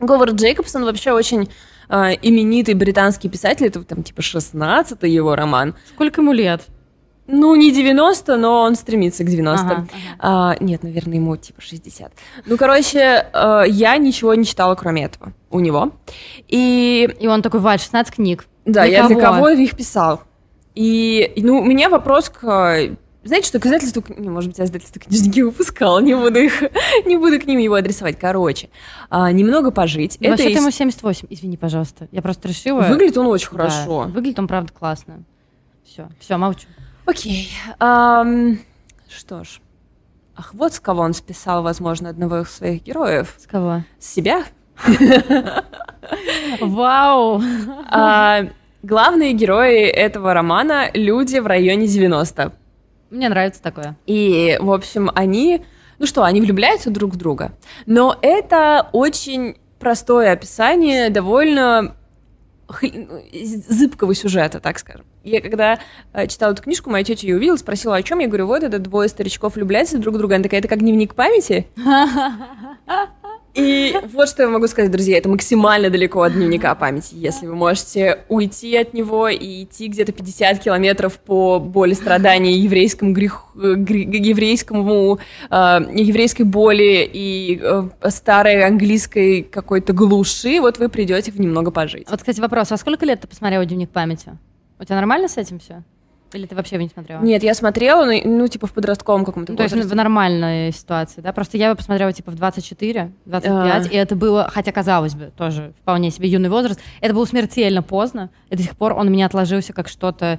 Говард 0.00 0.34
Джейкобсон 0.34 0.84
вообще 0.84 1.12
очень 1.12 1.50
э, 1.90 2.12
именитый 2.22 2.74
британский 2.74 3.28
писатель, 3.28 3.66
это 3.66 3.82
там 3.82 4.02
типа 4.02 4.20
16-й 4.20 5.10
его 5.10 5.34
роман. 5.36 5.74
Сколько 5.94 6.20
ему 6.22 6.32
лет? 6.32 6.62
Ну, 7.32 7.54
не 7.54 7.70
90, 7.70 8.36
но 8.36 8.62
он 8.62 8.74
стремится 8.74 9.22
к 9.22 9.28
90. 9.28 9.64
Ага, 9.64 9.74
ага. 9.74 9.88
А, 10.18 10.56
нет, 10.60 10.82
наверное, 10.82 11.16
ему 11.16 11.36
типа 11.36 11.60
60. 11.60 12.12
Ну, 12.46 12.56
короче, 12.56 13.26
э, 13.32 13.62
я 13.68 13.96
ничего 13.98 14.34
не 14.34 14.44
читала, 14.44 14.74
кроме 14.74 15.04
этого, 15.04 15.32
у 15.50 15.60
него. 15.60 15.92
И, 16.48 17.08
и 17.20 17.26
он 17.28 17.42
такой, 17.42 17.60
Валь, 17.60 17.78
16 17.78 18.14
книг. 18.14 18.46
Да, 18.64 18.84
для 18.84 18.92
я 18.92 19.02
кого? 19.02 19.14
для 19.14 19.22
кого 19.22 19.48
их 19.50 19.76
писал. 19.76 20.22
И, 20.74 21.32
ну, 21.36 21.60
у 21.60 21.64
меня 21.64 21.88
вопрос 21.88 22.30
к 22.30 22.96
знаете, 23.22 23.48
что 23.48 23.60
к 23.60 23.66
издательству, 23.66 24.02
не, 24.16 24.30
может 24.30 24.50
быть, 24.50 24.58
я 24.58 24.64
издательство 24.64 25.00
книжники 25.00 25.40
выпускала, 25.40 25.98
не 25.98 26.14
буду 26.14 26.38
их, 26.38 26.62
не 27.04 27.18
буду 27.18 27.38
к 27.38 27.46
ним 27.46 27.58
его 27.58 27.74
адресовать. 27.74 28.18
Короче, 28.18 28.70
а, 29.10 29.30
немного 29.30 29.70
пожить. 29.70 30.16
Ну, 30.20 30.30
вообще-то 30.30 30.58
ему 30.58 30.70
78, 30.70 31.26
извини, 31.28 31.56
пожалуйста. 31.56 32.08
Я 32.12 32.22
просто 32.22 32.48
решила... 32.48 32.80
Выглядит 32.80 33.18
он 33.18 33.26
очень 33.26 33.50
да, 33.50 33.56
хорошо. 33.56 34.02
Выглядит 34.04 34.38
он, 34.38 34.48
правда, 34.48 34.72
классно. 34.72 35.22
Все, 35.84 36.08
все, 36.18 36.36
молчу. 36.36 36.66
Окей. 37.04 37.50
Um, 37.78 38.58
что 39.08 39.44
ж. 39.44 39.60
Ах, 40.36 40.54
вот 40.54 40.72
с 40.72 40.80
кого 40.80 41.02
он 41.02 41.12
списал, 41.12 41.62
возможно, 41.62 42.08
одного 42.08 42.40
из 42.40 42.50
своих 42.50 42.82
героев. 42.82 43.34
С 43.38 43.46
кого? 43.46 43.82
С 43.98 44.06
себя. 44.06 44.44
Вау! 46.60 47.42
А, 47.90 48.44
главные 48.82 49.34
герои 49.34 49.82
этого 49.82 50.32
романа— 50.32 50.90
люди 50.94 51.38
в 51.38 51.46
районе 51.46 51.86
90. 51.86 52.52
Мне 53.10 53.28
нравится 53.28 53.62
такое. 53.62 53.96
И, 54.06 54.56
в 54.60 54.70
общем, 54.72 55.10
они... 55.14 55.64
Ну 55.98 56.06
что, 56.06 56.24
они 56.24 56.40
влюбляются 56.40 56.90
друг 56.90 57.12
в 57.12 57.16
друга. 57.16 57.52
Но 57.86 58.16
это 58.22 58.88
очень 58.92 59.56
простое 59.78 60.32
описание 60.32 61.10
довольно 61.10 61.96
зыбкого 63.68 64.14
сюжета, 64.14 64.60
так 64.60 64.78
скажем. 64.78 65.04
Я 65.24 65.40
когда 65.40 65.80
э, 66.12 66.26
читала 66.28 66.52
эту 66.52 66.62
книжку, 66.62 66.88
моя 66.88 67.04
тетя 67.04 67.26
ее 67.26 67.36
увидела, 67.36 67.56
спросила, 67.56 67.96
о 67.96 68.02
чем? 68.02 68.20
Я 68.20 68.28
говорю, 68.28 68.46
вот 68.46 68.62
это 68.62 68.78
двое 68.78 69.08
старичков 69.08 69.56
влюбляются 69.56 69.98
друг 69.98 70.14
в 70.14 70.18
друга. 70.18 70.36
Она 70.36 70.44
такая, 70.44 70.60
это 70.60 70.68
как 70.68 70.78
дневник 70.78 71.14
памяти? 71.14 71.66
И 73.54 73.96
вот 74.12 74.28
что 74.28 74.42
я 74.44 74.48
могу 74.48 74.68
сказать, 74.68 74.90
друзья, 74.90 75.18
это 75.18 75.28
максимально 75.28 75.90
далеко 75.90 76.22
от 76.22 76.34
дневника 76.34 76.74
памяти. 76.74 77.14
Если 77.14 77.46
вы 77.46 77.56
можете 77.56 78.20
уйти 78.28 78.76
от 78.76 78.94
него 78.94 79.28
и 79.28 79.64
идти 79.64 79.88
где-то 79.88 80.12
50 80.12 80.60
километров 80.60 81.18
по 81.18 81.58
боли 81.58 81.94
страдания, 81.94 82.56
еврейскому 82.56 83.12
греху, 83.12 83.58
еврейскому, 83.60 85.18
э, 85.50 85.80
еврейской 85.94 86.42
боли 86.42 87.08
и 87.12 87.60
э, 87.60 87.88
старой 88.08 88.64
английской 88.64 89.42
какой-то 89.42 89.92
глуши, 89.92 90.60
вот 90.60 90.78
вы 90.78 90.88
придете 90.88 91.32
в 91.32 91.40
немного 91.40 91.70
пожить. 91.70 92.08
Вот, 92.08 92.20
кстати, 92.20 92.40
вопрос, 92.40 92.70
а 92.70 92.76
сколько 92.76 93.04
лет 93.04 93.20
ты 93.20 93.28
посмотрела 93.28 93.64
дневник 93.64 93.90
памяти? 93.90 94.38
У 94.78 94.84
тебя 94.84 94.96
нормально 94.96 95.28
с 95.28 95.36
этим 95.36 95.58
все? 95.58 95.82
Или 96.32 96.46
ты 96.46 96.54
вообще 96.54 96.76
его 96.76 96.84
не 96.84 96.88
смотрела? 96.88 97.20
Нет, 97.22 97.42
я 97.42 97.54
смотрела, 97.54 98.04
ну, 98.04 98.20
ну 98.24 98.48
типа 98.48 98.66
в 98.66 98.72
подростковом 98.72 99.24
каком-то 99.24 99.52
ну, 99.52 99.56
То 99.56 99.64
есть 99.64 99.74
в 99.74 99.94
нормальной 99.94 100.72
ситуации, 100.72 101.20
да? 101.20 101.32
Просто 101.32 101.56
я 101.56 101.66
его 101.66 101.76
посмотрела 101.76 102.12
типа 102.12 102.30
в 102.30 102.36
24, 102.36 103.12
25, 103.24 103.86
а. 103.86 103.88
и 103.88 103.96
это 103.96 104.14
было, 104.14 104.48
хотя 104.52 104.70
казалось 104.70 105.14
бы, 105.14 105.32
тоже 105.36 105.72
вполне 105.82 106.10
себе 106.10 106.28
юный 106.28 106.48
возраст, 106.48 106.80
это 107.00 107.14
было 107.14 107.24
смертельно 107.24 107.82
поздно, 107.82 108.30
и 108.48 108.56
до 108.56 108.62
сих 108.62 108.76
пор 108.76 108.92
он 108.92 109.08
у 109.08 109.10
меня 109.10 109.26
отложился 109.26 109.72
как 109.72 109.88
что-то 109.88 110.38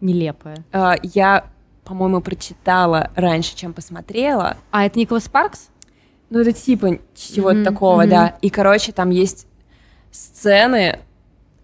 нелепое. 0.00 0.64
А, 0.72 0.94
я, 1.02 1.46
по-моему, 1.84 2.20
прочитала 2.20 3.10
раньше, 3.16 3.56
чем 3.56 3.72
посмотрела. 3.72 4.56
А 4.70 4.86
это 4.86 4.98
Николас 4.98 5.24
Спаркс? 5.24 5.68
Ну, 6.30 6.40
это 6.40 6.52
типа 6.52 6.98
чего-то 7.14 7.58
mm-hmm. 7.58 7.64
такого, 7.64 8.04
mm-hmm. 8.04 8.10
да. 8.10 8.36
И, 8.40 8.50
короче, 8.50 8.92
там 8.92 9.10
есть 9.10 9.46
сцены, 10.10 11.00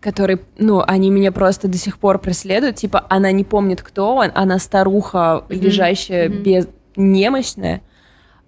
которые, 0.04 0.40
ну, 0.58 0.82
они 0.86 1.08
меня 1.08 1.32
просто 1.32 1.66
до 1.66 1.78
сих 1.78 1.98
пор 1.98 2.18
преследуют. 2.18 2.76
Типа, 2.76 3.06
она 3.08 3.32
не 3.32 3.42
помнит, 3.42 3.80
кто 3.80 4.16
он, 4.16 4.30
она 4.34 4.58
старуха, 4.58 5.46
mm-hmm. 5.48 5.58
лежащая 5.58 6.28
mm-hmm. 6.28 6.42
без 6.42 6.68
немощная, 6.94 7.80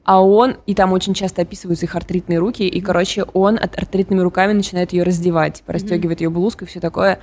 а 0.04 0.22
он, 0.22 0.59
и 0.66 0.74
там 0.74 0.92
очень 0.92 1.14
часто 1.14 1.42
описываются 1.42 1.86
их 1.86 1.96
артритные 1.96 2.38
руки, 2.38 2.68
и, 2.68 2.80
короче, 2.82 3.24
он 3.32 3.59
от 3.59 3.76
артритными 3.78 4.20
руками 4.20 4.52
начинает 4.52 4.92
ее 4.92 5.02
раздевать, 5.02 5.54
типа, 5.54 5.72
расстегивает 5.72 6.20
mm-hmm. 6.20 6.24
ее 6.24 6.30
блузку 6.30 6.64
и 6.64 6.68
все 6.68 6.78
такое. 6.78 7.20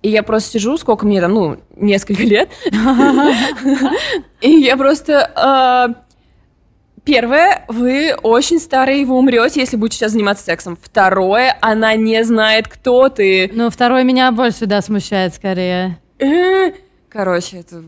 И 0.00 0.08
я 0.08 0.22
просто 0.22 0.52
сижу, 0.52 0.78
сколько 0.78 1.04
мне 1.04 1.20
там, 1.20 1.34
ну, 1.34 1.56
несколько 1.74 2.22
лет, 2.22 2.50
и 4.40 4.48
я 4.48 4.76
просто 4.76 5.30
а, 5.34 5.88
Первое, 7.04 7.64
вы 7.66 8.14
очень 8.22 8.60
старый, 8.60 9.02
и 9.02 9.04
вы 9.04 9.16
умрете, 9.16 9.60
если 9.60 9.76
будете 9.76 9.98
сейчас 9.98 10.12
заниматься 10.12 10.44
сексом. 10.44 10.78
Второе, 10.80 11.56
она 11.60 11.96
не 11.96 12.22
знает, 12.22 12.68
кто 12.68 13.08
ты. 13.08 13.50
Ну, 13.52 13.70
второе 13.70 14.04
меня 14.04 14.30
больше, 14.30 14.66
да, 14.66 14.80
смущает 14.82 15.34
скорее. 15.34 15.98
Э, 16.20 16.72
короче, 17.08 17.58
это... 17.58 17.84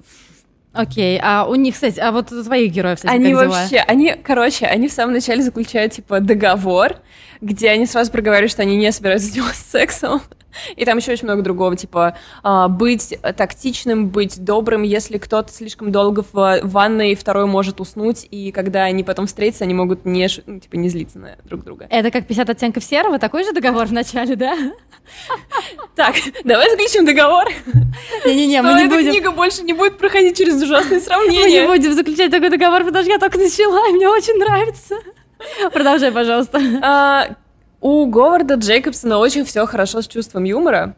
Окей, 0.73 1.21
а 1.23 1.47
у 1.49 1.55
них, 1.55 1.75
кстати, 1.75 2.01
а 2.01 2.11
вот 2.11 2.33
у 2.33 2.43
твоих 2.43 2.73
героев, 2.73 2.97
кстати, 2.97 3.15
Они 3.15 3.33
вообще, 3.33 3.77
они, 3.79 4.17
короче, 4.21 4.67
они 4.67 4.89
в 4.89 4.93
самом 4.93 5.15
начале 5.15 5.41
заключают, 5.41 5.93
типа, 5.93 6.19
договор, 6.19 6.97
где 7.41 7.71
они 7.71 7.87
сразу 7.87 8.11
проговаривают, 8.11 8.51
что 8.51 8.63
они 8.63 8.77
не 8.77 8.91
собираются 8.91 9.31
заниматься 9.31 9.63
сексом. 9.71 10.23
И 10.77 10.85
там 10.85 10.99
еще 10.99 11.13
очень 11.13 11.25
много 11.25 11.43
другого, 11.43 11.77
типа 11.77 12.17
а, 12.43 12.69
быть 12.69 13.17
тактичным, 13.37 14.09
быть 14.09 14.43
добрым, 14.43 14.83
если 14.83 15.19
кто-то 15.19 15.53
слишком 15.53 15.93
долго 15.93 16.25
в 16.33 16.61
ванной, 16.63 17.15
второй 17.15 17.47
может 17.47 17.81
уснуть, 17.81 18.27
и 18.31 18.53
когда 18.53 18.85
они 18.85 19.05
потом 19.05 19.27
встретятся, 19.27 19.65
они 19.65 19.75
могут 19.75 20.05
не, 20.05 20.29
ну, 20.47 20.61
типа, 20.61 20.77
не 20.77 20.89
злиться 20.89 21.19
на 21.19 21.37
друг 21.45 21.65
друга. 21.65 21.87
Это 21.91 22.11
как 22.11 22.27
50 22.27 22.51
оттенков 22.51 22.85
серого, 22.85 23.19
такой 23.19 23.45
же 23.45 23.53
договор 23.53 23.87
в 23.87 23.93
начале, 23.93 24.37
да? 24.37 24.57
Так, 25.95 26.17
давай 26.45 26.71
заключим 26.71 27.05
договор. 27.05 27.45
Не-не-не, 28.25 28.63
мы 28.63 28.75
не 28.75 28.89
будем... 28.89 29.13
книга 29.13 29.31
больше 29.31 29.63
не 29.63 29.73
будет 29.73 29.99
проходить 29.99 30.37
через 30.37 30.61
ужасные 30.61 31.01
сравнения. 31.01 31.45
Мы 31.45 31.51
не 31.51 31.67
будем 31.67 31.93
заключать 31.93 32.31
такой 32.31 32.51
договор, 32.51 32.85
потому 32.85 33.05
что 33.05 33.13
я 33.13 33.19
только 33.19 33.39
начала, 33.39 33.89
и 33.89 33.93
мне 33.93 34.09
очень 34.09 34.35
нравится. 34.35 34.97
Продолжай, 35.73 36.11
пожалуйста. 36.11 37.37
У 37.85 38.07
Говарда 38.07 38.55
Джейкобсона 38.55 39.19
очень 39.19 39.45
все 39.45 39.67
хорошо 39.67 40.01
с 40.01 40.09
чувством 40.09 40.45
юмора. 40.45 40.97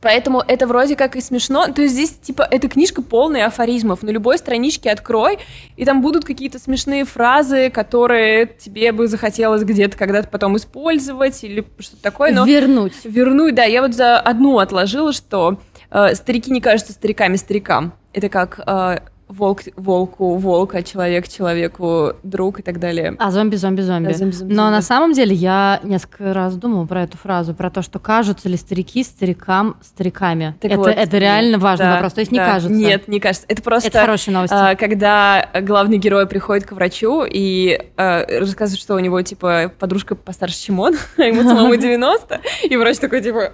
Поэтому 0.00 0.42
это 0.44 0.66
вроде 0.66 0.96
как 0.96 1.14
и 1.14 1.20
смешно. 1.20 1.68
То 1.68 1.82
есть 1.82 1.94
здесь, 1.94 2.10
типа, 2.10 2.42
эта 2.50 2.68
книжка 2.68 3.02
полная 3.02 3.46
афоризмов. 3.46 4.02
На 4.02 4.10
любой 4.10 4.36
страничке 4.38 4.90
открой, 4.90 5.38
и 5.76 5.84
там 5.84 6.02
будут 6.02 6.24
какие-то 6.24 6.58
смешные 6.58 7.04
фразы, 7.04 7.70
которые 7.70 8.46
тебе 8.46 8.90
бы 8.90 9.06
захотелось 9.06 9.62
где-то 9.62 9.96
когда-то 9.96 10.26
потом 10.26 10.56
использовать 10.56 11.44
или 11.44 11.64
что-то 11.78 12.02
такое. 12.02 12.32
Но... 12.32 12.44
Вернуть. 12.44 13.04
Вернуть, 13.04 13.54
да. 13.54 13.62
Я 13.62 13.80
вот 13.80 13.94
за 13.94 14.18
одну 14.18 14.58
отложила, 14.58 15.12
что 15.12 15.60
э, 15.92 16.16
старики 16.16 16.50
не 16.50 16.60
кажутся 16.60 16.94
стариками 16.94 17.36
старикам. 17.36 17.92
Это 18.12 18.28
как 18.28 18.58
э, 18.66 18.98
волк 19.32 19.62
волку 19.76 20.36
волка, 20.36 20.82
человек 20.82 21.28
человеку 21.28 22.12
друг 22.22 22.60
и 22.60 22.62
так 22.62 22.78
далее. 22.78 23.16
А 23.18 23.30
зомби 23.30 23.56
зомби 23.56 23.80
зомби. 23.80 24.08
Да, 24.08 24.14
зомби, 24.14 24.32
зомби 24.32 24.52
Но 24.52 24.62
зомби. 24.64 24.76
на 24.76 24.82
самом 24.82 25.12
деле 25.12 25.34
я 25.34 25.80
несколько 25.82 26.34
раз 26.34 26.56
думала 26.56 26.86
про 26.86 27.02
эту 27.02 27.16
фразу, 27.16 27.54
про 27.54 27.70
то, 27.70 27.82
что 27.82 27.98
кажутся 27.98 28.48
ли 28.48 28.56
старики 28.56 29.02
старикам 29.02 29.76
стариками. 29.82 30.56
Так 30.60 30.70
это 30.70 30.80
вот, 30.80 30.88
это 30.88 31.18
реально 31.18 31.58
важный 31.58 31.86
да, 31.86 31.94
вопрос. 31.94 32.12
То 32.12 32.20
есть 32.20 32.32
да. 32.32 32.38
не 32.38 32.52
кажется. 32.52 32.74
Нет, 32.76 33.08
не 33.08 33.20
кажется. 33.20 33.46
Это 33.48 33.62
просто. 33.62 33.88
Это 33.88 34.00
хорошая 34.00 34.34
новость. 34.34 34.52
А, 34.52 34.74
когда 34.74 35.48
главный 35.62 35.98
герой 35.98 36.26
приходит 36.26 36.66
к 36.66 36.72
врачу 36.72 37.24
и 37.24 37.80
а, 37.96 38.24
рассказывает, 38.38 38.80
что 38.80 38.94
у 38.94 38.98
него 38.98 39.20
типа 39.22 39.72
подружка 39.78 40.14
постарше, 40.14 40.56
чем 40.56 40.80
он, 40.80 40.94
ему 41.16 41.42
самому 41.42 41.76
90, 41.76 42.40
и 42.64 42.76
врач 42.76 42.98
такой 42.98 43.22
типа 43.22 43.52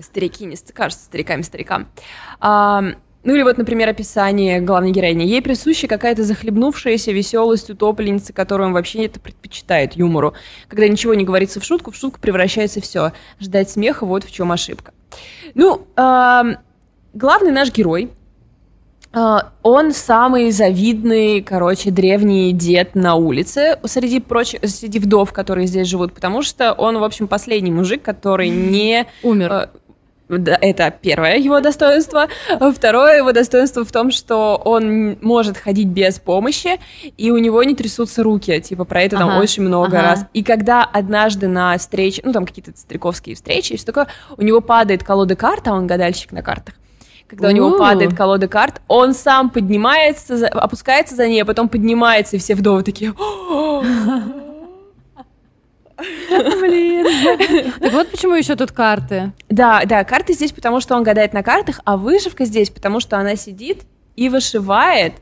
старики 0.00 0.44
не 0.44 0.56
кажутся 0.56 1.04
стариками 1.04 1.42
старикам. 1.42 1.88
Ну 3.24 3.34
или 3.34 3.42
вот, 3.42 3.56
например, 3.56 3.88
описание 3.88 4.60
главной 4.60 4.92
героини. 4.92 5.24
Ей 5.24 5.40
присуща 5.40 5.88
какая-то 5.88 6.22
захлебнувшаяся 6.24 7.10
веселость 7.10 7.70
утопленницы, 7.70 8.34
которую 8.34 8.68
он 8.68 8.74
вообще 8.74 9.06
это 9.06 9.18
предпочитает 9.18 9.94
юмору. 9.94 10.34
Когда 10.68 10.86
ничего 10.86 11.14
не 11.14 11.24
говорится 11.24 11.58
в 11.58 11.64
шутку, 11.64 11.90
в 11.90 11.96
шутку 11.96 12.20
превращается 12.20 12.82
все. 12.82 13.12
Ждать 13.40 13.70
смеха, 13.70 14.04
вот 14.04 14.24
в 14.24 14.30
чем 14.30 14.52
ошибка. 14.52 14.92
Ну, 15.54 15.86
э, 15.96 16.42
главный 17.14 17.50
наш 17.50 17.72
герой, 17.72 18.10
э, 19.14 19.38
он 19.62 19.92
самый 19.92 20.50
завидный, 20.50 21.40
короче, 21.40 21.90
древний 21.90 22.52
дед 22.52 22.94
на 22.94 23.14
улице 23.14 23.78
среди 23.84 24.20
прочих, 24.20 24.60
среди 24.64 24.98
вдов, 24.98 25.32
которые 25.32 25.66
здесь 25.66 25.88
живут, 25.88 26.12
потому 26.12 26.42
что 26.42 26.72
он, 26.72 26.98
в 26.98 27.04
общем, 27.04 27.28
последний 27.28 27.70
мужик, 27.70 28.02
который 28.02 28.50
не... 28.50 29.06
Умер. 29.22 29.52
Э, 29.52 29.68
это 30.28 30.94
первое 31.02 31.36
его 31.36 31.60
достоинство. 31.60 32.28
Второе 32.74 33.18
его 33.18 33.32
достоинство 33.32 33.84
в 33.84 33.92
том, 33.92 34.10
что 34.10 34.60
он 34.64 35.18
может 35.20 35.58
ходить 35.58 35.88
без 35.88 36.18
помощи, 36.18 36.80
и 37.16 37.30
у 37.30 37.38
него 37.38 37.62
не 37.62 37.74
трясутся 37.74 38.22
руки. 38.22 38.60
Типа, 38.60 38.84
про 38.84 39.02
это 39.02 39.16
ага, 39.16 39.26
там 39.26 39.38
очень 39.38 39.62
много 39.62 39.98
ага. 39.98 40.02
раз. 40.02 40.26
И 40.32 40.42
когда 40.42 40.84
однажды 40.84 41.48
на 41.48 41.76
встрече, 41.78 42.22
ну, 42.24 42.32
там 42.32 42.46
какие-то 42.46 42.72
стариковские 42.76 43.36
встречи, 43.36 43.74
и 43.74 43.76
все 43.76 43.86
такое, 43.86 44.08
у 44.36 44.42
него 44.42 44.60
падает 44.60 45.02
колода 45.02 45.36
карт, 45.36 45.68
а 45.68 45.74
он 45.74 45.86
гадальщик 45.86 46.32
на 46.32 46.42
картах. 46.42 46.74
Когда 47.26 47.48
у, 47.48 47.50
у 47.50 47.54
него 47.54 47.78
падает 47.78 48.14
колода 48.14 48.48
карт, 48.48 48.80
он 48.86 49.14
сам 49.14 49.50
поднимается, 49.50 50.46
опускается 50.48 51.16
за 51.16 51.26
ней, 51.26 51.42
а 51.42 51.44
потом 51.44 51.68
поднимается, 51.68 52.36
и 52.36 52.38
все 52.38 52.54
вдовы 52.54 52.82
такие... 52.82 53.14
Блин. 56.28 57.72
Так 57.80 57.92
вот 57.92 58.10
почему 58.10 58.34
еще 58.34 58.56
тут 58.56 58.72
карты. 58.72 59.32
Да, 59.48 59.82
да, 59.84 60.04
карты 60.04 60.32
здесь, 60.32 60.52
потому 60.52 60.80
что 60.80 60.96
он 60.96 61.02
гадает 61.02 61.32
на 61.32 61.42
картах, 61.42 61.80
а 61.84 61.96
вышивка 61.96 62.44
здесь, 62.44 62.70
потому 62.70 63.00
что 63.00 63.18
она 63.18 63.36
сидит 63.36 63.82
и 64.16 64.28
вышивает 64.28 65.14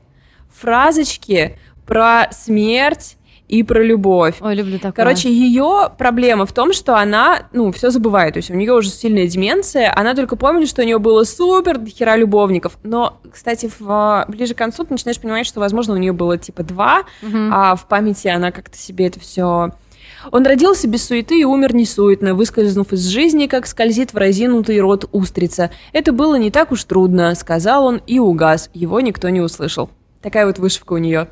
фразочки 0.50 1.58
про 1.86 2.28
смерть 2.32 3.16
и 3.48 3.62
про 3.62 3.82
любовь. 3.82 4.36
Ой, 4.40 4.54
люблю 4.54 4.78
такое. 4.78 4.92
Короче, 4.92 5.30
ее 5.30 5.92
проблема 5.98 6.46
в 6.46 6.52
том, 6.54 6.72
что 6.72 6.96
она, 6.96 7.48
ну, 7.52 7.70
все 7.70 7.90
забывает. 7.90 8.32
То 8.32 8.38
есть 8.38 8.50
у 8.50 8.54
нее 8.54 8.72
уже 8.72 8.88
сильная 8.88 9.26
деменция, 9.26 9.92
она 9.94 10.14
только 10.14 10.36
помнит, 10.36 10.68
что 10.70 10.80
у 10.80 10.84
нее 10.86 10.98
было 10.98 11.24
супер 11.24 11.76
до 11.76 11.90
хера 11.90 12.16
любовников. 12.16 12.78
Но, 12.82 13.20
кстати, 13.30 13.70
в, 13.78 14.24
ближе 14.28 14.54
к 14.54 14.58
концу 14.58 14.84
ты 14.84 14.92
начинаешь 14.92 15.20
понимать, 15.20 15.46
что, 15.46 15.60
возможно, 15.60 15.92
у 15.92 15.98
нее 15.98 16.12
было 16.12 16.38
типа 16.38 16.62
два, 16.62 17.00
угу. 17.22 17.38
а 17.50 17.76
в 17.76 17.86
памяти 17.88 18.28
она 18.28 18.52
как-то 18.52 18.78
себе 18.78 19.08
это 19.08 19.20
все 19.20 19.72
он 20.30 20.46
родился 20.46 20.88
без 20.88 21.04
суеты 21.04 21.40
и 21.40 21.44
умер 21.44 21.74
несуетно, 21.74 22.34
выскользнув 22.34 22.92
из 22.92 23.06
жизни, 23.06 23.46
как 23.46 23.66
скользит 23.66 24.12
в 24.12 24.16
разинутый 24.16 24.80
рот 24.80 25.08
устрица. 25.12 25.70
Это 25.92 26.12
было 26.12 26.36
не 26.36 26.50
так 26.50 26.72
уж 26.72 26.84
трудно, 26.84 27.34
сказал 27.34 27.86
он 27.86 28.00
и 28.06 28.18
угас. 28.18 28.70
Его 28.74 29.00
никто 29.00 29.28
не 29.28 29.40
услышал. 29.40 29.90
Такая 30.20 30.46
вот 30.46 30.58
вышивка 30.58 30.92
у 30.92 30.98
нее. 30.98 31.28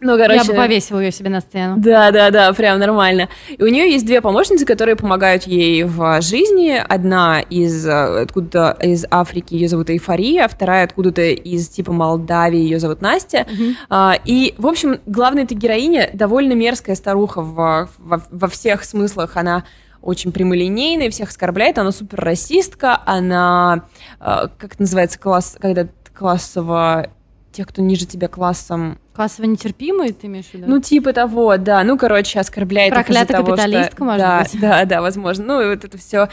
Ну, 0.00 0.16
короче... 0.16 0.40
Я 0.40 0.44
бы 0.44 0.54
повесила 0.54 0.98
ее 1.00 1.12
себе 1.12 1.28
на 1.30 1.40
стену. 1.40 1.74
Да, 1.78 2.10
да, 2.10 2.30
да, 2.30 2.52
прям 2.52 2.78
нормально. 2.78 3.28
И 3.48 3.62
у 3.62 3.68
нее 3.68 3.90
есть 3.92 4.06
две 4.06 4.20
помощницы, 4.20 4.64
которые 4.64 4.96
помогают 4.96 5.44
ей 5.44 5.84
в 5.84 6.20
жизни. 6.22 6.82
Одна 6.88 7.40
из 7.40 7.86
э, 7.86 8.22
откуда 8.22 8.76
из 8.80 9.04
Африки, 9.10 9.54
ее 9.54 9.68
зовут 9.68 9.90
Эйфория, 9.90 10.48
вторая 10.48 10.84
откуда-то 10.84 11.22
из 11.22 11.68
типа 11.68 11.92
Молдавии, 11.92 12.60
ее 12.60 12.78
зовут 12.78 13.02
Настя. 13.02 13.46
Мгм. 13.52 13.76
А, 13.90 14.16
и, 14.24 14.54
в 14.56 14.66
общем, 14.66 15.00
главная 15.06 15.44
эта 15.44 15.54
героиня 15.54 16.08
довольно 16.14 16.54
мерзкая 16.54 16.96
старуха 16.96 17.42
в- 17.42 17.88
во, 17.98 18.22
во 18.30 18.48
всех 18.48 18.84
смыслах. 18.84 19.36
Она 19.36 19.64
очень 20.02 20.32
прямолинейная, 20.32 21.10
всех 21.10 21.28
оскорбляет, 21.28 21.76
она 21.76 21.92
супер 21.92 22.20
расистка, 22.20 23.02
она, 23.04 23.84
как 24.18 24.64
это 24.72 24.76
называется, 24.80 25.18
класс, 25.18 25.58
когда 25.60 25.86
классово, 26.18 27.08
тех, 27.52 27.66
кто 27.66 27.82
ниже 27.82 28.06
тебя 28.06 28.28
классом, 28.28 28.98
Классово 29.20 29.44
нетерпимые, 29.44 30.14
ты 30.14 30.28
имеешь 30.28 30.46
в 30.46 30.54
виду? 30.54 30.64
ну, 30.66 30.80
типа 30.80 31.12
того, 31.12 31.58
да. 31.58 31.84
Ну, 31.84 31.98
короче, 31.98 32.40
оскорбляет 32.40 32.94
Проклятая 32.94 33.36
того, 33.36 33.48
что- 33.48 33.56
капиталистка, 33.56 34.02
может 34.02 34.20
да, 34.20 34.38
быть? 34.40 34.58
Да, 34.58 34.84
да, 34.86 35.02
возможно. 35.02 35.44
Ну, 35.44 35.60
и 35.60 35.68
вот 35.74 35.84
это 35.84 35.98
все 35.98 36.30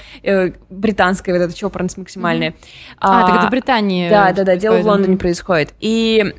британское, 0.69 1.37
вот 1.37 1.43
это 1.43 1.53
чопорность 1.53 1.97
максимальная. 1.97 2.55
а, 2.97 3.27
так 3.27 3.35
это 3.39 3.47
в 3.47 3.51
Британии. 3.51 4.09
Да, 4.09 4.31
да, 4.31 4.45
да, 4.45 4.55
дело 4.55 4.77
в. 4.77 4.85
Лондоне 4.85 5.17
происходит. 5.17 5.73
И 5.81 6.33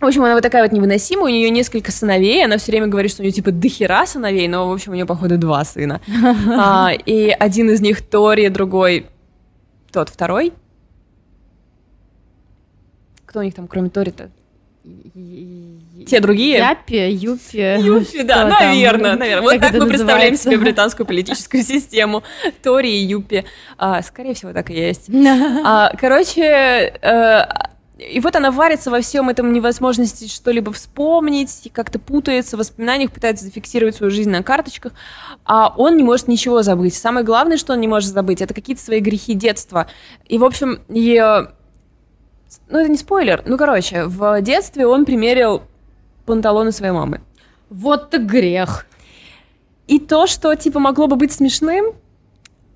в 0.00 0.06
общем, 0.06 0.24
она 0.24 0.32
вот 0.32 0.42
такая 0.42 0.62
вот 0.62 0.72
невыносимая, 0.72 1.26
у 1.26 1.28
нее 1.28 1.50
несколько 1.50 1.92
сыновей, 1.92 2.42
она 2.46 2.56
все 2.56 2.72
время 2.72 2.86
говорит, 2.86 3.10
что 3.10 3.20
у 3.20 3.24
нее 3.24 3.32
типа 3.32 3.50
дохера 3.50 4.06
сыновей, 4.06 4.48
но, 4.48 4.70
в 4.70 4.72
общем, 4.72 4.92
у 4.92 4.94
нее, 4.94 5.04
походу, 5.04 5.36
два 5.36 5.66
сына. 5.66 6.00
А, 6.58 6.92
и 6.94 7.28
один 7.28 7.68
из 7.68 7.82
них 7.82 8.00
Тори, 8.08 8.48
другой 8.48 9.04
тот 9.92 10.08
второй. 10.08 10.54
Кто 13.26 13.40
у 13.40 13.42
них 13.42 13.54
там, 13.54 13.68
кроме 13.68 13.90
Тори-то? 13.90 14.30
Те 16.06 16.20
другие? 16.20 16.58
Япи, 16.58 17.10
Юпи. 17.10 17.80
Юпи, 17.80 18.22
да, 18.22 18.48
что 18.48 18.56
там? 18.58 18.68
наверное, 18.68 19.16
наверное. 19.16 19.42
Вот 19.42 19.52
Как 19.52 19.60
так 19.60 19.70
это 19.70 19.80
мы 19.82 19.88
представляем 19.88 20.32
называется? 20.32 20.50
себе 20.50 20.58
британскую 20.58 21.06
политическую 21.06 21.62
систему. 21.62 22.22
Тори 22.62 22.90
и 22.90 23.04
Юпи. 23.04 23.44
А, 23.76 24.02
скорее 24.02 24.34
всего, 24.34 24.52
так 24.52 24.70
и 24.70 24.74
есть. 24.74 25.10
А, 25.64 25.92
короче, 25.98 26.42
э, 26.42 27.40
и 27.98 28.20
вот 28.20 28.36
она 28.36 28.50
варится 28.52 28.90
во 28.90 29.00
всем 29.00 29.28
этом 29.28 29.52
невозможности 29.52 30.28
что-либо 30.28 30.72
вспомнить, 30.72 31.68
как-то 31.72 31.98
путается 31.98 32.56
в 32.56 32.60
воспоминаниях, 32.60 33.10
пытается 33.10 33.44
зафиксировать 33.44 33.96
свою 33.96 34.10
жизнь 34.10 34.30
на 34.30 34.42
карточках, 34.42 34.92
а 35.44 35.74
он 35.76 35.96
не 35.96 36.04
может 36.04 36.28
ничего 36.28 36.62
забыть. 36.62 36.94
Самое 36.94 37.26
главное, 37.26 37.56
что 37.56 37.72
он 37.72 37.80
не 37.80 37.88
может 37.88 38.10
забыть, 38.10 38.40
это 38.40 38.54
какие-то 38.54 38.82
свои 38.82 39.00
грехи 39.00 39.34
детства. 39.34 39.88
И, 40.26 40.38
в 40.38 40.44
общем, 40.44 40.80
ее... 40.88 41.50
Ну, 42.68 42.78
это 42.78 42.90
не 42.90 42.96
спойлер. 42.96 43.42
Ну, 43.46 43.56
короче, 43.56 44.04
в 44.04 44.40
детстве 44.40 44.86
он 44.86 45.04
примерил 45.04 45.62
панталоны 46.26 46.72
своей 46.72 46.92
мамы. 46.92 47.20
Вот 47.70 48.10
так 48.10 48.26
грех. 48.26 48.86
И 49.86 49.98
то, 49.98 50.26
что, 50.26 50.54
типа, 50.54 50.78
могло 50.78 51.06
бы 51.06 51.16
быть 51.16 51.32
смешным, 51.32 51.94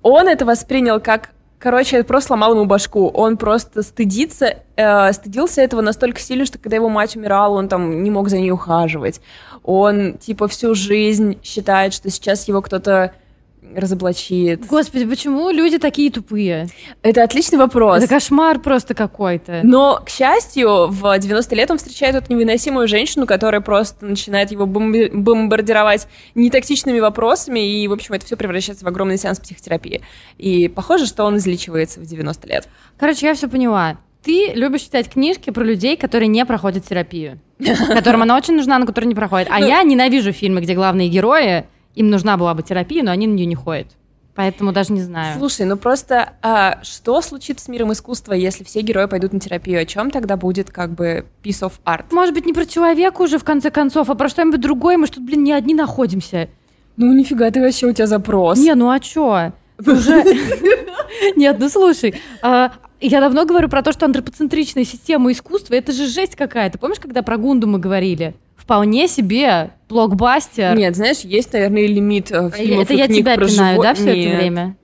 он 0.01 0.27
это 0.27 0.45
воспринял 0.45 0.99
как... 0.99 1.29
Короче, 1.59 1.97
это 1.97 2.05
просто 2.05 2.27
сломал 2.27 2.53
ему 2.55 2.65
башку. 2.65 3.07
Он 3.07 3.37
просто 3.37 3.83
стыдится, 3.83 4.57
э, 4.75 5.13
стыдился 5.13 5.61
этого 5.61 5.79
настолько 5.79 6.19
сильно, 6.19 6.45
что 6.45 6.57
когда 6.57 6.75
его 6.75 6.89
мать 6.89 7.15
умирала, 7.15 7.57
он 7.57 7.69
там 7.69 8.03
не 8.03 8.11
мог 8.11 8.27
за 8.27 8.37
ней 8.37 8.51
ухаживать. 8.51 9.21
Он, 9.63 10.17
типа, 10.17 10.49
всю 10.49 10.75
жизнь 10.75 11.39
считает, 11.41 11.93
что 11.93 12.09
сейчас 12.09 12.49
его 12.49 12.61
кто-то 12.61 13.13
разоблачит. 13.75 14.65
Господи, 14.67 15.05
почему 15.05 15.49
люди 15.49 15.77
такие 15.79 16.11
тупые? 16.11 16.67
Это 17.01 17.23
отличный 17.23 17.57
вопрос. 17.57 17.97
Это 17.99 18.07
кошмар 18.07 18.59
просто 18.59 18.93
какой-то. 18.93 19.61
Но, 19.63 20.01
к 20.05 20.09
счастью, 20.09 20.87
в 20.87 21.17
90 21.17 21.55
лет 21.55 21.71
он 21.71 21.77
встречает 21.77 22.15
эту 22.15 22.33
невыносимую 22.33 22.87
женщину, 22.87 23.25
которая 23.25 23.61
просто 23.61 24.05
начинает 24.05 24.51
его 24.51 24.65
бомби- 24.65 25.09
бомбардировать 25.13 26.07
нетактичными 26.35 26.99
вопросами, 26.99 27.59
и, 27.81 27.87
в 27.87 27.93
общем, 27.93 28.13
это 28.15 28.25
все 28.25 28.37
превращается 28.37 28.85
в 28.85 28.87
огромный 28.87 29.17
сеанс 29.17 29.39
психотерапии. 29.39 30.01
И 30.37 30.67
похоже, 30.67 31.05
что 31.05 31.23
он 31.25 31.37
излечивается 31.37 31.99
в 31.99 32.05
90 32.05 32.47
лет. 32.47 32.67
Короче, 32.97 33.27
я 33.27 33.33
все 33.33 33.47
поняла. 33.47 33.97
Ты 34.23 34.53
любишь 34.53 34.81
читать 34.81 35.09
книжки 35.09 35.49
про 35.49 35.63
людей, 35.65 35.97
которые 35.97 36.29
не 36.29 36.45
проходят 36.45 36.85
терапию. 36.87 37.39
Которым 37.87 38.21
она 38.21 38.37
очень 38.37 38.55
нужна, 38.55 38.79
но 38.79 38.85
которые 38.85 39.07
не 39.09 39.15
проходят. 39.15 39.47
А 39.51 39.59
Ну- 39.59 39.67
я 39.67 39.83
ненавижу 39.83 40.31
фильмы, 40.31 40.61
где 40.61 40.73
главные 40.75 41.09
герои, 41.09 41.65
им 41.95 42.09
нужна 42.09 42.37
была 42.37 42.53
бы 42.53 42.63
терапия, 42.63 43.03
но 43.03 43.11
они 43.11 43.27
на 43.27 43.33
нее 43.33 43.45
не 43.45 43.55
ходят. 43.55 43.87
Поэтому 44.35 44.71
даже 44.71 44.93
не 44.93 45.01
знаю. 45.01 45.37
Слушай, 45.37 45.67
ну 45.67 45.77
просто 45.77 46.33
а, 46.41 46.79
что 46.81 47.21
случится 47.21 47.65
с 47.65 47.67
миром 47.67 47.91
искусства, 47.93 48.33
если 48.33 48.63
все 48.63 48.81
герои 48.81 49.05
пойдут 49.05 49.31
на 49.31 49.39
терапию? 49.39 49.79
О 49.79 49.85
чем 49.85 50.09
тогда 50.09 50.37
будет 50.37 50.71
как 50.71 50.91
бы 50.91 51.25
piece 51.43 51.61
of 51.61 51.73
art? 51.85 52.05
Может 52.11 52.33
быть, 52.33 52.45
не 52.45 52.53
про 52.53 52.65
человека 52.65 53.21
уже, 53.21 53.37
в 53.37 53.43
конце 53.43 53.69
концов, 53.69 54.09
а 54.09 54.15
про 54.15 54.29
что-нибудь 54.29 54.59
другое. 54.59 54.97
Мы 54.97 55.05
ж 55.05 55.11
тут, 55.11 55.23
блин, 55.23 55.43
не 55.43 55.53
одни 55.53 55.75
находимся. 55.75 56.49
Ну 56.97 57.13
нифига, 57.13 57.49
ты 57.51 57.61
вообще 57.61 57.87
у 57.87 57.93
тебя 57.93 58.07
запрос. 58.07 58.57
Не, 58.57 58.73
ну 58.73 58.89
а 58.89 58.99
чё? 58.99 59.51
Уже... 59.85 60.23
Нет, 61.35 61.57
ну 61.59 61.69
слушай, 61.69 62.15
а, 62.41 62.73
я 62.99 63.19
давно 63.19 63.45
говорю 63.45 63.69
про 63.69 63.81
то, 63.81 63.91
что 63.91 64.05
антропоцентричная 64.05 64.85
система 64.85 65.31
искусства— 65.31 65.73
это 65.75 65.91
же 65.91 66.07
жесть 66.07 66.35
какая-то. 66.35 66.77
Помнишь, 66.77 66.99
когда 66.99 67.21
про 67.21 67.37
Гунду 67.37 67.67
мы 67.67 67.79
говорили? 67.79 68.35
Вполне 68.55 69.07
себе 69.07 69.71
блокбастер. 69.89 70.75
Нет, 70.77 70.95
знаешь, 70.95 71.19
есть, 71.19 71.51
наверное, 71.51 71.85
лимит 71.85 72.31
э, 72.31 72.49
фильмов 72.51 72.85
это 72.85 72.93
и 72.93 72.97
я 72.97 73.07
книг 73.07 73.19
тебя 73.19 73.35
про 73.35 73.47
пинаю, 73.47 73.77
живо- 73.77 73.83
да, 73.83 73.93
все 73.93 74.15
Нет. 74.15 74.27
это 74.27 74.37
время? 74.37 74.77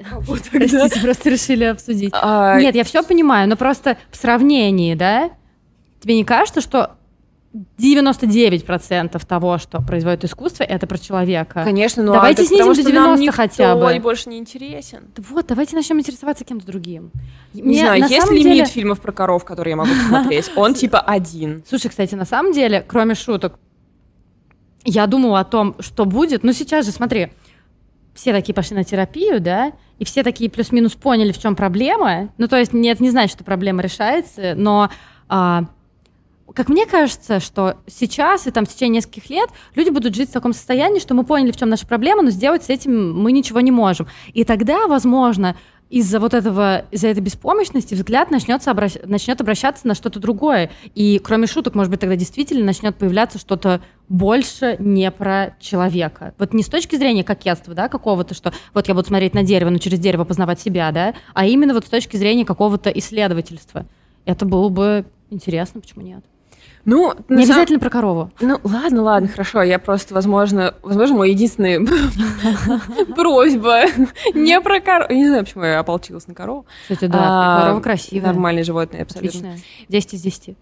Тогда? 0.00 0.20
Простите, 0.26 1.00
просто 1.00 1.30
решили 1.30 1.64
обсудить. 1.64 2.12
А, 2.14 2.60
Нет, 2.60 2.74
я 2.74 2.84
все 2.84 3.02
понимаю, 3.02 3.48
но 3.48 3.56
просто 3.56 3.96
в 4.10 4.16
сравнении, 4.16 4.94
да, 4.94 5.30
тебе 6.00 6.16
не 6.16 6.24
кажется, 6.24 6.60
что 6.60 6.96
99% 7.78 9.26
того, 9.26 9.58
что 9.58 9.80
производит 9.82 10.24
искусство, 10.24 10.62
это 10.62 10.86
про 10.86 10.98
человека? 10.98 11.64
Конечно, 11.64 12.02
ну 12.02 12.12
Давайте 12.12 12.42
а 12.42 12.44
снизим 12.46 12.66
до 12.68 12.74
что 12.74 12.92
нам 12.92 13.16
90 13.16 13.32
хотя 13.32 13.74
бы. 13.74 13.92
и 13.94 13.98
больше 13.98 14.28
не 14.28 14.38
интересен. 14.38 15.08
Вот, 15.16 15.46
давайте 15.48 15.74
начнем 15.74 15.98
интересоваться 15.98 16.44
кем-то 16.44 16.66
другим. 16.66 17.10
Не 17.52 17.62
Мне 17.62 17.80
знаю, 17.80 18.00
на 18.02 18.06
есть 18.06 18.30
лимит 18.30 18.44
деле- 18.44 18.64
фильмов 18.66 19.00
про 19.00 19.10
коров, 19.12 19.44
которые 19.44 19.72
я 19.72 19.76
могу 19.76 19.90
посмотреть? 19.90 20.50
Он 20.56 20.74
типа 20.74 21.00
один. 21.00 21.64
Слушай, 21.68 21.88
кстати, 21.88 22.14
на 22.14 22.24
самом 22.24 22.52
деле, 22.52 22.84
кроме 22.86 23.16
шуток, 23.16 23.58
я 24.84 25.06
думала 25.08 25.40
о 25.40 25.44
том, 25.44 25.74
что 25.80 26.04
будет. 26.04 26.44
Ну, 26.44 26.52
сейчас 26.52 26.86
же, 26.86 26.92
смотри, 26.92 27.32
все 28.14 28.32
такие 28.32 28.54
пошли 28.54 28.76
на 28.76 28.84
терапию, 28.84 29.40
да, 29.40 29.72
и 29.98 30.04
все 30.04 30.22
такие 30.22 30.48
плюс-минус 30.50 30.92
поняли, 30.94 31.32
в 31.32 31.38
чем 31.38 31.56
проблема. 31.56 32.28
Ну, 32.38 32.46
то 32.46 32.56
есть, 32.56 32.72
нет, 32.72 33.00
не 33.00 33.10
значит, 33.10 33.32
что 33.32 33.44
проблема 33.44 33.82
решается, 33.82 34.54
но 34.56 34.88
а, 35.28 35.64
как 36.54 36.68
мне 36.68 36.86
кажется, 36.86 37.40
что 37.40 37.76
сейчас 37.86 38.46
и 38.46 38.50
там 38.50 38.66
в 38.66 38.68
течение 38.68 38.98
нескольких 38.98 39.30
лет 39.30 39.50
люди 39.74 39.90
будут 39.90 40.14
жить 40.14 40.30
в 40.30 40.32
таком 40.32 40.52
состоянии, 40.52 41.00
что 41.00 41.14
мы 41.14 41.24
поняли, 41.24 41.52
в 41.52 41.56
чем 41.56 41.68
наша 41.68 41.86
проблема, 41.86 42.22
но 42.22 42.30
сделать 42.30 42.64
с 42.64 42.68
этим 42.68 43.18
мы 43.18 43.32
ничего 43.32 43.60
не 43.60 43.70
можем. 43.70 44.06
И 44.32 44.44
тогда, 44.44 44.86
возможно, 44.86 45.56
из-за 45.90 46.20
вот 46.20 46.34
этого, 46.34 46.84
из-за 46.92 47.08
этой 47.08 47.20
беспомощности 47.20 47.94
взгляд 47.94 48.30
начнется 48.30 48.70
обращ- 48.70 49.04
начнет 49.04 49.40
обращаться 49.40 49.88
на 49.88 49.94
что-то 49.94 50.20
другое. 50.20 50.70
И 50.94 51.20
кроме 51.22 51.48
шуток, 51.48 51.74
может 51.74 51.90
быть, 51.90 52.00
тогда 52.00 52.14
действительно 52.14 52.64
начнет 52.64 52.96
появляться 52.96 53.38
что-то 53.38 53.82
больше 54.08 54.76
не 54.78 55.10
про 55.10 55.56
человека. 55.58 56.32
Вот 56.38 56.54
не 56.54 56.62
с 56.62 56.68
точки 56.68 56.94
зрения 56.94 57.24
кокетства, 57.24 57.74
да, 57.74 57.88
какого-то, 57.88 58.34
что 58.34 58.52
вот 58.72 58.86
я 58.86 58.94
буду 58.94 59.08
смотреть 59.08 59.34
на 59.34 59.42
дерево, 59.42 59.70
но 59.70 59.78
через 59.78 59.98
дерево 59.98 60.24
познавать 60.24 60.60
себя, 60.60 60.92
да, 60.92 61.14
а 61.34 61.46
именно 61.46 61.74
вот 61.74 61.84
с 61.84 61.88
точки 61.88 62.16
зрения 62.16 62.44
какого-то 62.44 62.90
исследовательства. 62.90 63.84
Это 64.24 64.46
было 64.46 64.68
бы 64.68 65.06
интересно, 65.30 65.80
почему 65.80 66.02
нет? 66.02 66.24
Ну, 66.86 67.12
Не 67.28 67.44
самом- 67.44 67.50
обязательно 67.50 67.78
про 67.78 67.90
корову. 67.90 68.30
Ну, 68.40 68.58
ладно, 68.64 69.02
ладно, 69.02 69.28
хорошо. 69.28 69.62
Я 69.62 69.78
просто, 69.78 70.14
возможно, 70.14 70.74
возможно, 70.82 71.16
мой 71.16 71.30
единственный 71.30 71.78
просьба 73.14 73.82
не 74.34 74.60
про 74.60 74.80
корову. 74.80 75.12
Не 75.12 75.28
знаю, 75.28 75.44
почему 75.44 75.64
я 75.64 75.78
ополчилась 75.80 76.26
на 76.26 76.34
корову. 76.34 76.66
Кстати, 76.82 77.06
да, 77.06 77.18
А, 77.20 77.62
корова 77.64 77.80
красивая. 77.80 78.26
Нормальное 78.28 78.64
животное, 78.64 79.02
абсолютно. 79.02 79.28
Отличная. 79.40 79.58
10 79.88 80.14
из 80.14 80.22
10. 80.22 80.56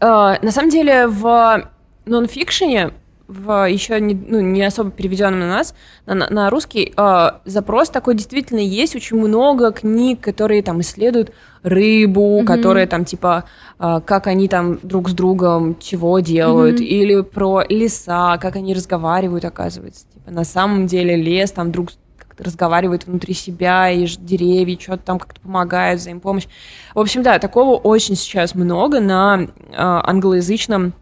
А, 0.00 0.38
На 0.42 0.50
самом 0.50 0.70
деле, 0.70 1.06
в 1.06 1.68
нонфикшене, 2.04 2.90
в 3.28 3.68
еще 3.68 4.00
не, 4.00 4.14
ну, 4.14 4.40
не 4.40 4.62
особо 4.62 4.90
переведенном 4.92 5.40
на 5.40 5.48
нас, 5.48 5.74
на, 6.06 6.14
на- 6.14 6.48
русский, 6.48 6.92
а, 6.96 7.40
запрос 7.44 7.90
такой 7.90 8.14
действительно 8.14 8.60
есть. 8.60 8.94
Очень 8.94 9.16
много 9.18 9.72
книг, 9.72 10.20
которые 10.20 10.62
там 10.62 10.80
исследуют 10.80 11.32
рыбу, 11.64 12.38
Мгм. 12.38 12.46
которые 12.46 12.86
там 12.86 13.04
типа, 13.04 13.44
а, 13.78 14.00
как 14.00 14.28
они 14.28 14.46
там 14.48 14.78
друг 14.82 15.08
с 15.08 15.12
другом 15.12 15.76
чего 15.80 16.20
делают, 16.20 16.76
Мгм. 16.76 16.84
или 16.84 17.20
про 17.22 17.62
леса, 17.68 18.38
как 18.40 18.54
они 18.56 18.74
разговаривают, 18.74 19.44
оказывается. 19.44 20.06
Типа, 20.14 20.30
на 20.30 20.44
самом 20.44 20.86
деле 20.86 21.16
лес 21.16 21.50
там 21.50 21.72
друг 21.72 21.90
с- 21.90 21.98
как-то 22.16 22.44
разговаривает 22.44 23.06
внутри 23.08 23.34
себя, 23.34 23.90
и 23.90 24.06
деревья 24.06 24.78
что-то 24.78 25.02
там 25.02 25.18
как-то 25.18 25.40
помогают, 25.40 26.00
взаимопомощь. 26.00 26.46
В 26.94 27.00
общем, 27.00 27.24
да, 27.24 27.40
такого 27.40 27.76
очень 27.76 28.14
сейчас 28.14 28.54
много 28.54 29.00
на 29.00 29.48
а, 29.74 30.08
англоязычном 30.08 30.92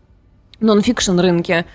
нонфикшн 0.61 1.19
рынке. 1.19 1.67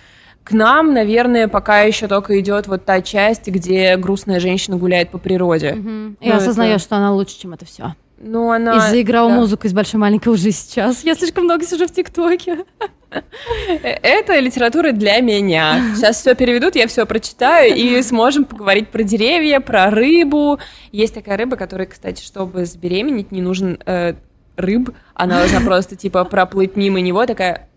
К 0.43 0.51
нам, 0.51 0.93
наверное, 0.93 1.47
пока 1.47 1.81
еще 1.81 2.07
только 2.07 2.39
идет 2.39 2.67
вот 2.67 2.85
та 2.85 3.01
часть, 3.01 3.47
где 3.47 3.95
грустная 3.97 4.39
женщина 4.39 4.77
гуляет 4.77 5.11
по 5.11 5.17
природе. 5.17 5.73
Ну, 5.75 6.15
И 6.21 6.29
осознаешь, 6.29 6.77
это- 6.77 6.83
что 6.83 6.95
она 6.97 7.13
лучше, 7.13 7.39
чем 7.39 7.53
это 7.53 7.65
все. 7.65 7.93
Ну, 8.21 8.51
она... 8.51 8.75
И 8.75 8.91
заиграла 8.91 9.29
да. 9.29 9.35
музыку 9.35 9.67
из 9.67 9.73
большой 9.73 9.99
маленькой 9.99 10.29
уже 10.29 10.51
сейчас. 10.51 11.03
Я 11.03 11.15
слишком 11.15 11.45
много 11.45 11.65
сижу 11.65 11.87
в 11.87 11.91
ТикТоке. 11.91 12.65
Э, 13.11 13.21
Это 14.01 14.37
литература 14.39 14.91
для 14.91 15.19
меня. 15.21 15.93
Сейчас 15.95 16.19
все 16.19 16.35
переведут, 16.35 16.75
я 16.75 16.87
все 16.87 17.05
прочитаю 17.05 17.73
и 17.75 18.01
сможем 18.01 18.43
поговорить 18.45 18.89
про 18.89 19.03
деревья, 19.03 19.59
про 19.61 19.89
рыбу. 19.89 20.59
Есть 20.91 21.13
такая 21.13 21.37
рыба, 21.37 21.55
которая, 21.55 21.87
кстати, 21.87 22.21
чтобы 22.21 22.65
забеременеть, 22.65 23.31
не 23.31 23.41
нужен 23.41 23.79
э, 23.85 24.15
рыб. 24.57 24.91
Она 25.13 25.39
должна 25.39 25.61
просто 25.61 25.95
типа 25.95 26.25
проплыть 26.25 26.75
мимо 26.75 26.99
него, 26.99 27.25
такая. 27.25 27.68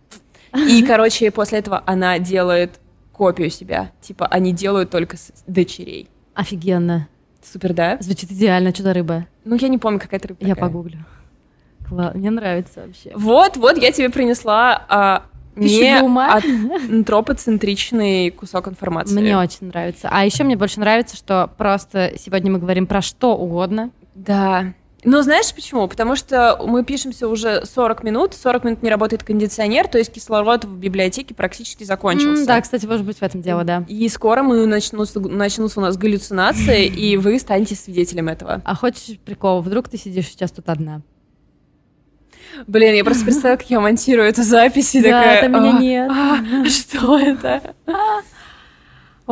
И, 0.54 0.82
короче, 0.84 1.30
после 1.30 1.58
этого 1.58 1.82
она 1.86 2.18
делает 2.18 2.78
копию 3.12 3.50
себя. 3.50 3.90
Типа 4.00 4.26
они 4.26 4.52
делают 4.52 4.90
только 4.90 5.16
с 5.16 5.32
дочерей. 5.46 6.08
Офигенно. 6.34 7.08
Супер, 7.42 7.72
да? 7.74 7.96
Звучит 8.00 8.30
идеально. 8.30 8.72
Что 8.72 8.84
за 8.84 8.94
рыба? 8.94 9.26
Ну, 9.44 9.56
я 9.56 9.68
не 9.68 9.78
помню, 9.78 9.98
какая 9.98 10.18
это 10.18 10.28
рыба. 10.28 10.38
Я 10.42 10.54
такая. 10.54 10.68
погуглю. 10.70 10.98
Кла- 11.90 12.16
Мне 12.16 12.30
нравится 12.30 12.84
вообще. 12.86 13.12
Вот, 13.14 13.56
вот, 13.56 13.76
я 13.78 13.90
тебе 13.92 14.08
принесла 14.10 14.84
а, 14.88 15.24
не 15.56 16.00
ума. 16.02 16.34
от- 16.36 16.44
антропоцентричный 16.90 18.30
кусок 18.30 18.68
информации. 18.68 19.14
Мне 19.14 19.36
очень 19.36 19.66
нравится. 19.68 20.08
А 20.10 20.24
еще 20.24 20.44
мне 20.44 20.56
больше 20.56 20.80
нравится, 20.80 21.16
что 21.16 21.50
просто 21.58 22.12
сегодня 22.18 22.50
мы 22.52 22.58
говорим 22.58 22.86
про 22.86 23.02
что 23.02 23.36
угодно. 23.36 23.90
Да. 24.14 24.72
Ну, 25.04 25.20
знаешь 25.22 25.52
почему? 25.52 25.88
Потому 25.88 26.14
что 26.14 26.60
мы 26.64 26.84
пишемся 26.84 27.26
уже 27.26 27.64
40 27.66 28.04
минут, 28.04 28.34
40 28.34 28.64
минут 28.64 28.82
не 28.84 28.90
работает 28.90 29.24
кондиционер, 29.24 29.88
то 29.88 29.98
есть 29.98 30.12
кислород 30.12 30.64
в 30.64 30.76
библиотеке 30.76 31.34
практически 31.34 31.82
закончился. 31.82 32.42
М, 32.42 32.46
Да, 32.46 32.60
кстати, 32.60 32.86
может 32.86 33.04
быть 33.04 33.18
в 33.18 33.22
этом 33.22 33.42
дело, 33.42 33.64
да. 33.64 33.84
И 33.88 34.08
скоро 34.08 34.44
мы 34.44 34.64
начнутся, 34.66 35.18
начнутся 35.18 35.80
у 35.80 35.82
нас 35.82 35.96
галлюцинации, 35.96 36.86
и 36.86 37.16
вы 37.16 37.40
станете 37.40 37.74
свидетелем 37.74 38.28
этого. 38.28 38.62
А 38.64 38.74
хочешь 38.76 39.18
прикол? 39.24 39.60
Вдруг 39.60 39.88
ты 39.88 39.98
сидишь 39.98 40.28
сейчас 40.28 40.52
тут 40.52 40.68
одна? 40.68 41.02
Блин, 42.66 42.94
я 42.94 43.02
просто 43.02 43.24
представляю, 43.24 43.58
как 43.58 43.70
я 43.70 43.80
монтирую 43.80 44.28
эту 44.28 44.42
запись, 44.42 44.94
и 44.94 45.00
Да, 45.02 45.08
такая... 45.08 45.40
там 45.40 45.52
меня 45.52 45.76
«А, 45.76 45.80
нет». 45.80 46.66
а, 46.66 46.68
что 46.70 47.18
это? 47.18 47.74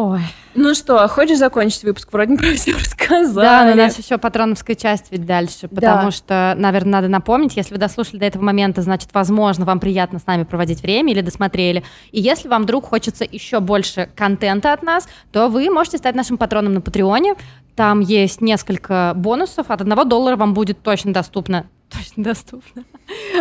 Ой. 0.00 0.22
Ну 0.54 0.74
что, 0.74 1.06
хочешь 1.08 1.36
закончить 1.36 1.82
выпуск? 1.82 2.08
Вроде 2.10 2.34
про 2.36 2.54
все 2.54 2.72
рассказали. 2.72 3.46
Да, 3.46 3.64
но 3.66 3.72
у 3.72 3.74
нас 3.74 3.98
еще 3.98 4.16
патроновская 4.16 4.74
часть 4.74 5.08
ведь 5.10 5.26
дальше, 5.26 5.68
потому 5.68 6.10
что, 6.10 6.54
наверное, 6.56 6.92
надо 6.92 7.08
напомнить, 7.08 7.54
если 7.54 7.74
вы 7.74 7.78
дослушали 7.78 8.18
до 8.18 8.24
этого 8.24 8.42
момента, 8.42 8.80
значит, 8.80 9.10
возможно, 9.12 9.66
вам 9.66 9.78
приятно 9.78 10.18
с 10.18 10.26
нами 10.26 10.44
проводить 10.44 10.80
время 10.82 11.12
или 11.12 11.20
досмотрели. 11.20 11.84
И 12.12 12.20
если 12.20 12.48
вам 12.48 12.62
вдруг 12.62 12.86
хочется 12.86 13.26
еще 13.30 13.60
больше 13.60 14.08
контента 14.16 14.72
от 14.72 14.82
нас, 14.82 15.06
то 15.32 15.48
вы 15.48 15.68
можете 15.68 15.98
стать 15.98 16.14
нашим 16.14 16.38
патроном 16.38 16.72
на 16.72 16.80
Патреоне. 16.80 17.34
Там 17.76 18.00
есть 18.00 18.40
несколько 18.40 19.12
бонусов. 19.14 19.70
От 19.70 19.82
одного 19.82 20.04
доллара 20.04 20.36
вам 20.36 20.54
будет 20.54 20.82
точно 20.82 21.12
доступно 21.12 21.66
точно 21.90 22.24
доступно. 22.24 22.84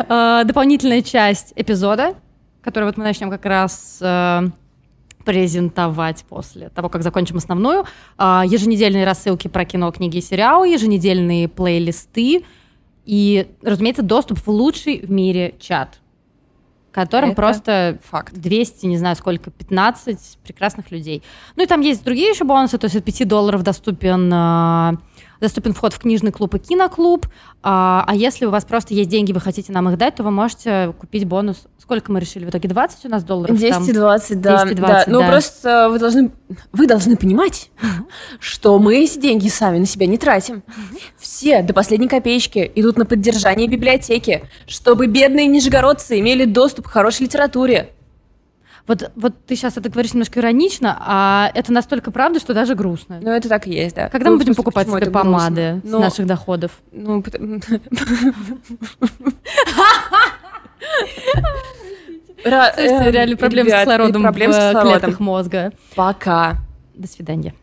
Э, 0.10 0.44
Дополнительная 0.44 1.04
часть 1.04 1.54
эпизода, 1.56 2.16
который 2.62 2.84
вот 2.84 2.98
мы 2.98 3.06
начнем 3.06 3.30
как 3.30 3.46
раз 3.46 4.00
э, 4.02 4.50
презентовать 5.30 6.26
после 6.28 6.70
того, 6.70 6.90
как 6.90 7.04
закончим 7.04 7.38
основную. 7.38 7.86
А, 8.18 8.44
Еженедельные 8.48 9.06
рассылки 9.06 9.48
про 9.48 9.64
кино, 9.64 9.92
книги 9.92 10.18
и 10.18 10.22
сериалы, 10.22 10.70
еженедельные 10.70 11.48
плейлисты 11.48 12.44
и, 13.06 13.48
разумеется, 13.62 14.02
доступ 14.02 14.40
в 14.40 14.50
лучший 14.50 15.02
в 15.06 15.12
мире 15.12 15.54
чат, 15.60 16.00
в 16.90 16.96
котором 16.96 17.30
Это 17.30 17.36
просто 17.36 18.00
Факт. 18.10 18.34
200, 18.34 18.88
не 18.88 18.98
знаю 18.98 19.16
сколько, 19.16 19.52
15 19.52 20.40
прекрасных 20.44 20.90
людей. 20.90 21.22
Ну 21.56 21.62
и 21.62 21.68
там 21.68 21.82
есть 21.82 22.04
другие 22.04 22.30
еще 22.30 22.44
бонусы, 22.44 22.80
то 22.80 22.86
есть 22.86 22.96
от 22.96 23.04
5 23.04 23.28
долларов 23.28 23.62
доступен, 23.62 24.32
а, 24.34 24.96
доступен 25.40 25.74
вход 25.74 25.94
в 25.94 26.00
книжный 26.00 26.32
клуб 26.32 26.56
и 26.56 26.60
киноклуб, 26.60 27.28
а, 27.62 28.04
а 28.08 28.16
если 28.16 28.46
у 28.46 28.50
вас 28.50 28.66
просто 28.66 28.94
есть 28.94 29.10
деньги, 29.10 29.32
вы 29.32 29.40
хотите 29.40 29.72
нам 29.72 29.90
их 29.90 29.98
дать, 29.98 30.16
то 30.16 30.24
вы 30.24 30.32
можете 30.32 30.94
купить 31.00 31.26
бонус. 31.26 31.64
Сколько 31.78 32.12
мы 32.12 32.20
решили 32.20 32.46
в 32.46 32.50
итоге? 32.50 32.70
20 32.70 33.06
у 33.06 33.10
нас 33.10 33.24
долларов? 33.24 33.60
там? 33.70 33.84
10 33.84 33.90
и 33.90 33.94
20, 33.94 34.42
да. 34.42 34.64
10 34.64 34.72
и 34.72 34.82
да. 34.82 34.88
20, 34.88 35.08
Ну, 35.08 35.20
да. 35.20 35.28
просто 35.30 35.90
вы 35.90 36.00
должны, 36.00 36.32
вы 36.72 36.88
должны 36.88 37.18
понимать, 37.18 37.72
что 38.40 38.78
мы 38.80 38.98
эти 38.98 39.20
деньги 39.20 39.48
сами 39.48 39.80
на 39.80 39.86
себя 39.86 40.06
не 40.06 40.18
тратим. 40.18 40.64
Все 41.18 41.62
до 41.64 41.74
последней 41.74 42.08
копеечки 42.08 42.72
идут 42.76 42.98
на 42.98 43.06
поддержание 43.06 43.68
библиотеки, 43.68 44.44
чтобы 44.68 45.08
бедные 45.08 45.48
нижегородцы 45.48 46.20
имели 46.20 46.46
доступ 46.46 46.88
к 46.88 46.92
хорошей 46.92 47.24
литературе. 47.24 47.92
Вот, 48.90 49.12
вот 49.16 49.46
ты 49.46 49.56
сейчас 49.56 49.78
это 49.78 49.88
говоришь 49.88 50.14
немножко 50.14 50.40
иронично, 50.40 50.98
а 51.00 51.52
это 51.54 51.72
настолько 51.72 52.10
правда, 52.10 52.40
что 52.40 52.56
даже 52.56 52.74
грустно. 52.74 53.20
Ну, 53.22 53.30
это 53.30 53.48
так 53.48 53.68
и 53.68 53.72
есть, 53.72 53.96
да. 53.96 54.10
Когда 54.10 54.32
Ну, 54.32 54.36
мы 54.36 54.40
будем 54.40 54.56
покупать 54.56 54.88
себе 54.88 54.98
это 54.98 55.12
грустно? 55.12 55.24
помады 55.32 55.82
с 55.84 55.88
Ну, 55.92 56.00
наших 56.00 56.26
доходов? 56.26 56.72
Ну, 56.92 57.24
Слушайте, 62.42 63.12
реально 63.12 63.38
проблемы 63.38 63.70
с 63.70 63.74
кислородом 63.80 64.24
в 64.24 64.26
э, 64.26 64.32
клетках 64.82 65.20
мозга. 65.20 65.72
Пока. 65.96 66.58
До 66.96 67.08
свидания. 67.08 67.54